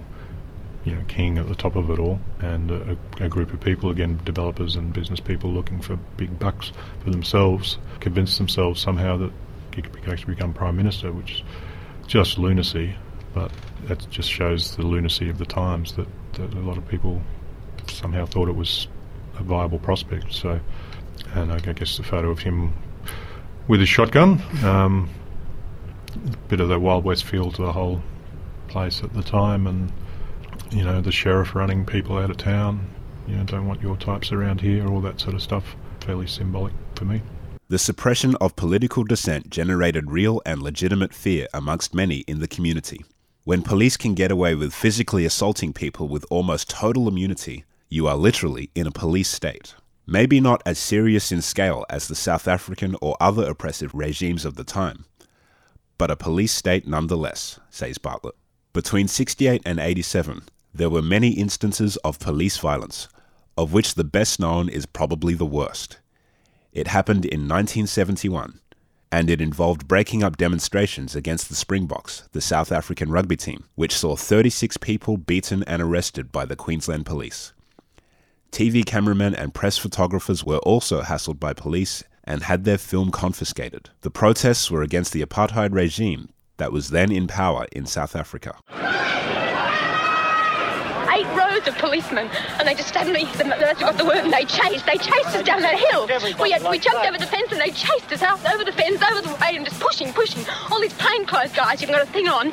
you 0.84 0.94
know, 0.94 1.02
king 1.06 1.38
at 1.38 1.48
the 1.48 1.54
top 1.54 1.76
of 1.76 1.90
it 1.90 1.98
all, 1.98 2.18
and 2.40 2.70
a, 2.70 2.96
a 3.20 3.28
group 3.28 3.52
of 3.52 3.60
people, 3.60 3.90
again, 3.90 4.20
developers 4.24 4.76
and 4.76 4.92
business 4.92 5.20
people 5.20 5.50
looking 5.50 5.80
for 5.80 5.96
big 6.16 6.38
bucks 6.38 6.72
for 7.04 7.10
themselves, 7.10 7.78
convince 8.00 8.38
themselves 8.38 8.80
somehow 8.80 9.16
that 9.16 9.32
he 9.74 9.82
could 9.82 10.12
actually 10.12 10.34
become 10.34 10.52
prime 10.52 10.76
minister, 10.76 11.12
which 11.12 11.32
is 11.32 11.42
just 12.06 12.36
lunacy, 12.36 12.94
but 13.32 13.50
that 13.84 14.08
just 14.10 14.30
shows 14.30 14.76
the 14.76 14.82
lunacy 14.82 15.28
of 15.28 15.38
the 15.38 15.46
times 15.46 15.92
that, 15.94 16.08
that 16.34 16.52
a 16.54 16.60
lot 16.60 16.76
of 16.76 16.86
people 16.88 17.22
somehow 17.88 18.26
thought 18.26 18.48
it 18.48 18.56
was 18.56 18.88
a 19.38 19.42
viable 19.42 19.78
prospect. 19.78 20.32
So 20.32 20.60
and 21.34 21.52
I 21.52 21.58
guess 21.58 21.96
the 21.96 22.02
photo 22.02 22.30
of 22.30 22.40
him 22.40 22.72
with 23.68 23.80
his 23.80 23.88
shotgun. 23.88 24.42
Um, 24.64 25.08
bit 26.48 26.60
of 26.60 26.68
the 26.68 26.78
Wild 26.78 27.04
West 27.04 27.24
feel 27.24 27.50
to 27.50 27.62
the 27.62 27.72
whole 27.72 28.02
place 28.68 29.02
at 29.02 29.14
the 29.14 29.22
time, 29.22 29.66
and 29.66 29.92
you 30.72 30.84
know 30.84 31.00
the 31.00 31.12
sheriff 31.12 31.54
running 31.54 31.84
people 31.84 32.18
out 32.18 32.30
of 32.30 32.36
town. 32.36 32.88
You 33.26 33.36
know, 33.36 33.44
don't 33.44 33.66
want 33.66 33.82
your 33.82 33.96
types 33.96 34.32
around 34.32 34.60
here, 34.60 34.88
all 34.88 35.00
that 35.02 35.20
sort 35.20 35.34
of 35.34 35.42
stuff. 35.42 35.76
Fairly 36.00 36.26
symbolic 36.26 36.72
for 36.94 37.04
me. 37.04 37.22
The 37.68 37.78
suppression 37.78 38.34
of 38.40 38.56
political 38.56 39.04
dissent 39.04 39.48
generated 39.48 40.10
real 40.10 40.42
and 40.44 40.62
legitimate 40.62 41.14
fear 41.14 41.46
amongst 41.54 41.94
many 41.94 42.18
in 42.20 42.40
the 42.40 42.48
community. 42.48 43.04
When 43.44 43.62
police 43.62 43.96
can 43.96 44.14
get 44.14 44.30
away 44.30 44.54
with 44.54 44.74
physically 44.74 45.24
assaulting 45.24 45.72
people 45.72 46.08
with 46.08 46.26
almost 46.30 46.68
total 46.68 47.08
immunity, 47.08 47.64
you 47.88 48.06
are 48.06 48.16
literally 48.16 48.70
in 48.74 48.86
a 48.86 48.92
police 48.92 49.28
state. 49.28 49.74
Maybe 50.06 50.40
not 50.40 50.62
as 50.66 50.78
serious 50.78 51.30
in 51.30 51.42
scale 51.42 51.86
as 51.88 52.08
the 52.08 52.14
South 52.14 52.48
African 52.48 52.96
or 53.00 53.16
other 53.20 53.48
oppressive 53.48 53.94
regimes 53.94 54.44
of 54.44 54.56
the 54.56 54.64
time, 54.64 55.04
but 55.96 56.10
a 56.10 56.16
police 56.16 56.52
state 56.52 56.86
nonetheless, 56.86 57.60
says 57.70 57.98
Bartlett. 57.98 58.34
Between 58.72 59.06
68 59.06 59.62
and 59.64 59.78
87, 59.78 60.42
there 60.74 60.90
were 60.90 61.02
many 61.02 61.30
instances 61.30 61.96
of 61.98 62.18
police 62.18 62.58
violence, 62.58 63.08
of 63.56 63.72
which 63.72 63.94
the 63.94 64.04
best 64.04 64.40
known 64.40 64.68
is 64.68 64.86
probably 64.86 65.34
the 65.34 65.46
worst. 65.46 65.98
It 66.72 66.88
happened 66.88 67.24
in 67.26 67.40
1971, 67.40 68.60
and 69.10 69.28
it 69.28 69.42
involved 69.42 69.86
breaking 69.86 70.22
up 70.22 70.38
demonstrations 70.38 71.14
against 71.14 71.50
the 71.50 71.54
Springboks, 71.54 72.28
the 72.32 72.40
South 72.40 72.72
African 72.72 73.10
rugby 73.10 73.36
team, 73.36 73.64
which 73.74 73.94
saw 73.94 74.16
36 74.16 74.78
people 74.78 75.18
beaten 75.18 75.62
and 75.64 75.82
arrested 75.82 76.32
by 76.32 76.46
the 76.46 76.56
Queensland 76.56 77.04
police. 77.04 77.52
TV 78.50 78.84
cameramen 78.84 79.34
and 79.34 79.52
press 79.52 79.76
photographers 79.76 80.44
were 80.44 80.58
also 80.58 81.02
hassled 81.02 81.38
by 81.38 81.52
police 81.52 82.04
and 82.24 82.44
had 82.44 82.64
their 82.64 82.78
film 82.78 83.10
confiscated. 83.10 83.90
The 84.00 84.10
protests 84.10 84.70
were 84.70 84.82
against 84.82 85.12
the 85.12 85.24
apartheid 85.24 85.74
regime 85.74 86.30
that 86.56 86.72
was 86.72 86.90
then 86.90 87.10
in 87.10 87.26
power 87.26 87.66
in 87.72 87.86
South 87.86 88.14
Africa. 88.16 88.54
Eight 91.10 91.26
rows 91.36 91.66
of 91.66 91.76
policemen, 91.78 92.28
and 92.58 92.66
they 92.68 92.74
just 92.74 92.92
suddenly, 92.94 93.24
that's 93.34 93.80
got 93.80 93.96
the 93.98 94.04
word, 94.04 94.18
and 94.24 94.32
they 94.32 94.44
chased, 94.44 94.86
they 94.86 94.96
chased 94.96 95.34
us 95.34 95.42
down 95.44 95.60
that 95.62 95.78
hill. 95.78 96.06
We, 96.40 96.50
had, 96.52 96.62
we 96.68 96.78
jumped 96.78 97.06
over 97.06 97.18
the 97.18 97.26
fence 97.26 97.50
and 97.52 97.60
they 97.60 97.70
chased 97.70 98.10
us 98.12 98.22
out 98.22 98.38
over 98.52 98.64
the 98.64 98.72
fence, 98.72 99.02
over 99.02 99.20
the 99.22 99.34
way, 99.40 99.56
and 99.56 99.64
just 99.66 99.80
pushing, 99.80 100.12
pushing. 100.12 100.44
All 100.70 100.80
these 100.80 100.94
plainclothes 100.94 101.52
guys, 101.52 101.80
you've 101.82 101.90
got 101.90 102.02
a 102.02 102.06
thing 102.06 102.28
on, 102.28 102.52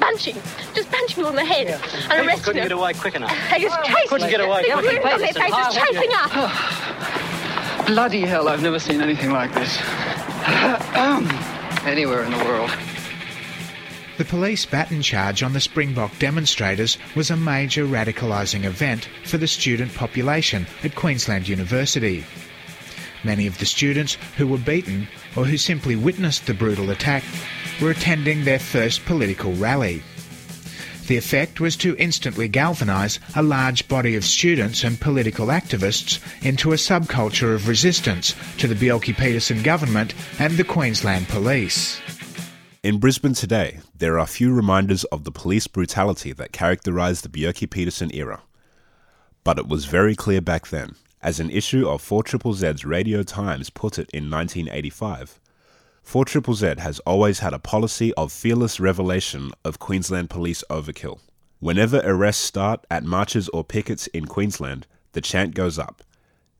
bunching, 0.00 0.36
just 0.74 0.90
punching 0.90 1.22
me 1.22 1.28
on 1.28 1.36
the 1.36 1.44
head 1.44 1.68
and 1.68 2.26
arresting 2.26 2.44
Couldn't 2.44 2.62
us. 2.62 2.68
get 2.68 2.72
away 2.72 2.92
quick 2.94 3.14
enough. 3.14 3.36
They 3.50 3.60
just 3.62 3.82
chased 3.84 4.08
Couldn't 4.08 4.30
get 4.30 4.40
away 4.40 4.62
They 4.62 4.70
quick 4.72 4.84
were 4.84 4.90
enough. 5.00 5.12
on 5.14 5.20
their 5.20 5.32
faces 5.32 5.74
chasing 5.74 6.10
us. 6.14 7.86
Bloody 7.86 8.20
hell, 8.22 8.48
I've 8.48 8.62
never 8.62 8.78
seen 8.78 9.00
anything 9.00 9.32
like 9.32 9.52
this. 9.54 9.78
Anywhere 11.84 12.22
in 12.24 12.30
the 12.30 12.44
world. 12.44 12.70
The 14.22 14.28
police 14.28 14.64
baton 14.64 15.02
charge 15.02 15.42
on 15.42 15.52
the 15.52 15.58
Springbok 15.58 16.16
demonstrators 16.20 16.96
was 17.16 17.28
a 17.28 17.36
major 17.36 17.84
radicalising 17.84 18.62
event 18.62 19.08
for 19.24 19.36
the 19.36 19.48
student 19.48 19.92
population 19.96 20.64
at 20.84 20.94
Queensland 20.94 21.48
University. 21.48 22.24
Many 23.24 23.48
of 23.48 23.58
the 23.58 23.66
students 23.66 24.16
who 24.36 24.46
were 24.46 24.58
beaten 24.58 25.08
or 25.34 25.44
who 25.44 25.56
simply 25.56 25.96
witnessed 25.96 26.46
the 26.46 26.54
brutal 26.54 26.90
attack 26.90 27.24
were 27.80 27.90
attending 27.90 28.44
their 28.44 28.60
first 28.60 29.04
political 29.06 29.54
rally. 29.54 30.04
The 31.08 31.16
effect 31.16 31.58
was 31.58 31.74
to 31.78 31.96
instantly 31.96 32.46
galvanise 32.46 33.18
a 33.34 33.42
large 33.42 33.88
body 33.88 34.14
of 34.14 34.24
students 34.24 34.84
and 34.84 35.00
political 35.00 35.48
activists 35.48 36.20
into 36.46 36.70
a 36.70 36.76
subculture 36.76 37.56
of 37.56 37.66
resistance 37.66 38.36
to 38.58 38.68
the 38.68 38.76
Bjelke-Petersen 38.76 39.64
government 39.64 40.14
and 40.38 40.52
the 40.52 40.62
Queensland 40.62 41.26
Police. 41.26 42.00
In 42.84 42.98
Brisbane 42.98 43.34
today, 43.34 43.78
there 44.02 44.18
are 44.18 44.26
few 44.26 44.52
reminders 44.52 45.04
of 45.04 45.22
the 45.22 45.30
police 45.30 45.68
brutality 45.68 46.32
that 46.32 46.50
characterised 46.50 47.22
the 47.22 47.28
Bjelke-Petersen 47.28 48.12
era. 48.12 48.42
But 49.44 49.60
it 49.60 49.68
was 49.68 49.84
very 49.84 50.16
clear 50.16 50.40
back 50.40 50.66
then, 50.66 50.96
as 51.22 51.38
an 51.38 51.50
issue 51.50 51.88
of 51.88 52.02
4ZZZ's 52.02 52.84
Radio 52.84 53.22
Times 53.22 53.70
put 53.70 54.00
it 54.00 54.10
in 54.10 54.28
1985. 54.28 55.38
4ZZZ 56.04 56.80
has 56.80 56.98
always 57.06 57.38
had 57.38 57.54
a 57.54 57.60
policy 57.60 58.12
of 58.14 58.32
fearless 58.32 58.80
revelation 58.80 59.52
of 59.64 59.78
Queensland 59.78 60.28
police 60.30 60.64
overkill. 60.68 61.20
Whenever 61.60 62.02
arrests 62.04 62.42
start 62.42 62.84
at 62.90 63.04
marches 63.04 63.48
or 63.50 63.62
pickets 63.62 64.08
in 64.08 64.26
Queensland, 64.26 64.84
the 65.12 65.20
chant 65.20 65.54
goes 65.54 65.78
up 65.78 66.02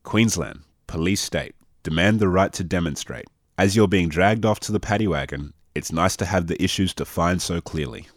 Queensland, 0.03 0.61
police 0.87 1.19
state, 1.19 1.55
demand 1.83 2.21
the 2.21 2.29
right 2.29 2.53
to 2.53 2.63
demonstrate. 2.63 3.25
As 3.57 3.75
you're 3.75 3.89
being 3.89 4.07
dragged 4.07 4.45
off 4.45 4.61
to 4.61 4.71
the 4.71 4.79
paddy 4.79 5.09
wagon, 5.09 5.53
it's 5.75 5.91
nice 5.91 6.15
to 6.17 6.25
have 6.25 6.47
the 6.47 6.61
issues 6.61 6.93
defined 6.93 7.41
so 7.41 7.61
clearly. 7.61 8.07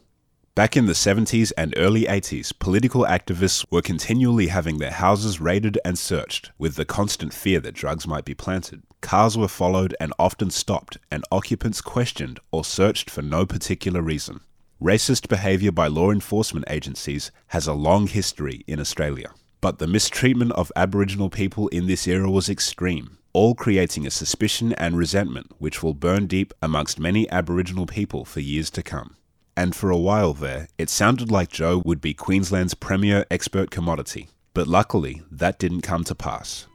Back 0.54 0.74
in 0.74 0.86
the 0.86 0.94
70s 0.94 1.52
and 1.58 1.74
early 1.76 2.04
80s, 2.04 2.50
political 2.58 3.02
activists 3.04 3.66
were 3.70 3.82
continually 3.82 4.46
having 4.46 4.78
their 4.78 4.90
houses 4.90 5.38
raided 5.38 5.78
and 5.84 5.98
searched, 5.98 6.50
with 6.56 6.76
the 6.76 6.86
constant 6.86 7.34
fear 7.34 7.60
that 7.60 7.74
drugs 7.74 8.06
might 8.06 8.24
be 8.24 8.32
planted. 8.32 8.82
Cars 9.02 9.36
were 9.36 9.48
followed 9.48 9.94
and 10.00 10.14
often 10.18 10.50
stopped, 10.50 10.96
and 11.10 11.24
occupants 11.30 11.82
questioned 11.82 12.40
or 12.52 12.64
searched 12.64 13.10
for 13.10 13.20
no 13.20 13.44
particular 13.44 14.00
reason. 14.00 14.40
Racist 14.82 15.28
behaviour 15.28 15.72
by 15.72 15.88
law 15.88 16.10
enforcement 16.10 16.64
agencies 16.68 17.30
has 17.48 17.66
a 17.66 17.74
long 17.74 18.06
history 18.06 18.64
in 18.66 18.80
Australia. 18.80 19.30
But 19.60 19.78
the 19.78 19.86
mistreatment 19.86 20.52
of 20.52 20.72
Aboriginal 20.74 21.28
people 21.28 21.68
in 21.68 21.86
this 21.86 22.06
era 22.06 22.30
was 22.30 22.48
extreme, 22.48 23.15
all 23.36 23.54
creating 23.54 24.06
a 24.06 24.10
suspicion 24.10 24.72
and 24.78 24.96
resentment 24.96 25.52
which 25.58 25.82
will 25.82 25.92
burn 25.92 26.26
deep 26.26 26.54
amongst 26.62 26.98
many 26.98 27.30
Aboriginal 27.30 27.84
people 27.84 28.24
for 28.24 28.40
years 28.40 28.70
to 28.70 28.82
come. 28.82 29.14
And 29.54 29.76
for 29.76 29.90
a 29.90 29.98
while 29.98 30.32
there, 30.32 30.68
it 30.78 30.88
sounded 30.88 31.30
like 31.30 31.50
Joh 31.50 31.82
would 31.84 32.00
be 32.00 32.14
Queensland's 32.14 32.72
premier 32.72 33.26
expert 33.30 33.70
commodity. 33.70 34.30
But 34.54 34.68
luckily, 34.68 35.20
that 35.30 35.58
didn't 35.58 35.82
come 35.82 36.02
to 36.04 36.14
pass. 36.14 36.66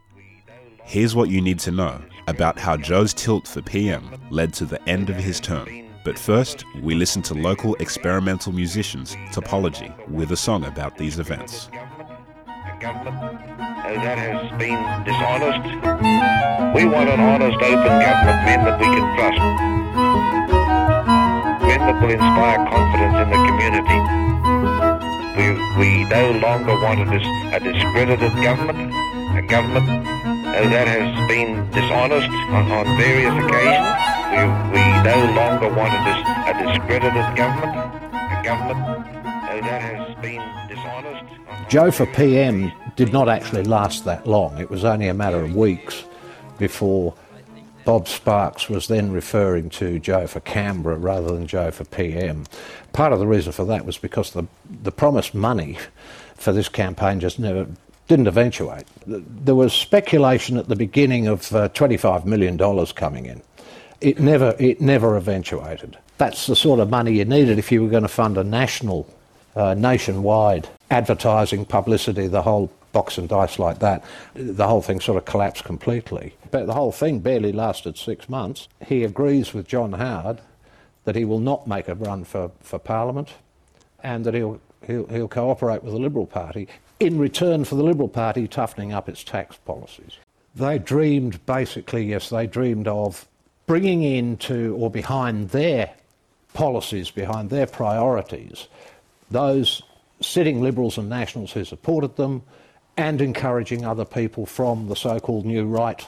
Here's 0.84 1.16
what 1.16 1.32
you 1.32 1.42
need 1.42 1.58
to 1.62 1.72
know 1.72 2.00
about 2.28 2.60
how 2.60 2.78
Joh's 2.78 3.16
tilt 3.16 3.48
for 3.48 3.64
PM 3.64 4.12
led 4.30 4.54
to 4.54 4.66
the 4.66 4.88
end 4.88 5.10
of 5.10 5.16
his 5.16 5.40
term. 5.40 5.68
But 6.06 6.20
first, 6.20 6.64
we 6.84 6.94
listen 6.94 7.24
to 7.24 7.34
local 7.34 7.74
experimental 7.80 8.52
musicians, 8.52 9.16
Topology, 9.32 9.92
with 10.08 10.32
a 10.32 10.38
song 10.38 10.66
about 10.66 10.96
these 10.96 11.18
events. 11.18 11.70
That 13.98 14.18
has 14.18 14.40
been 14.56 14.80
dishonest. 15.04 15.64
We 16.76 16.88
want 16.88 17.10
an 17.10 17.20
honest, 17.20 17.60
open 17.60 17.94
government, 18.00 18.40
men 18.48 18.60
that 18.64 18.80
we 18.80 18.88
can 18.88 19.06
trust. 19.20 19.42
Men 21.68 21.80
that 21.84 21.98
will 22.00 22.14
inspire 22.16 22.60
confidence 22.72 23.18
in 23.20 23.28
the 23.28 23.42
community. 23.52 24.00
We, 25.36 25.46
we 25.76 25.90
no 26.08 26.32
longer 26.40 26.76
want 26.80 27.04
a, 27.04 27.08
dis, 27.12 27.26
a 27.52 27.60
discredited 27.60 28.32
government, 28.44 28.94
a 29.36 29.42
government 29.44 30.08
uh, 30.08 30.68
that 30.72 30.88
has 30.88 31.12
been 31.28 31.68
dishonest 31.72 32.32
on, 32.56 32.72
on 32.72 32.86
various 32.96 33.36
occasions. 33.36 33.92
We, 34.32 34.48
we 34.80 34.84
no 35.04 35.20
longer 35.36 35.68
want 35.68 35.92
a, 35.92 36.02
dis- 36.08 36.28
a 36.48 36.54
discredited 36.64 37.28
government, 37.36 37.76
a 38.08 38.40
government 38.44 38.80
uh, 38.88 39.60
that 39.68 39.82
has 39.82 40.16
been. 40.22 40.61
Joh 41.72 41.90
for 41.90 42.06
PM 42.06 42.70
did 42.98 43.14
not 43.14 43.30
actually 43.30 43.64
last 43.64 44.04
that 44.04 44.28
long. 44.28 44.58
It 44.58 44.70
was 44.70 44.84
only 44.84 45.08
a 45.08 45.14
matter 45.14 45.40
of 45.40 45.56
weeks 45.56 46.04
before 46.60 47.14
Bob 47.86 48.10
Sparkes 48.10 48.68
was 48.68 48.90
then 48.90 49.14
referring 49.14 49.70
to 49.70 49.98
Joh 49.98 50.28
for 50.28 50.42
Canberra 50.42 50.98
rather 50.98 51.32
than 51.32 51.48
Joh 51.48 51.72
for 51.72 51.86
PM. 51.86 52.44
Part 52.92 53.14
of 53.14 53.20
the 53.20 53.26
reason 53.26 53.54
for 53.54 53.64
that 53.64 53.86
was 53.86 53.98
because 53.98 54.32
the, 54.32 54.44
the 54.84 54.92
promised 54.92 55.34
money 55.34 55.78
for 56.36 56.52
this 56.52 56.68
campaign 56.68 57.22
just 57.22 57.40
never 57.40 57.66
didn't 58.10 58.28
eventuate. 58.28 58.84
There 59.08 59.56
was 59.56 59.72
speculation 59.72 60.58
at 60.58 60.68
the 60.68 60.76
beginning 60.76 61.28
of 61.28 61.56
uh, 61.56 61.70
$25 61.70 62.26
million 62.26 62.58
coming 62.88 63.28
in. 63.28 63.42
It 64.02 64.20
never, 64.20 64.58
it 64.60 64.82
never 64.82 65.16
eventuated. 65.16 65.98
That's 66.18 66.48
the 66.48 66.56
sort 66.58 66.82
of 66.82 66.90
money 66.90 67.14
you 67.14 67.24
needed 67.24 67.58
if 67.60 67.72
you 67.72 67.82
were 67.82 67.90
going 67.90 68.04
to 68.04 68.10
fund 68.10 68.38
a 68.38 68.44
national, 68.44 69.08
uh, 69.56 69.74
nationwide 69.74 70.68
advertising, 70.92 71.66
publicity, 71.66 72.28
the 72.28 72.42
whole 72.42 72.70
box 72.92 73.18
and 73.18 73.30
dice 73.30 73.58
like 73.58 73.80
that. 73.80 74.04
The 74.36 74.68
whole 74.68 74.82
thing 74.82 75.00
sort 75.00 75.18
of 75.18 75.26
collapsed 75.26 75.64
completely. 75.64 76.36
But 76.52 76.68
the 76.68 76.74
whole 76.74 76.92
thing 76.92 77.20
barely 77.20 77.54
lasted 77.54 77.98
six 77.98 78.28
months. 78.28 78.68
He 78.86 79.04
agrees 79.04 79.54
with 79.54 79.68
John 79.68 79.94
Howard 79.94 80.42
that 81.06 81.16
he 81.16 81.26
will 81.26 81.40
not 81.40 81.66
make 81.66 81.88
a 81.88 81.96
run 81.96 82.26
for, 82.26 82.52
for 82.60 82.78
Parliament 82.78 83.30
and 84.04 84.26
that 84.26 84.34
he'll, 84.34 84.60
he'll, 84.86 85.08
he'll 85.08 85.28
cooperate 85.28 85.82
with 85.82 85.94
the 85.94 86.00
Liberal 86.00 86.28
Party 86.28 86.68
in 87.00 87.18
return 87.18 87.64
for 87.64 87.76
the 87.76 87.84
Liberal 87.84 88.10
Party 88.10 88.48
toughening 88.48 88.92
up 88.92 89.08
its 89.08 89.24
tax 89.24 89.56
policies. 89.56 90.18
They 90.54 90.78
dreamed, 90.78 91.44
basically, 91.46 92.04
yes, 92.08 92.30
they 92.30 92.46
dreamed 92.46 92.88
of 92.88 93.26
bringing 93.66 94.04
into 94.04 94.76
or 94.78 94.92
behind 94.92 95.50
their 95.50 95.94
policies, 96.54 97.10
behind 97.10 97.50
their 97.50 97.66
priorities, 97.66 98.68
those 99.32 99.82
sitting 100.22 100.62
Liberals 100.62 100.98
and 100.98 101.10
Nationals 101.10 101.52
who 101.52 101.66
supported 101.66 102.16
them 102.16 102.44
and 102.98 103.22
encouraging 103.22 103.86
other 103.86 104.06
people 104.06 104.46
from 104.46 104.88
the 104.88 104.96
so 104.96 105.20
called 105.20 105.46
New 105.46 105.66
Right, 105.66 106.06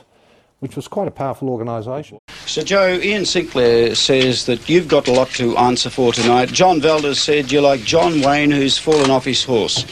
which 0.59 0.75
was 0.75 0.87
quite 0.87 1.07
a 1.07 1.11
powerful 1.11 1.49
organisation. 1.49 2.19
So, 2.45 2.61
Joh, 2.61 2.99
Ian 3.01 3.25
Sinclair 3.25 3.95
says 3.95 4.45
that 4.45 4.67
you've 4.69 4.87
got 4.87 5.07
a 5.07 5.11
lot 5.11 5.29
to 5.31 5.57
answer 5.57 5.89
for 5.89 6.13
tonight. 6.13 6.49
John 6.49 6.81
Valder 6.81 7.15
said 7.15 7.51
you're 7.51 7.61
like 7.61 7.81
John 7.81 8.21
Wayne 8.21 8.51
who's 8.51 8.77
fallen 8.77 9.09
off 9.09 9.25
his 9.25 9.43
horse. 9.43 9.85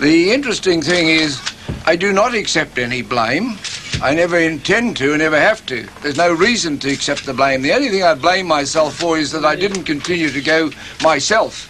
The 0.00 0.32
interesting 0.32 0.82
thing 0.82 1.08
is, 1.08 1.40
I 1.86 1.96
do 1.96 2.12
not 2.12 2.34
accept 2.34 2.78
any 2.78 3.02
blame. 3.02 3.58
I 4.02 4.14
never 4.14 4.38
intend 4.38 4.96
to, 4.96 5.10
and 5.10 5.18
never 5.18 5.38
have 5.38 5.64
to. 5.66 5.86
There's 6.00 6.16
no 6.16 6.32
reason 6.32 6.78
to 6.78 6.90
accept 6.90 7.26
the 7.26 7.34
blame. 7.34 7.60
The 7.60 7.74
only 7.74 7.90
thing 7.90 8.02
I 8.02 8.14
blame 8.14 8.46
myself 8.46 8.96
for 8.96 9.18
is 9.18 9.30
that 9.32 9.44
I 9.44 9.56
didn't 9.56 9.84
continue 9.84 10.30
to 10.30 10.40
go 10.40 10.70
myself. 11.02 11.66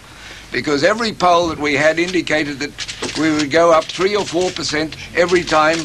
Because 0.53 0.82
every 0.82 1.12
poll 1.12 1.48
that 1.48 1.59
we 1.59 1.74
had 1.74 1.98
indicated 1.98 2.59
that 2.59 3.18
we 3.18 3.30
would 3.30 3.51
go 3.51 3.72
up 3.72 3.84
three 3.84 4.16
or 4.16 4.24
four 4.24 4.51
percent 4.51 4.96
every 5.16 5.42
time 5.42 5.78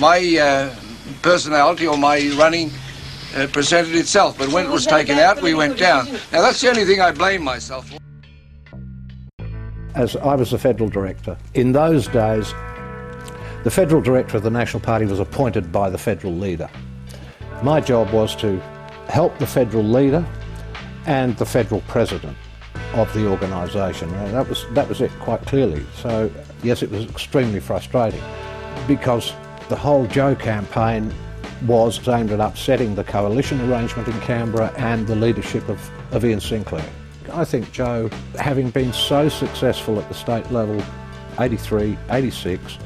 my 0.00 0.38
uh, 0.38 0.74
personality 1.22 1.86
or 1.86 1.96
my 1.96 2.30
running 2.36 2.70
uh, 3.36 3.46
presented 3.52 3.94
itself. 3.94 4.36
But 4.38 4.48
when 4.48 4.66
it 4.66 4.70
was 4.70 4.86
taken 4.86 5.18
out, 5.18 5.40
we 5.40 5.54
went 5.54 5.78
down. 5.78 6.06
Now, 6.32 6.42
that's 6.42 6.60
the 6.60 6.68
only 6.68 6.84
thing 6.84 7.00
I 7.00 7.12
blame 7.12 7.42
myself 7.42 7.90
for. 7.90 7.98
As 9.94 10.16
I 10.16 10.34
was 10.34 10.50
the 10.50 10.58
federal 10.58 10.88
director, 10.88 11.36
in 11.54 11.72
those 11.72 12.06
days, 12.08 12.52
the 13.64 13.70
federal 13.70 14.00
director 14.00 14.36
of 14.36 14.42
the 14.42 14.50
National 14.50 14.80
Party 14.80 15.04
was 15.06 15.20
appointed 15.20 15.70
by 15.70 15.90
the 15.90 15.98
federal 15.98 16.34
leader. 16.34 16.68
My 17.62 17.80
job 17.80 18.10
was 18.10 18.34
to 18.36 18.58
help 19.08 19.36
the 19.38 19.46
federal 19.46 19.84
leader 19.84 20.24
and 21.06 21.36
the 21.36 21.44
federal 21.44 21.80
president 21.82 22.36
of 22.94 23.12
the 23.14 23.28
organisation. 23.28 24.10
That 24.32 24.48
was 24.48 24.66
that 24.72 24.88
was 24.88 25.00
it 25.00 25.10
quite 25.20 25.42
clearly. 25.46 25.84
So 25.94 26.30
yes, 26.62 26.82
it 26.82 26.90
was 26.90 27.04
extremely 27.04 27.60
frustrating 27.60 28.22
because 28.86 29.32
the 29.68 29.76
whole 29.76 30.06
Joh 30.06 30.34
campaign 30.34 31.12
was 31.66 32.06
aimed 32.08 32.32
at 32.32 32.40
upsetting 32.40 32.94
the 32.94 33.04
coalition 33.04 33.60
arrangement 33.70 34.08
in 34.08 34.18
Canberra 34.20 34.72
and 34.76 35.06
the 35.06 35.14
leadership 35.14 35.68
of, 35.68 35.90
of 36.12 36.24
Ian 36.24 36.40
Sinclair. 36.40 36.84
I 37.32 37.44
think 37.44 37.70
Joh, 37.70 38.08
having 38.38 38.70
been 38.70 38.92
so 38.92 39.28
successful 39.28 40.00
at 40.00 40.08
the 40.08 40.14
state 40.14 40.50
level, 40.50 40.82
83, 41.38 41.96
86, 42.10 42.78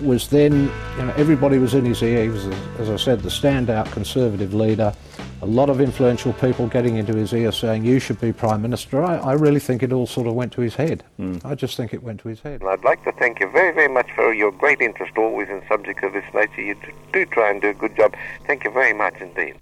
was 0.00 0.28
then, 0.28 0.52
you 0.96 1.04
know, 1.04 1.12
everybody 1.16 1.58
was 1.58 1.74
in 1.74 1.84
his 1.84 2.02
ear. 2.02 2.22
He 2.22 2.28
was, 2.28 2.46
as 2.78 2.88
I 2.88 2.96
said, 2.96 3.20
the 3.20 3.28
standout 3.28 3.90
Conservative 3.92 4.54
leader. 4.54 4.94
A 5.40 5.46
lot 5.46 5.70
of 5.70 5.80
influential 5.80 6.32
people 6.32 6.66
getting 6.66 6.96
into 6.96 7.14
his 7.14 7.32
ear 7.32 7.52
saying, 7.52 7.84
you 7.84 8.00
should 8.00 8.20
be 8.20 8.32
Prime 8.32 8.60
Minister. 8.60 9.04
I, 9.04 9.18
I 9.18 9.32
really 9.34 9.60
think 9.60 9.84
it 9.84 9.92
all 9.92 10.06
sort 10.06 10.26
of 10.26 10.34
went 10.34 10.52
to 10.54 10.60
his 10.60 10.74
head. 10.74 11.04
Hmm. 11.16 11.36
I 11.44 11.54
just 11.54 11.76
think 11.76 11.94
it 11.94 12.02
went 12.02 12.20
to 12.22 12.28
his 12.28 12.40
head. 12.40 12.60
I'd 12.64 12.82
like 12.82 13.04
to 13.04 13.12
thank 13.12 13.38
you 13.38 13.48
very, 13.50 13.72
very 13.72 13.86
much 13.86 14.10
for 14.16 14.32
your 14.34 14.50
great 14.50 14.80
interest 14.80 15.16
always 15.16 15.48
in 15.48 15.62
subjects 15.68 16.02
of 16.02 16.12
this 16.12 16.24
nature. 16.34 16.62
You 16.62 16.74
do- 16.74 16.92
do 17.12 17.26
try 17.26 17.50
and 17.50 17.62
do 17.62 17.68
a 17.68 17.74
good 17.74 17.94
job. 17.96 18.16
Thank 18.48 18.64
you 18.64 18.72
very 18.72 18.92
much 18.92 19.14
indeed. 19.20 19.54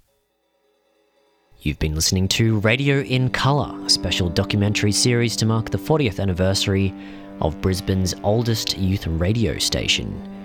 You've 1.61 1.79
been 1.79 1.95
listening 1.95 2.29
to 2.29 2.59
Radio 2.61 3.01
in 3.01 3.29
Colour, 3.29 3.79
a 3.85 3.91
special 3.91 4.31
documentary 4.31 4.93
series 4.93 5.37
to 5.37 5.47
mark 5.47 5.71
the 5.71 5.79
40th 5.79 6.21
anniversary 6.21 6.95
of 7.43 7.61
Brisbane's 7.61 8.15
oldest 8.23 8.79
youth 8.79 9.07
radio 9.07 9.59
station. 9.59 10.36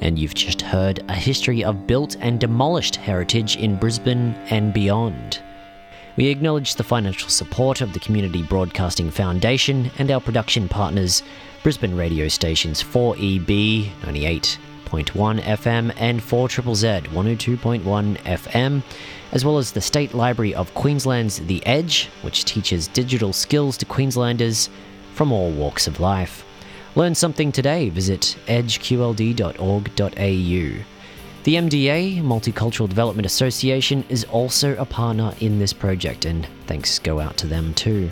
And 0.00 0.18
you've 0.18 0.34
just 0.34 0.62
heard 0.62 1.02
a 1.08 1.14
history 1.14 1.64
of 1.64 1.86
built 1.86 2.16
and 2.20 2.38
demolished 2.38 2.96
heritage 2.96 3.56
in 3.56 3.76
Brisbane 3.76 4.34
and 4.50 4.72
beyond. 4.72 5.40
We 6.18 6.26
acknowledge 6.26 6.74
the 6.74 6.82
financial 6.82 7.28
support 7.28 7.80
of 7.80 7.92
the 7.92 8.00
Community 8.00 8.42
Broadcasting 8.42 9.08
Foundation 9.08 9.88
and 9.98 10.10
our 10.10 10.20
production 10.20 10.68
partners, 10.68 11.22
Brisbane 11.62 11.96
radio 11.96 12.26
stations 12.26 12.82
4EB 12.82 13.88
98.1 14.02 15.40
FM 15.40 15.94
and 15.96 16.20
4ZZZ 16.20 17.06
102.1 17.06 18.16
FM, 18.18 18.82
as 19.30 19.44
well 19.44 19.58
as 19.58 19.70
the 19.70 19.80
State 19.80 20.12
Library 20.12 20.54
of 20.56 20.74
Queensland's 20.74 21.38
The 21.38 21.64
Edge, 21.66 22.08
which 22.22 22.44
teaches 22.44 22.88
digital 22.88 23.32
skills 23.32 23.76
to 23.76 23.84
Queenslanders 23.84 24.70
from 25.14 25.30
all 25.30 25.52
walks 25.52 25.86
of 25.86 26.00
life. 26.00 26.44
Learn 26.98 27.14
something 27.14 27.52
today, 27.52 27.90
visit 27.90 28.36
edgeqld.org.au. 28.48 30.84
The 31.44 31.54
MDA, 31.54 32.20
Multicultural 32.22 32.88
Development 32.88 33.24
Association, 33.24 34.04
is 34.08 34.24
also 34.24 34.74
a 34.74 34.84
partner 34.84 35.32
in 35.38 35.60
this 35.60 35.72
project, 35.72 36.24
and 36.24 36.48
thanks 36.66 36.98
go 36.98 37.20
out 37.20 37.36
to 37.36 37.46
them 37.46 37.72
too. 37.74 38.10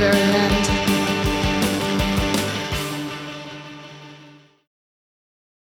very 0.00 0.18
end. 0.18 0.99